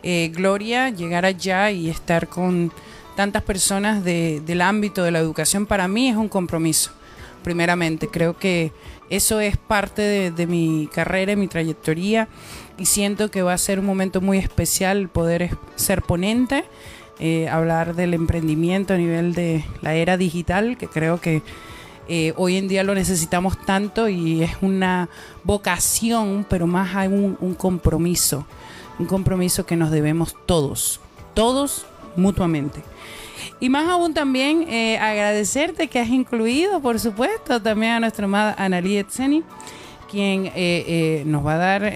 Eh, 0.04 0.32
Gloria, 0.34 0.90
llegar 0.90 1.26
allá 1.26 1.70
y 1.72 1.90
estar 1.90 2.28
con 2.28 2.72
tantas 3.16 3.44
personas 3.44 4.04
del 4.04 4.62
ámbito 4.62 5.04
de 5.04 5.12
la 5.12 5.20
educación 5.20 5.66
para 5.66 5.88
mí 5.88 6.10
es 6.10 6.16
un 6.16 6.30
compromiso 6.30 6.92
primeramente. 7.44 8.08
Creo 8.08 8.38
que 8.38 8.72
eso 9.10 9.40
es 9.40 9.58
parte 9.58 10.32
de, 10.32 10.48
mi 10.48 10.88
carrera 10.94 11.34
y 11.34 11.36
mi 11.36 11.48
trayectoria 11.48 12.28
y 12.78 12.86
siento 12.86 13.30
que 13.30 13.42
va 13.42 13.54
a 13.54 13.58
ser 13.58 13.80
un 13.80 13.86
momento 13.86 14.22
muy 14.22 14.38
especial 14.38 15.10
poder 15.10 15.58
ser 15.76 16.02
ponente, 16.02 16.64
eh, 17.20 17.50
hablar 17.50 17.96
del 17.96 18.14
emprendimiento 18.14 18.94
a 18.94 18.98
nivel 18.98 19.34
de 19.34 19.66
la 19.82 19.96
era 19.96 20.18
digital, 20.18 20.78
que 20.78 20.88
creo 20.88 21.20
que 21.20 21.42
eh, 22.08 22.34
hoy 22.38 22.58
en 22.58 22.68
día 22.68 22.84
lo 22.84 22.96
necesitamos 22.96 23.64
tanto 23.66 24.08
y 24.08 24.44
es 24.44 24.52
una 24.62 25.10
vocación, 25.44 26.46
pero 26.50 26.66
más 26.66 26.96
hay 26.96 27.10
un 27.10 27.56
compromiso, 27.56 28.46
un 28.98 29.06
compromiso 29.06 29.66
que 29.66 29.76
nos 29.76 29.92
debemos 29.92 30.36
todos, 30.46 31.02
todos 31.34 31.86
mutuamente. 32.16 32.82
Y 33.60 33.70
más 33.70 33.88
aún 33.88 34.14
también 34.14 34.66
eh, 34.68 34.98
agradecerte 34.98 35.88
que 35.88 36.00
has 36.00 36.10
incluido, 36.10 36.82
por 36.82 37.00
supuesto, 37.00 37.62
también 37.62 37.94
a 37.94 38.00
nuestra 38.00 38.26
amada 38.26 38.56
Analí 38.58 38.98
Etseni, 38.98 39.44
quien 40.10 40.48
eh, 40.48 40.52
eh, 40.56 41.24
nos 41.26 41.46
va 41.46 41.54
a 41.54 41.58
dar 41.58 41.94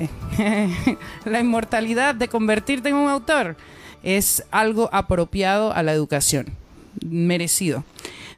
la 1.25 1.39
inmortalidad 1.39 2.15
de 2.15 2.27
convertirte 2.27 2.89
en 2.89 2.95
un 2.95 3.09
autor. 3.09 3.57
Es 4.03 4.43
algo 4.51 4.89
apropiado 4.91 5.73
a 5.73 5.83
la 5.83 5.91
educación, 5.91 6.47
merecido. 7.03 7.83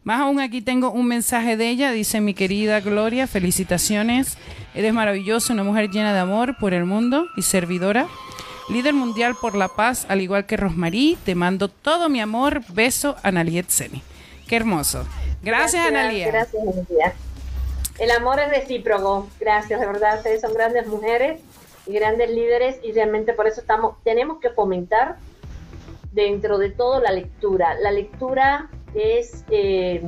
Más 0.04 0.22
aún 0.22 0.40
aquí 0.40 0.62
tengo 0.62 0.92
un 0.92 1.06
mensaje 1.06 1.58
de 1.58 1.70
ella, 1.70 1.92
dice 1.92 2.22
mi 2.22 2.34
querida 2.34 2.80
Gloria, 2.80 3.28
felicitaciones, 3.28 4.38
eres 4.74 4.94
maravillosa, 4.94 5.52
una 5.52 5.64
mujer 5.64 5.90
llena 5.90 6.14
de 6.14 6.20
amor 6.20 6.56
por 6.58 6.74
el 6.74 6.86
mundo 6.86 7.28
y 7.36 7.42
servidora 7.42 8.08
líder 8.70 8.94
mundial 8.94 9.36
por 9.40 9.56
la 9.56 9.68
paz, 9.68 10.06
al 10.10 10.22
igual 10.22 10.46
que 10.46 10.58
Rosmarí. 10.58 11.18
Te 11.24 11.36
mando 11.36 11.70
todo 11.70 12.10
mi 12.10 12.20
amor. 12.20 12.62
Beso, 12.70 13.16
Analiet 13.24 13.70
Seni. 13.70 14.02
Qué 14.48 14.56
hermoso. 14.56 15.06
Gracias, 15.42 15.86
Analia. 15.86 16.28
Gracias, 16.28 16.62
Analia. 16.62 17.14
El 18.00 18.12
amor 18.12 18.40
es 18.40 18.50
recíproco. 18.50 19.28
Gracias, 19.40 19.80
de 19.80 19.86
verdad. 19.86 20.18
Ustedes 20.18 20.42
son 20.42 20.54
grandes 20.54 20.88
mujeres 20.88 21.42
y 21.86 21.94
grandes 21.94 22.30
líderes 22.30 22.78
y 22.84 22.92
realmente 22.92 23.34
por 23.34 23.48
eso 23.48 23.62
estamos, 23.62 23.96
tenemos 24.04 24.40
que 24.40 24.50
fomentar 24.50 25.18
dentro 26.12 26.58
de 26.58 26.70
todo 26.70 27.02
la 27.02 27.12
lectura. 27.12 27.76
La 27.76 27.92
lectura 27.92 28.70
es, 28.94 29.44
eh, 29.50 30.04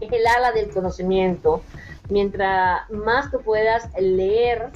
es 0.00 0.12
el 0.12 0.26
ala 0.26 0.52
del 0.52 0.70
conocimiento. 0.70 1.62
Mientras 2.08 2.88
más 2.90 3.30
tú 3.30 3.40
puedas 3.40 3.88
leer, 3.98 4.70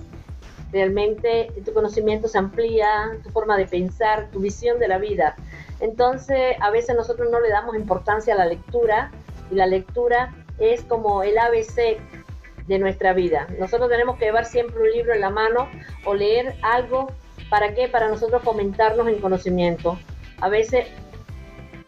realmente 0.73 1.53
tu 1.65 1.73
conocimiento 1.73 2.29
se 2.29 2.39
amplía, 2.39 3.19
tu 3.23 3.31
forma 3.31 3.57
de 3.57 3.67
pensar, 3.67 4.31
tu 4.31 4.41
visión 4.41 4.79
de 4.79 4.89
la 4.89 4.99
vida. 4.99 5.37
Entonces, 5.81 6.57
a 6.61 6.71
veces 6.71 6.97
nosotros 6.97 7.31
no 7.31 7.41
le 7.41 7.51
damos 7.51 7.77
importancia 7.77 8.35
a 8.35 8.39
la 8.39 8.47
lectura 8.47 9.11
y 9.51 9.55
la 9.55 9.67
lectura 9.67 10.35
es 10.59 10.83
como 10.85 11.23
el 11.23 11.37
ABC 11.39 11.99
de 12.67 12.79
nuestra 12.79 13.13
vida. 13.13 13.47
Nosotros 13.59 13.91
tenemos 13.91 14.17
que 14.17 14.27
llevar 14.27 14.47
siempre 14.47 14.81
un 14.81 14.91
libro 14.91 15.13
en 15.13 15.21
la 15.21 15.31
mano 15.31 15.69
o 16.05 16.15
leer 16.15 16.55
algo. 16.63 17.11
¿Para 17.51 17.75
qué? 17.75 17.89
Para 17.89 18.09
nosotros 18.09 18.43
fomentarnos 18.43 19.09
en 19.09 19.21
conocimiento. 19.21 19.99
A 20.41 20.49
veces 20.49 20.87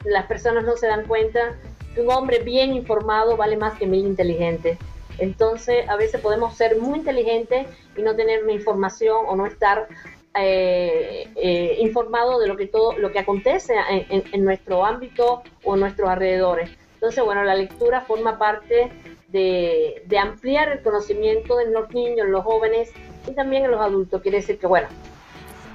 las 0.04 0.26
personas 0.26 0.64
no 0.64 0.76
se 0.76 0.86
dan 0.86 1.06
cuenta 1.06 1.54
que 1.94 2.02
un 2.02 2.10
hombre 2.10 2.40
bien 2.40 2.74
informado 2.74 3.36
vale 3.36 3.56
más 3.56 3.78
que 3.78 3.86
mil 3.86 4.04
inteligentes. 4.04 4.78
Entonces, 5.18 5.88
a 5.88 5.96
veces 5.96 6.20
podemos 6.20 6.56
ser 6.56 6.78
muy 6.78 6.98
inteligentes 6.98 7.66
y 7.96 8.02
no 8.02 8.16
tener 8.16 8.48
información 8.48 9.24
o 9.26 9.36
no 9.36 9.46
estar 9.46 9.88
eh, 10.36 11.28
eh, 11.36 11.76
informado 11.80 12.40
de 12.40 12.48
lo 12.48 12.56
que 12.56 12.66
todo 12.66 12.98
lo 12.98 13.12
que 13.12 13.20
acontece 13.20 13.74
en, 13.88 14.44
nuestro 14.44 14.84
ámbito 14.84 15.42
o 15.62 15.74
en 15.74 15.80
nuestros 15.80 16.08
alrededores. 16.08 16.70
Entonces, 16.94 17.22
bueno, 17.22 17.44
la 17.44 17.54
lectura 17.54 18.00
forma 18.00 18.38
parte 18.38 18.90
de, 19.28 20.18
ampliar 20.18 20.72
el 20.72 20.82
conocimiento 20.82 21.56
de 21.56 21.70
los 21.70 21.92
niños, 21.92 22.28
los 22.28 22.42
jóvenes 22.44 22.90
y 23.28 23.32
también 23.32 23.64
en 23.64 23.70
los 23.70 23.80
adultos. 23.80 24.22
Quiere 24.22 24.38
decir 24.38 24.58
que, 24.58 24.66
bueno, 24.66 24.88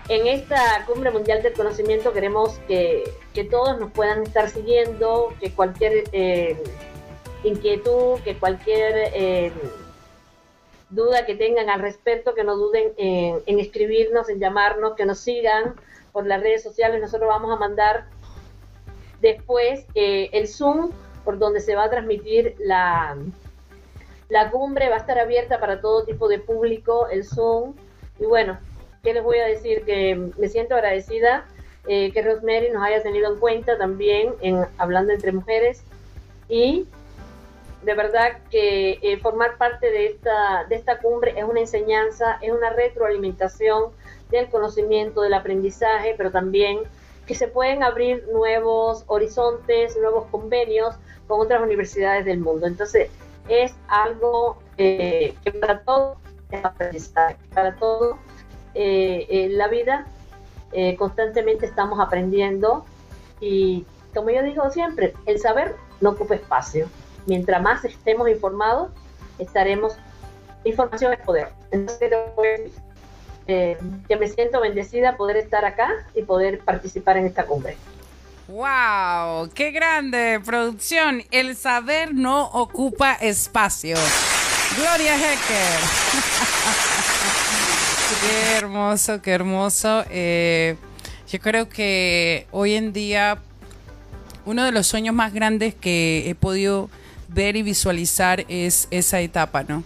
en 0.10 0.28
esta 0.28 0.86
cumbre 0.88 1.12
mundial 1.12 1.42
del 1.44 1.54
conocimiento 1.54 2.12
queremos 2.12 2.60
que, 2.68 3.04
todos 3.50 3.80
nos 3.80 3.92
puedan 3.92 4.24
estar 4.24 4.50
siguiendo, 4.50 5.34
que 5.40 5.54
cualquier 5.54 6.04
eh, 6.12 6.62
inquietud, 7.44 8.20
que 8.22 8.38
cualquier 8.38 9.12
eh, 9.14 9.52
duda 10.90 11.26
que 11.26 11.36
tengan 11.36 11.70
al 11.70 11.82
respecto, 11.82 12.34
que 12.34 12.44
no 12.44 12.56
duden 12.56 12.94
en, 12.98 13.60
escribirnos, 13.60 14.30
en 14.30 14.40
llamarnos, 14.40 14.96
que 14.96 15.06
nos 15.06 15.20
sigan 15.20 15.76
por 16.12 16.26
las 16.26 16.42
redes 16.42 16.64
sociales. 16.64 17.02
Nosotros 17.02 17.30
vamos 17.30 17.52
a 17.52 17.60
mandar 17.60 18.06
después 19.22 19.86
eh, 19.96 20.30
el 20.34 20.48
Zoom 20.48 20.92
por 21.24 21.38
donde 21.38 21.60
se 21.60 21.76
va 21.76 21.86
a 21.86 21.90
transmitir 21.90 22.56
la, 22.60 23.18
la 24.30 24.52
cumbre. 24.52 24.90
Va 24.90 24.96
a 24.96 25.00
estar 25.00 25.20
abierta 25.20 25.60
para 25.60 25.82
todo 25.82 26.04
tipo 26.04 26.28
de 26.28 26.40
público, 26.40 27.08
el 27.10 27.24
Zoom. 27.24 27.76
Y 28.20 28.26
bueno, 28.26 28.58
¿qué 29.04 29.14
les 29.14 29.24
voy 29.24 29.38
a 29.38 29.46
decir? 29.46 29.84
Que 29.84 30.16
me 30.38 30.50
siento 30.50 30.76
agradecida 30.76 31.46
eh, 31.88 32.12
que 32.12 32.22
Rosemary 32.22 32.70
nos 32.72 32.84
haya 32.84 33.02
tenido 33.02 33.32
en 33.32 33.40
cuenta 33.40 33.78
también 33.78 34.34
en 34.42 34.66
Hablando 34.78 35.14
entre 35.14 35.32
Mujeres 35.32 35.84
y 36.48 36.88
de 37.82 37.94
verdad 37.94 38.40
que 38.50 39.00
eh, 39.02 39.18
formar 39.18 39.58
parte 39.58 39.90
de 39.90 40.08
esta, 40.08 40.66
de 40.68 40.76
esta 40.76 41.00
cumbre 41.00 41.34
es 41.38 41.46
una 41.46 41.62
enseñanza, 41.62 42.38
es 42.42 42.52
una 42.52 42.70
retroalimentación 42.72 43.92
del 44.30 44.50
conocimiento, 44.50 45.22
del 45.22 45.34
aprendizaje, 45.34 46.14
pero 46.18 46.32
también 46.32 46.80
que 47.26 47.36
se 47.36 47.48
pueden 47.48 47.84
abrir 47.84 48.28
nuevos 48.34 49.04
horizontes, 49.08 49.96
nuevos 49.98 50.26
convenios 50.32 50.96
con 51.28 51.40
otras 51.40 51.62
universidades 51.62 52.26
del 52.26 52.40
mundo. 52.40 52.68
Entonces, 52.68 53.10
es 53.48 53.74
algo 53.88 54.58
eh, 54.78 55.36
que 55.44 55.52
para 55.52 55.82
todos 55.82 56.18
es 56.52 56.66
aprendizaje, 56.66 57.38
para 57.54 57.76
todo 57.76 58.18
eh, 58.74 59.26
en 59.30 59.58
la 59.58 59.68
vida 59.68 60.08
constantemente 61.00 61.66
estamos 61.66 62.00
aprendiendo 62.00 62.86
y 63.42 63.88
como 64.14 64.30
yo 64.30 64.44
digo 64.44 64.70
siempre, 64.70 65.16
el 65.26 65.40
saber 65.40 65.76
no 66.00 66.12
ocupa 66.12 66.36
espacio 66.36 66.88
mientras 67.30 67.62
más 67.62 67.86
estemos 67.86 68.28
informados, 68.28 68.92
estaremos. 69.38 69.94
Información 70.66 71.14
es 71.14 71.20
poder. 71.20 71.54
Entonces, 71.72 72.12
eh, 73.48 73.78
que 74.10 74.18
me 74.18 74.28
siento 74.28 74.60
bendecida 74.60 75.16
poder 75.16 75.38
estar 75.38 75.64
acá 75.64 75.90
y 76.14 76.24
poder 76.24 76.60
participar 76.60 77.16
en 77.16 77.28
esta 77.28 77.46
cumbre. 77.46 77.78
¡Wow! 78.48 79.50
¡Qué 79.54 79.72
grande 79.72 80.42
producción! 80.44 81.24
El 81.32 81.56
saber 81.56 82.14
no 82.14 82.48
ocupa 82.48 83.14
espacio. 83.14 83.96
Gloria 84.76 85.16
Hecker. 85.16 85.38
qué 88.22 88.58
hermoso, 88.58 89.22
qué 89.22 89.32
hermoso. 89.32 90.04
Eh, 90.10 90.76
yo 91.32 91.40
creo 91.40 91.70
que 91.70 92.48
hoy 92.52 92.74
en 92.74 92.92
día 92.92 93.38
uno 94.46 94.66
de 94.66 94.72
los 94.72 94.88
sueños 94.88 95.14
más 95.14 95.32
grandes 95.32 95.76
que 95.76 96.28
he 96.28 96.34
podido 96.34 96.90
ver 97.30 97.56
y 97.56 97.64
visualizar 97.64 98.46
es 98.50 98.88
esa 98.92 99.22
etapa, 99.22 99.64
¿no? 99.64 99.84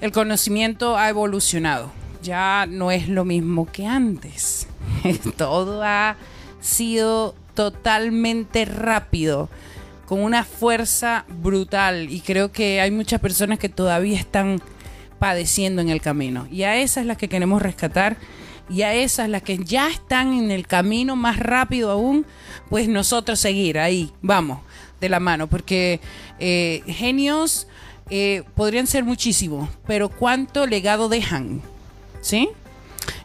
El 0.00 0.12
conocimiento 0.12 0.98
ha 0.98 1.08
evolucionado, 1.08 1.90
ya 2.22 2.66
no 2.68 2.90
es 2.90 3.08
lo 3.08 3.24
mismo 3.24 3.66
que 3.70 3.86
antes. 3.86 4.68
Todo 5.36 5.82
ha 5.82 6.16
sido 6.60 7.34
totalmente 7.54 8.64
rápido, 8.66 9.48
con 10.06 10.20
una 10.20 10.44
fuerza 10.44 11.24
brutal 11.28 12.10
y 12.10 12.20
creo 12.20 12.52
que 12.52 12.80
hay 12.80 12.90
muchas 12.90 13.20
personas 13.20 13.58
que 13.58 13.68
todavía 13.68 14.16
están 14.18 14.60
padeciendo 15.18 15.82
en 15.82 15.88
el 15.88 16.00
camino 16.00 16.46
y 16.50 16.62
a 16.62 16.76
esas 16.76 17.06
las 17.06 17.16
que 17.16 17.28
queremos 17.28 17.60
rescatar 17.60 18.16
y 18.68 18.82
a 18.82 18.94
esas 18.94 19.28
las 19.28 19.42
que 19.42 19.58
ya 19.58 19.88
están 19.88 20.32
en 20.32 20.50
el 20.50 20.66
camino 20.66 21.16
más 21.16 21.38
rápido 21.38 21.90
aún, 21.90 22.26
pues 22.68 22.88
nosotros 22.88 23.38
seguir 23.38 23.78
ahí, 23.78 24.12
vamos, 24.22 24.60
de 25.00 25.08
la 25.08 25.20
mano, 25.20 25.46
porque 25.46 26.00
eh, 26.38 26.82
genios 26.86 27.66
eh, 28.10 28.44
podrían 28.54 28.86
ser 28.86 29.04
muchísimos, 29.04 29.68
pero 29.86 30.08
¿cuánto 30.08 30.66
legado 30.66 31.08
dejan? 31.08 31.62
¿Sí? 32.20 32.48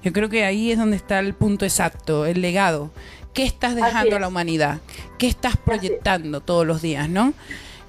Yo 0.04 0.14
creo 0.14 0.30
que 0.30 0.46
ahí 0.46 0.72
es 0.72 0.78
donde 0.78 0.98
está 0.98 1.20
el 1.20 1.34
punto 1.34 1.66
exacto, 1.66 2.26
el 2.26 2.42
legado. 2.42 2.92
¿Qué 3.34 3.44
estás 3.44 3.76
dejando 3.76 4.18
a 4.18 4.20
la 4.20 4.28
humanidad? 4.28 4.82
¿Qué 5.18 5.28
estás 5.28 5.56
proyectando 5.58 6.42
todos 6.42 6.66
los 6.68 6.82
días, 6.82 7.08
no? 7.10 7.34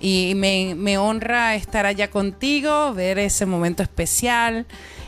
Y 0.01 0.35
me, 0.37 0.99
honra 0.99 1.55
estar 1.55 1.87
allá 1.87 2.11
contigo, 2.11 2.93
ver 2.93 3.19
ese 3.19 3.47
momento 3.47 3.83
especial, 3.83 4.67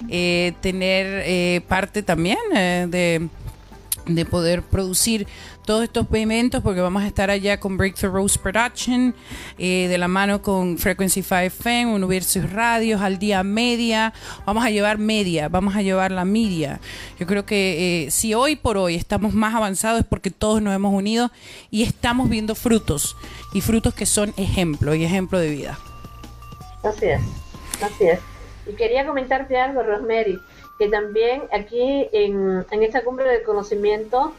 eh, 0.08 0.52
tener 0.60 1.62
parte 1.64 2.02
también 2.02 2.38
de, 2.52 3.28
de 4.06 4.24
poder 4.24 4.62
producir 4.62 5.26
todos 5.64 5.84
estos 5.84 6.06
eventos 6.12 6.62
porque 6.62 6.80
vamos 6.80 7.02
a 7.02 7.06
estar 7.06 7.30
allá 7.30 7.58
con 7.58 7.76
Breakthrough 7.76 8.12
Rose 8.12 8.38
Production, 8.38 9.14
eh, 9.58 9.88
de 9.88 9.98
la 9.98 10.08
mano 10.08 10.42
con 10.42 10.78
Frequency 10.78 11.22
5 11.22 11.36
FM, 11.36 11.94
Universos 11.94 12.50
Radios, 12.52 13.00
al 13.00 13.18
día 13.18 13.42
media. 13.42 14.12
Vamos 14.44 14.64
a 14.64 14.70
llevar 14.70 14.98
media, 14.98 15.48
vamos 15.48 15.74
a 15.74 15.82
llevar 15.82 16.10
la 16.10 16.24
media. 16.24 16.80
Yo 17.18 17.26
creo 17.26 17.46
que 17.46 18.04
eh, 18.04 18.10
si 18.10 18.34
hoy 18.34 18.56
por 18.56 18.76
hoy 18.76 18.94
estamos 18.94 19.32
más 19.32 19.54
avanzados 19.54 20.00
es 20.00 20.06
porque 20.06 20.30
todos 20.30 20.60
nos 20.60 20.74
hemos 20.74 20.92
unido 20.92 21.30
y 21.70 21.82
estamos 21.82 22.28
viendo 22.28 22.54
frutos 22.54 23.16
y 23.52 23.60
frutos 23.60 23.94
que 23.94 24.06
son 24.06 24.34
ejemplo 24.36 24.94
y 24.94 25.04
ejemplo 25.04 25.38
de 25.38 25.50
vida. 25.50 25.78
Así 26.82 27.06
es, 27.06 27.22
así 27.82 28.04
es. 28.04 28.20
Y 28.66 28.74
quería 28.74 29.06
comentarte 29.06 29.58
algo, 29.58 29.82
Rosemary, 29.82 30.38
que 30.78 30.88
también 30.88 31.44
aquí 31.52 32.08
en, 32.12 32.64
esta 32.70 33.04
cumbre 33.04 33.28
del 33.28 33.42
conocimiento 33.42 34.32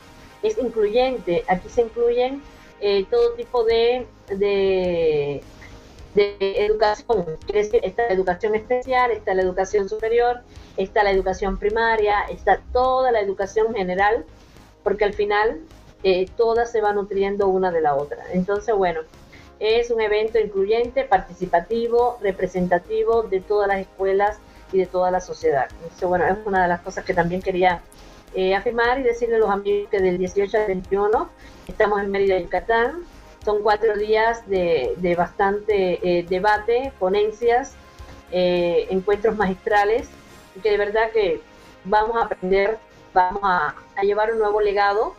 es 0.43 0.57
incluyente. 0.57 1.43
Aquí 1.47 1.69
se 1.69 1.83
incluyen 1.83 2.41
eh, 2.81 3.05
todo 3.09 3.33
tipo 3.33 3.63
de, 3.63 4.05
de, 4.29 5.41
educación. 6.13 7.25
está 7.53 8.03
la 8.07 8.13
educación 8.13 8.55
especial, 8.55 9.11
está 9.11 9.33
la 9.33 9.41
educación 9.41 9.89
superior, 9.89 10.41
está 10.77 11.03
la 11.03 11.11
educación 11.11 11.57
primaria, 11.57 12.21
está 12.29 12.61
toda 12.71 13.11
la 13.11 13.21
educación 13.21 13.73
general, 13.73 14.25
porque 14.83 15.05
al 15.05 15.13
final 15.13 15.61
eh, 16.03 16.27
todas 16.37 16.71
se 16.71 16.81
van 16.81 16.95
nutriendo 16.95 17.47
una 17.47 17.71
de 17.71 17.81
la 17.81 17.95
otra. 17.95 18.25
Entonces, 18.33 18.75
bueno, 18.75 19.01
es 19.59 19.89
un 19.89 20.01
evento 20.01 20.37
incluyente, 20.37 21.05
participativo, 21.05 22.17
representativo 22.21 23.23
de 23.23 23.39
todas 23.39 23.67
las 23.67 23.79
escuelas 23.79 24.37
y 24.71 24.79
de 24.79 24.85
toda 24.85 25.11
la 25.11 25.21
sociedad. 25.21 25.67
Entonces, 25.71 26.07
bueno, 26.07 26.25
es 26.25 26.37
una 26.45 26.63
de 26.63 26.67
las 26.67 26.81
cosas 26.81 27.05
que 27.05 27.13
también 27.13 27.41
quería 27.41 27.81
eh, 28.33 28.53
afirmar 28.53 28.99
y 28.99 29.03
decirle 29.03 29.37
a 29.37 29.39
los 29.39 29.49
amigos 29.49 29.89
que 29.89 29.99
del 29.99 30.17
18 30.17 30.57
al 30.57 30.67
21 30.67 31.29
estamos 31.67 32.01
en 32.01 32.11
Mérida, 32.11 32.37
Yucatán. 32.37 33.03
Son 33.45 33.61
cuatro 33.61 33.95
días 33.95 34.47
de, 34.49 35.15
bastante 35.17 35.99
eh, 36.03 36.25
debate, 36.27 36.91
ponencias, 36.99 37.75
eh, 38.31 38.87
encuentros 38.89 39.37
magistrales, 39.37 40.09
y 40.55 40.59
que 40.59 40.71
de 40.71 40.77
verdad 40.77 41.11
que 41.11 41.41
vamos 41.83 42.17
a 42.17 42.25
aprender, 42.25 42.77
vamos 43.13 43.41
a, 43.43 43.75
llevar 44.01 44.33
un 44.33 44.39
nuevo 44.39 44.59
legado 44.59 45.15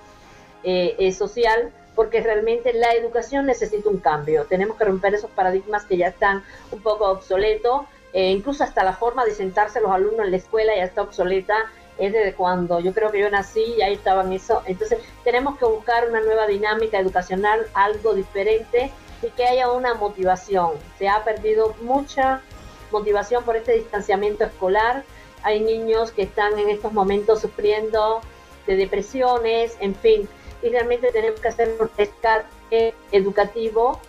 social, 1.12 1.72
porque 1.94 2.20
realmente 2.20 2.72
la 2.74 2.92
educación 2.92 3.46
necesita 3.46 3.88
un 3.88 3.98
cambio. 3.98 4.44
Tenemos 4.44 4.76
que 4.76 4.84
romper 4.84 5.14
esos 5.14 5.30
paradigmas 5.30 5.84
que 5.86 5.96
ya 5.96 6.08
están 6.08 6.44
un 6.70 6.82
poco 6.82 7.08
obsoletos, 7.08 7.82
incluso 8.12 8.64
hasta 8.64 8.82
la 8.82 8.94
forma 8.94 9.24
de 9.24 9.34
sentarse 9.34 9.80
los 9.80 9.90
alumnos 9.90 10.24
en 10.24 10.30
la 10.30 10.36
escuela 10.38 10.74
ya 10.74 10.84
está 10.84 11.02
obsoleta 11.02 11.54
es 11.98 12.12
desde 12.12 12.34
cuando 12.34 12.80
yo 12.80 12.92
creo 12.92 13.10
que 13.10 13.20
yo 13.20 13.30
nací 13.30 13.74
y 13.78 13.82
ahí 13.82 13.94
estaban 13.94 14.32
eso. 14.32 14.62
Entonces 14.66 14.98
tenemos 15.24 15.58
que 15.58 15.64
buscar 15.64 16.08
una 16.08 16.20
nueva 16.20 16.46
dinámica 16.46 16.98
educacional, 16.98 17.66
algo 17.74 18.14
diferente 18.14 18.90
y 19.22 19.28
que 19.28 19.46
haya 19.46 19.70
una 19.70 19.94
motivación. 19.94 20.72
Se 20.98 21.08
ha 21.08 21.24
perdido 21.24 21.74
mucha 21.82 22.42
motivación 22.90 23.44
por 23.44 23.56
este 23.56 23.72
distanciamiento 23.72 24.44
escolar. 24.44 25.04
Hay 25.42 25.60
niños 25.60 26.12
que 26.12 26.22
están 26.22 26.58
en 26.58 26.68
estos 26.68 26.92
momentos 26.92 27.40
sufriendo 27.40 28.20
de 28.66 28.76
depresiones, 28.76 29.76
en 29.80 29.94
fin. 29.94 30.28
Y 30.62 30.68
realmente 30.68 31.12
tenemos 31.12 31.40
que 31.40 31.48
hacer 31.48 31.76
un 31.80 31.88
rescate 31.96 32.94
educativo, 33.12 34.00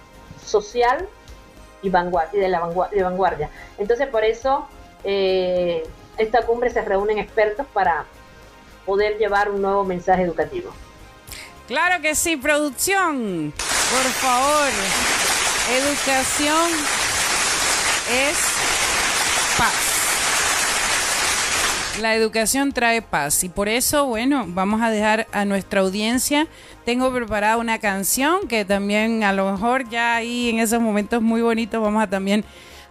social 0.44 1.08
y, 1.82 1.90
vanguardia, 1.90 2.42
de, 2.42 2.50
la 2.50 2.60
vanguardia. 2.60 3.50
Entonces 3.78 4.08
por 4.08 4.24
eso... 4.24 4.68
Eh, 5.04 5.84
esta 6.18 6.42
cumbre 6.46 6.70
se 6.70 6.82
reúnen 6.82 7.20
expertos 7.20 7.66
para 7.74 8.06
poder 8.86 9.18
llevar 9.18 9.50
un 9.50 9.62
nuevo 9.62 9.84
mensaje 9.84 10.24
educativo. 10.24 10.74
Claro 11.68 12.02
que 12.02 12.16
sí, 12.16 12.38
producción. 12.38 13.54
Por 13.58 14.12
favor, 14.14 14.70
educación 15.70 16.72
es 18.10 18.38
paz. 19.58 19.97
La 22.02 22.16
educación 22.16 22.74
trae 22.74 23.02
paz 23.02 23.44
y 23.44 23.50
por 23.50 23.68
eso, 23.68 24.06
bueno, 24.06 24.46
vamos 24.48 24.82
a 24.82 24.92
dejar 24.92 25.28
a 25.32 25.46
nuestra 25.46 25.82
audiencia. 25.82 26.48
Tengo 26.86 27.12
preparada 27.12 27.58
una 27.58 27.80
canción 27.80 28.48
que 28.48 28.66
también 28.66 29.24
a 29.24 29.34
lo 29.34 29.52
mejor 29.52 29.90
ya 29.90 30.16
ahí 30.16 30.50
en 30.50 30.60
esos 30.60 30.80
momentos 30.80 31.22
muy 31.22 31.42
bonitos 31.42 31.82
vamos 31.82 32.04
a 32.04 32.08
también 32.08 32.46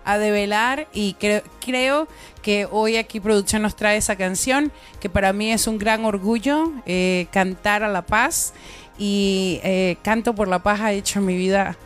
a 0.04 0.18
develar 0.18 0.88
y 0.92 1.14
creo, 1.14 1.42
creo 1.64 2.08
que 2.42 2.66
hoy 2.70 2.96
aquí 2.96 3.20
producción 3.20 3.62
nos 3.62 3.76
trae 3.76 3.96
esa 3.96 4.16
canción 4.16 4.72
que 5.00 5.08
para 5.08 5.32
mí 5.32 5.52
es 5.52 5.66
un 5.66 5.78
gran 5.78 6.04
orgullo 6.04 6.72
eh, 6.86 7.26
cantar 7.32 7.82
a 7.82 7.88
la 7.88 8.02
paz 8.02 8.54
y 8.98 9.60
eh, 9.62 9.96
Canto 10.02 10.34
por 10.34 10.48
la 10.48 10.60
Paz 10.60 10.80
ha 10.80 10.92
hecho 10.92 11.20
mi 11.20 11.36
vida 11.36 11.76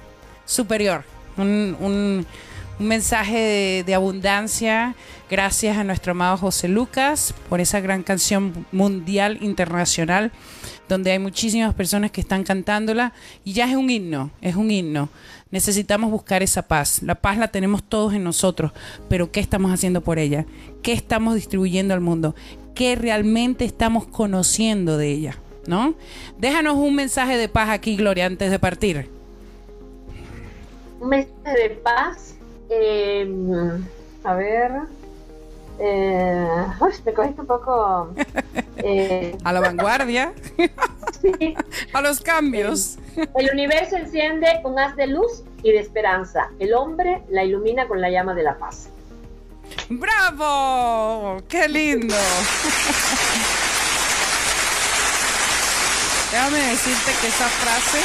superior. 0.44 1.04
Un, 1.36 1.76
un, 1.80 2.26
un 2.80 2.88
mensaje 2.88 3.84
de, 3.84 3.94
abundancia. 3.94 4.94
Gracias 5.30 5.76
a 5.76 5.84
nuestro 5.84 6.12
amado 6.12 6.38
José 6.38 6.66
Lucas 6.66 7.34
por 7.50 7.60
esa 7.60 7.78
gran 7.80 8.02
canción 8.02 8.66
mundial, 8.72 9.38
internacional, 9.42 10.32
donde 10.88 11.12
hay 11.12 11.18
muchísimas 11.18 11.74
personas 11.74 12.10
que 12.10 12.22
están 12.22 12.42
cantándola 12.42 13.12
y 13.44 13.52
ya 13.52 13.66
es 13.68 13.76
un 13.76 13.90
himno, 13.90 14.30
es 14.40 14.56
un 14.56 14.70
himno. 14.70 15.10
Necesitamos 15.50 16.10
buscar 16.10 16.42
esa 16.42 16.62
paz. 16.62 17.02
La 17.02 17.16
paz 17.16 17.36
la 17.36 17.48
tenemos 17.48 17.82
todos 17.82 18.14
en 18.14 18.24
nosotros, 18.24 18.72
pero 19.08 19.30
¿qué 19.30 19.40
estamos 19.40 19.72
haciendo 19.72 20.00
por 20.00 20.18
ella? 20.18 20.46
¿Qué 20.82 20.92
estamos 20.92 21.34
distribuyendo 21.34 21.92
al 21.92 22.00
mundo? 22.00 22.34
¿Qué 22.74 22.96
realmente 22.96 23.66
estamos 23.66 24.06
conociendo 24.06 24.96
de 24.96 25.08
ella? 25.08 25.36
¿No? 25.66 25.94
Déjanos 26.38 26.76
un 26.76 26.94
mensaje 26.94 27.36
de 27.36 27.48
paz 27.48 27.68
aquí, 27.68 27.96
Gloria, 27.96 28.24
antes 28.24 28.50
de 28.50 28.58
partir. 28.58 29.10
Un 30.98 31.10
mensaje 31.10 31.58
de 31.58 31.70
paz. 31.70 32.39
Eh, 32.70 33.28
a 34.24 34.34
ver. 34.34 34.70
Eh, 35.80 36.66
uy, 36.78 36.92
me 37.04 37.12
cogiste 37.12 37.40
un 37.40 37.46
poco. 37.46 38.14
Eh, 38.82 39.36
a 39.44 39.52
la 39.52 39.60
vanguardia. 39.60 40.32
sí. 41.20 41.54
A 41.92 42.00
los 42.00 42.22
cambios. 42.22 42.96
El 43.36 43.50
universo 43.52 43.96
enciende 43.96 44.46
un 44.64 44.78
haz 44.78 44.96
de 44.96 45.06
luz 45.06 45.42
y 45.62 45.70
de 45.70 45.80
esperanza. 45.80 46.48
El 46.58 46.72
hombre 46.72 47.22
la 47.28 47.44
ilumina 47.44 47.86
con 47.86 48.00
la 48.00 48.08
llama 48.08 48.32
de 48.32 48.42
la 48.42 48.56
paz. 48.56 48.88
¡Bravo! 49.90 51.42
¡Qué 51.46 51.68
lindo! 51.68 52.14
Déjame 56.32 56.58
decirte 56.58 57.12
que 57.20 57.26
esa 57.28 57.48
frase. 57.48 57.98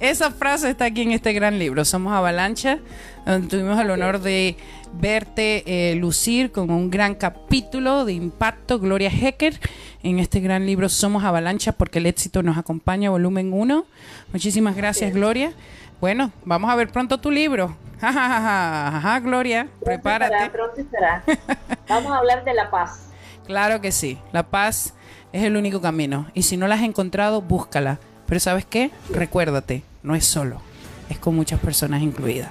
Esa 0.00 0.30
frase 0.30 0.70
está 0.70 0.86
aquí 0.86 1.02
en 1.02 1.12
este 1.12 1.32
gran 1.32 1.58
libro. 1.58 1.84
Somos 1.84 2.12
Avalancha, 2.12 2.78
donde 3.24 3.48
tuvimos 3.48 3.78
el 3.80 3.90
honor 3.90 4.20
de 4.20 4.56
verte 4.92 5.62
eh, 5.66 5.94
lucir 5.96 6.52
con 6.52 6.70
un 6.70 6.90
gran 6.90 7.14
capítulo 7.14 8.04
de 8.04 8.12
impacto, 8.12 8.78
Gloria 8.78 9.10
Hecker, 9.10 9.58
en 10.02 10.18
este 10.18 10.40
gran 10.40 10.66
libro 10.66 10.88
Somos 10.88 11.24
Avalancha, 11.24 11.72
porque 11.72 11.98
el 11.98 12.06
éxito 12.06 12.42
nos 12.42 12.58
acompaña, 12.58 13.10
volumen 13.10 13.52
1. 13.52 13.86
Muchísimas 14.32 14.76
gracias, 14.76 15.12
Gloria. 15.12 15.52
Bueno, 16.00 16.30
vamos 16.44 16.70
a 16.70 16.74
ver 16.76 16.88
pronto 16.88 17.18
tu 17.18 17.30
libro. 17.30 17.76
Ajá, 18.00 19.18
Gloria, 19.20 19.68
prepárate. 19.82 20.34
Estará, 20.34 20.52
pronto 20.52 20.80
estará. 20.80 21.24
Vamos 21.88 22.12
a 22.12 22.18
hablar 22.18 22.44
de 22.44 22.52
la 22.52 22.70
paz. 22.70 23.08
Claro 23.46 23.80
que 23.80 23.92
sí, 23.92 24.18
la 24.32 24.42
paz 24.42 24.92
es 25.32 25.44
el 25.44 25.56
único 25.56 25.80
camino. 25.80 26.26
Y 26.34 26.42
si 26.42 26.56
no 26.56 26.66
la 26.66 26.74
has 26.74 26.82
encontrado, 26.82 27.40
búscala. 27.40 27.98
Pero 28.26 28.40
¿sabes 28.40 28.64
qué? 28.64 28.90
Recuérdate, 29.10 29.82
no 30.02 30.14
es 30.14 30.24
solo, 30.24 30.60
es 31.08 31.18
con 31.18 31.34
muchas 31.34 31.60
personas 31.60 32.02
incluidas. 32.02 32.50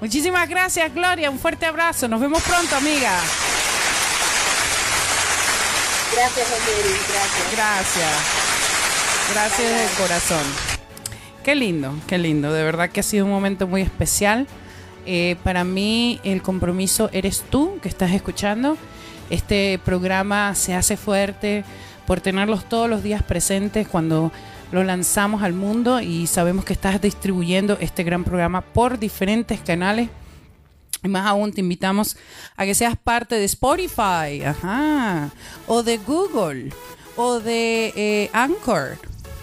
Muchísimas 0.00 0.48
gracias, 0.48 0.94
Gloria. 0.94 1.30
Un 1.30 1.38
fuerte 1.38 1.66
abrazo. 1.66 2.08
Nos 2.08 2.20
vemos 2.20 2.42
pronto, 2.42 2.74
amiga. 2.74 3.20
Gracias, 6.14 6.46
Angeli. 6.46 6.96
Gracias. 7.12 7.52
Gracias. 7.52 8.40
Gracias 9.32 9.68
de 9.68 10.02
corazón. 10.02 10.44
Qué 11.44 11.54
lindo, 11.54 11.94
qué 12.06 12.18
lindo. 12.18 12.52
De 12.52 12.64
verdad 12.64 12.90
que 12.90 13.00
ha 13.00 13.02
sido 13.02 13.26
un 13.26 13.30
momento 13.30 13.66
muy 13.66 13.82
especial. 13.82 14.46
Eh, 15.06 15.36
para 15.44 15.64
mí 15.64 16.20
el 16.24 16.42
compromiso 16.42 17.10
eres 17.12 17.44
tú 17.48 17.78
que 17.82 17.88
estás 17.88 18.12
escuchando. 18.12 18.76
Este 19.30 19.78
programa 19.84 20.54
se 20.54 20.74
hace 20.74 20.96
fuerte 20.96 21.64
por 22.06 22.20
tenerlos 22.20 22.68
todos 22.68 22.90
los 22.90 23.02
días 23.02 23.22
presentes 23.22 23.86
cuando 23.86 24.32
lo 24.72 24.84
lanzamos 24.84 25.42
al 25.42 25.52
mundo 25.52 26.00
y 26.00 26.26
sabemos 26.26 26.64
que 26.64 26.72
estás 26.72 27.00
distribuyendo 27.00 27.76
este 27.80 28.04
gran 28.04 28.24
programa 28.24 28.60
por 28.60 28.98
diferentes 28.98 29.60
canales. 29.60 30.08
Y 31.02 31.08
más 31.08 31.26
aún 31.26 31.52
te 31.52 31.60
invitamos 31.60 32.16
a 32.56 32.64
que 32.64 32.74
seas 32.74 32.96
parte 32.96 33.34
de 33.34 33.44
Spotify, 33.44 34.44
ajá, 34.44 35.30
o 35.66 35.82
de 35.82 35.96
Google, 35.96 36.70
o 37.16 37.40
de 37.40 37.92
eh, 37.96 38.30
Anchor. 38.32 38.98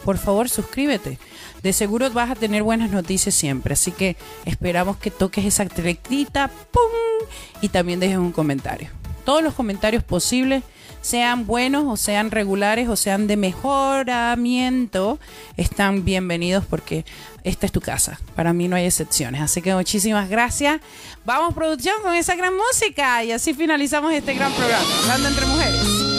Por 0.06 0.18
favor, 0.18 0.50
suscríbete. 0.50 1.18
De 1.64 1.74
seguro 1.74 2.10
vas 2.12 2.30
a 2.32 2.36
tener 2.36 2.64
buenas 2.64 2.92
noticias 2.92 3.34
siempre. 3.34 3.74
Así 3.74 3.92
que 3.92 4.16
esperamos 4.46 4.98
que 4.98 5.12
toques 5.12 5.46
esa 5.46 5.66
treclita, 5.66 6.50
¡pum! 6.72 7.28
Y 7.62 7.70
también 7.70 8.00
dejes 8.00 8.18
un 8.18 8.32
comentario. 8.32 8.90
Todos 9.26 9.44
los 9.44 9.56
comentarios 9.56 10.04
posibles 10.04 10.64
sean 11.02 11.46
buenos 11.46 11.86
o 11.88 11.98
sean 11.98 12.32
regulares 12.32 12.90
o 12.90 12.96
sean 12.96 13.28
de 13.28 13.38
mejoramiento, 13.38 15.20
están 15.56 16.04
bienvenidos 16.04 16.66
porque 16.66 17.06
esta 17.44 17.66
es 17.66 17.72
tu 17.72 17.82
casa. 17.82 18.20
Para 18.36 18.54
mí 18.54 18.68
no 18.68 18.76
hay 18.76 18.86
excepciones. 18.86 19.42
Así 19.42 19.62
que 19.62 19.74
muchísimas 19.74 20.30
gracias. 20.30 20.82
Vamos 21.26 21.54
producción 21.54 21.96
con 22.02 22.14
esa 22.14 22.36
gran 22.36 22.54
música 22.56 23.24
y 23.24 23.32
así 23.32 23.54
finalizamos 23.54 24.14
este 24.14 24.34
gran 24.34 24.52
programa, 24.54 24.86
Hablando 25.04 25.30
entre 25.30 25.46
Mujeres. 25.46 26.17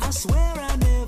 I 0.00 0.10
swear 0.10 0.54
I 0.56 0.76
never. 0.76 0.99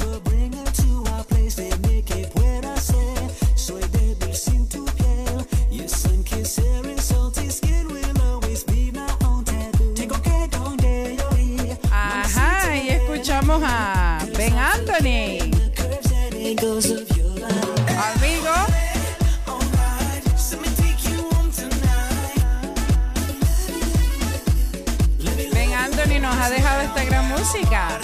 Música. 27.52 28.01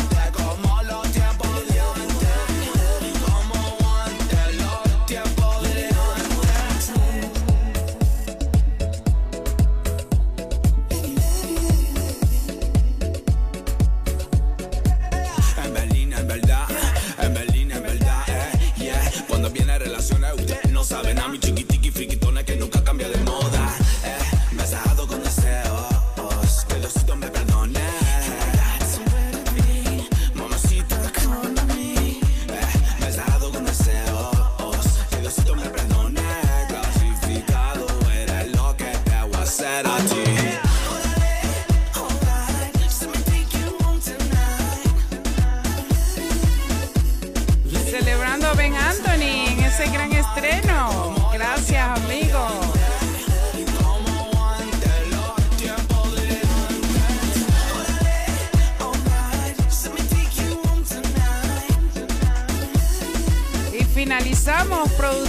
Finalizamos 64.48 64.90
producción 64.92 65.27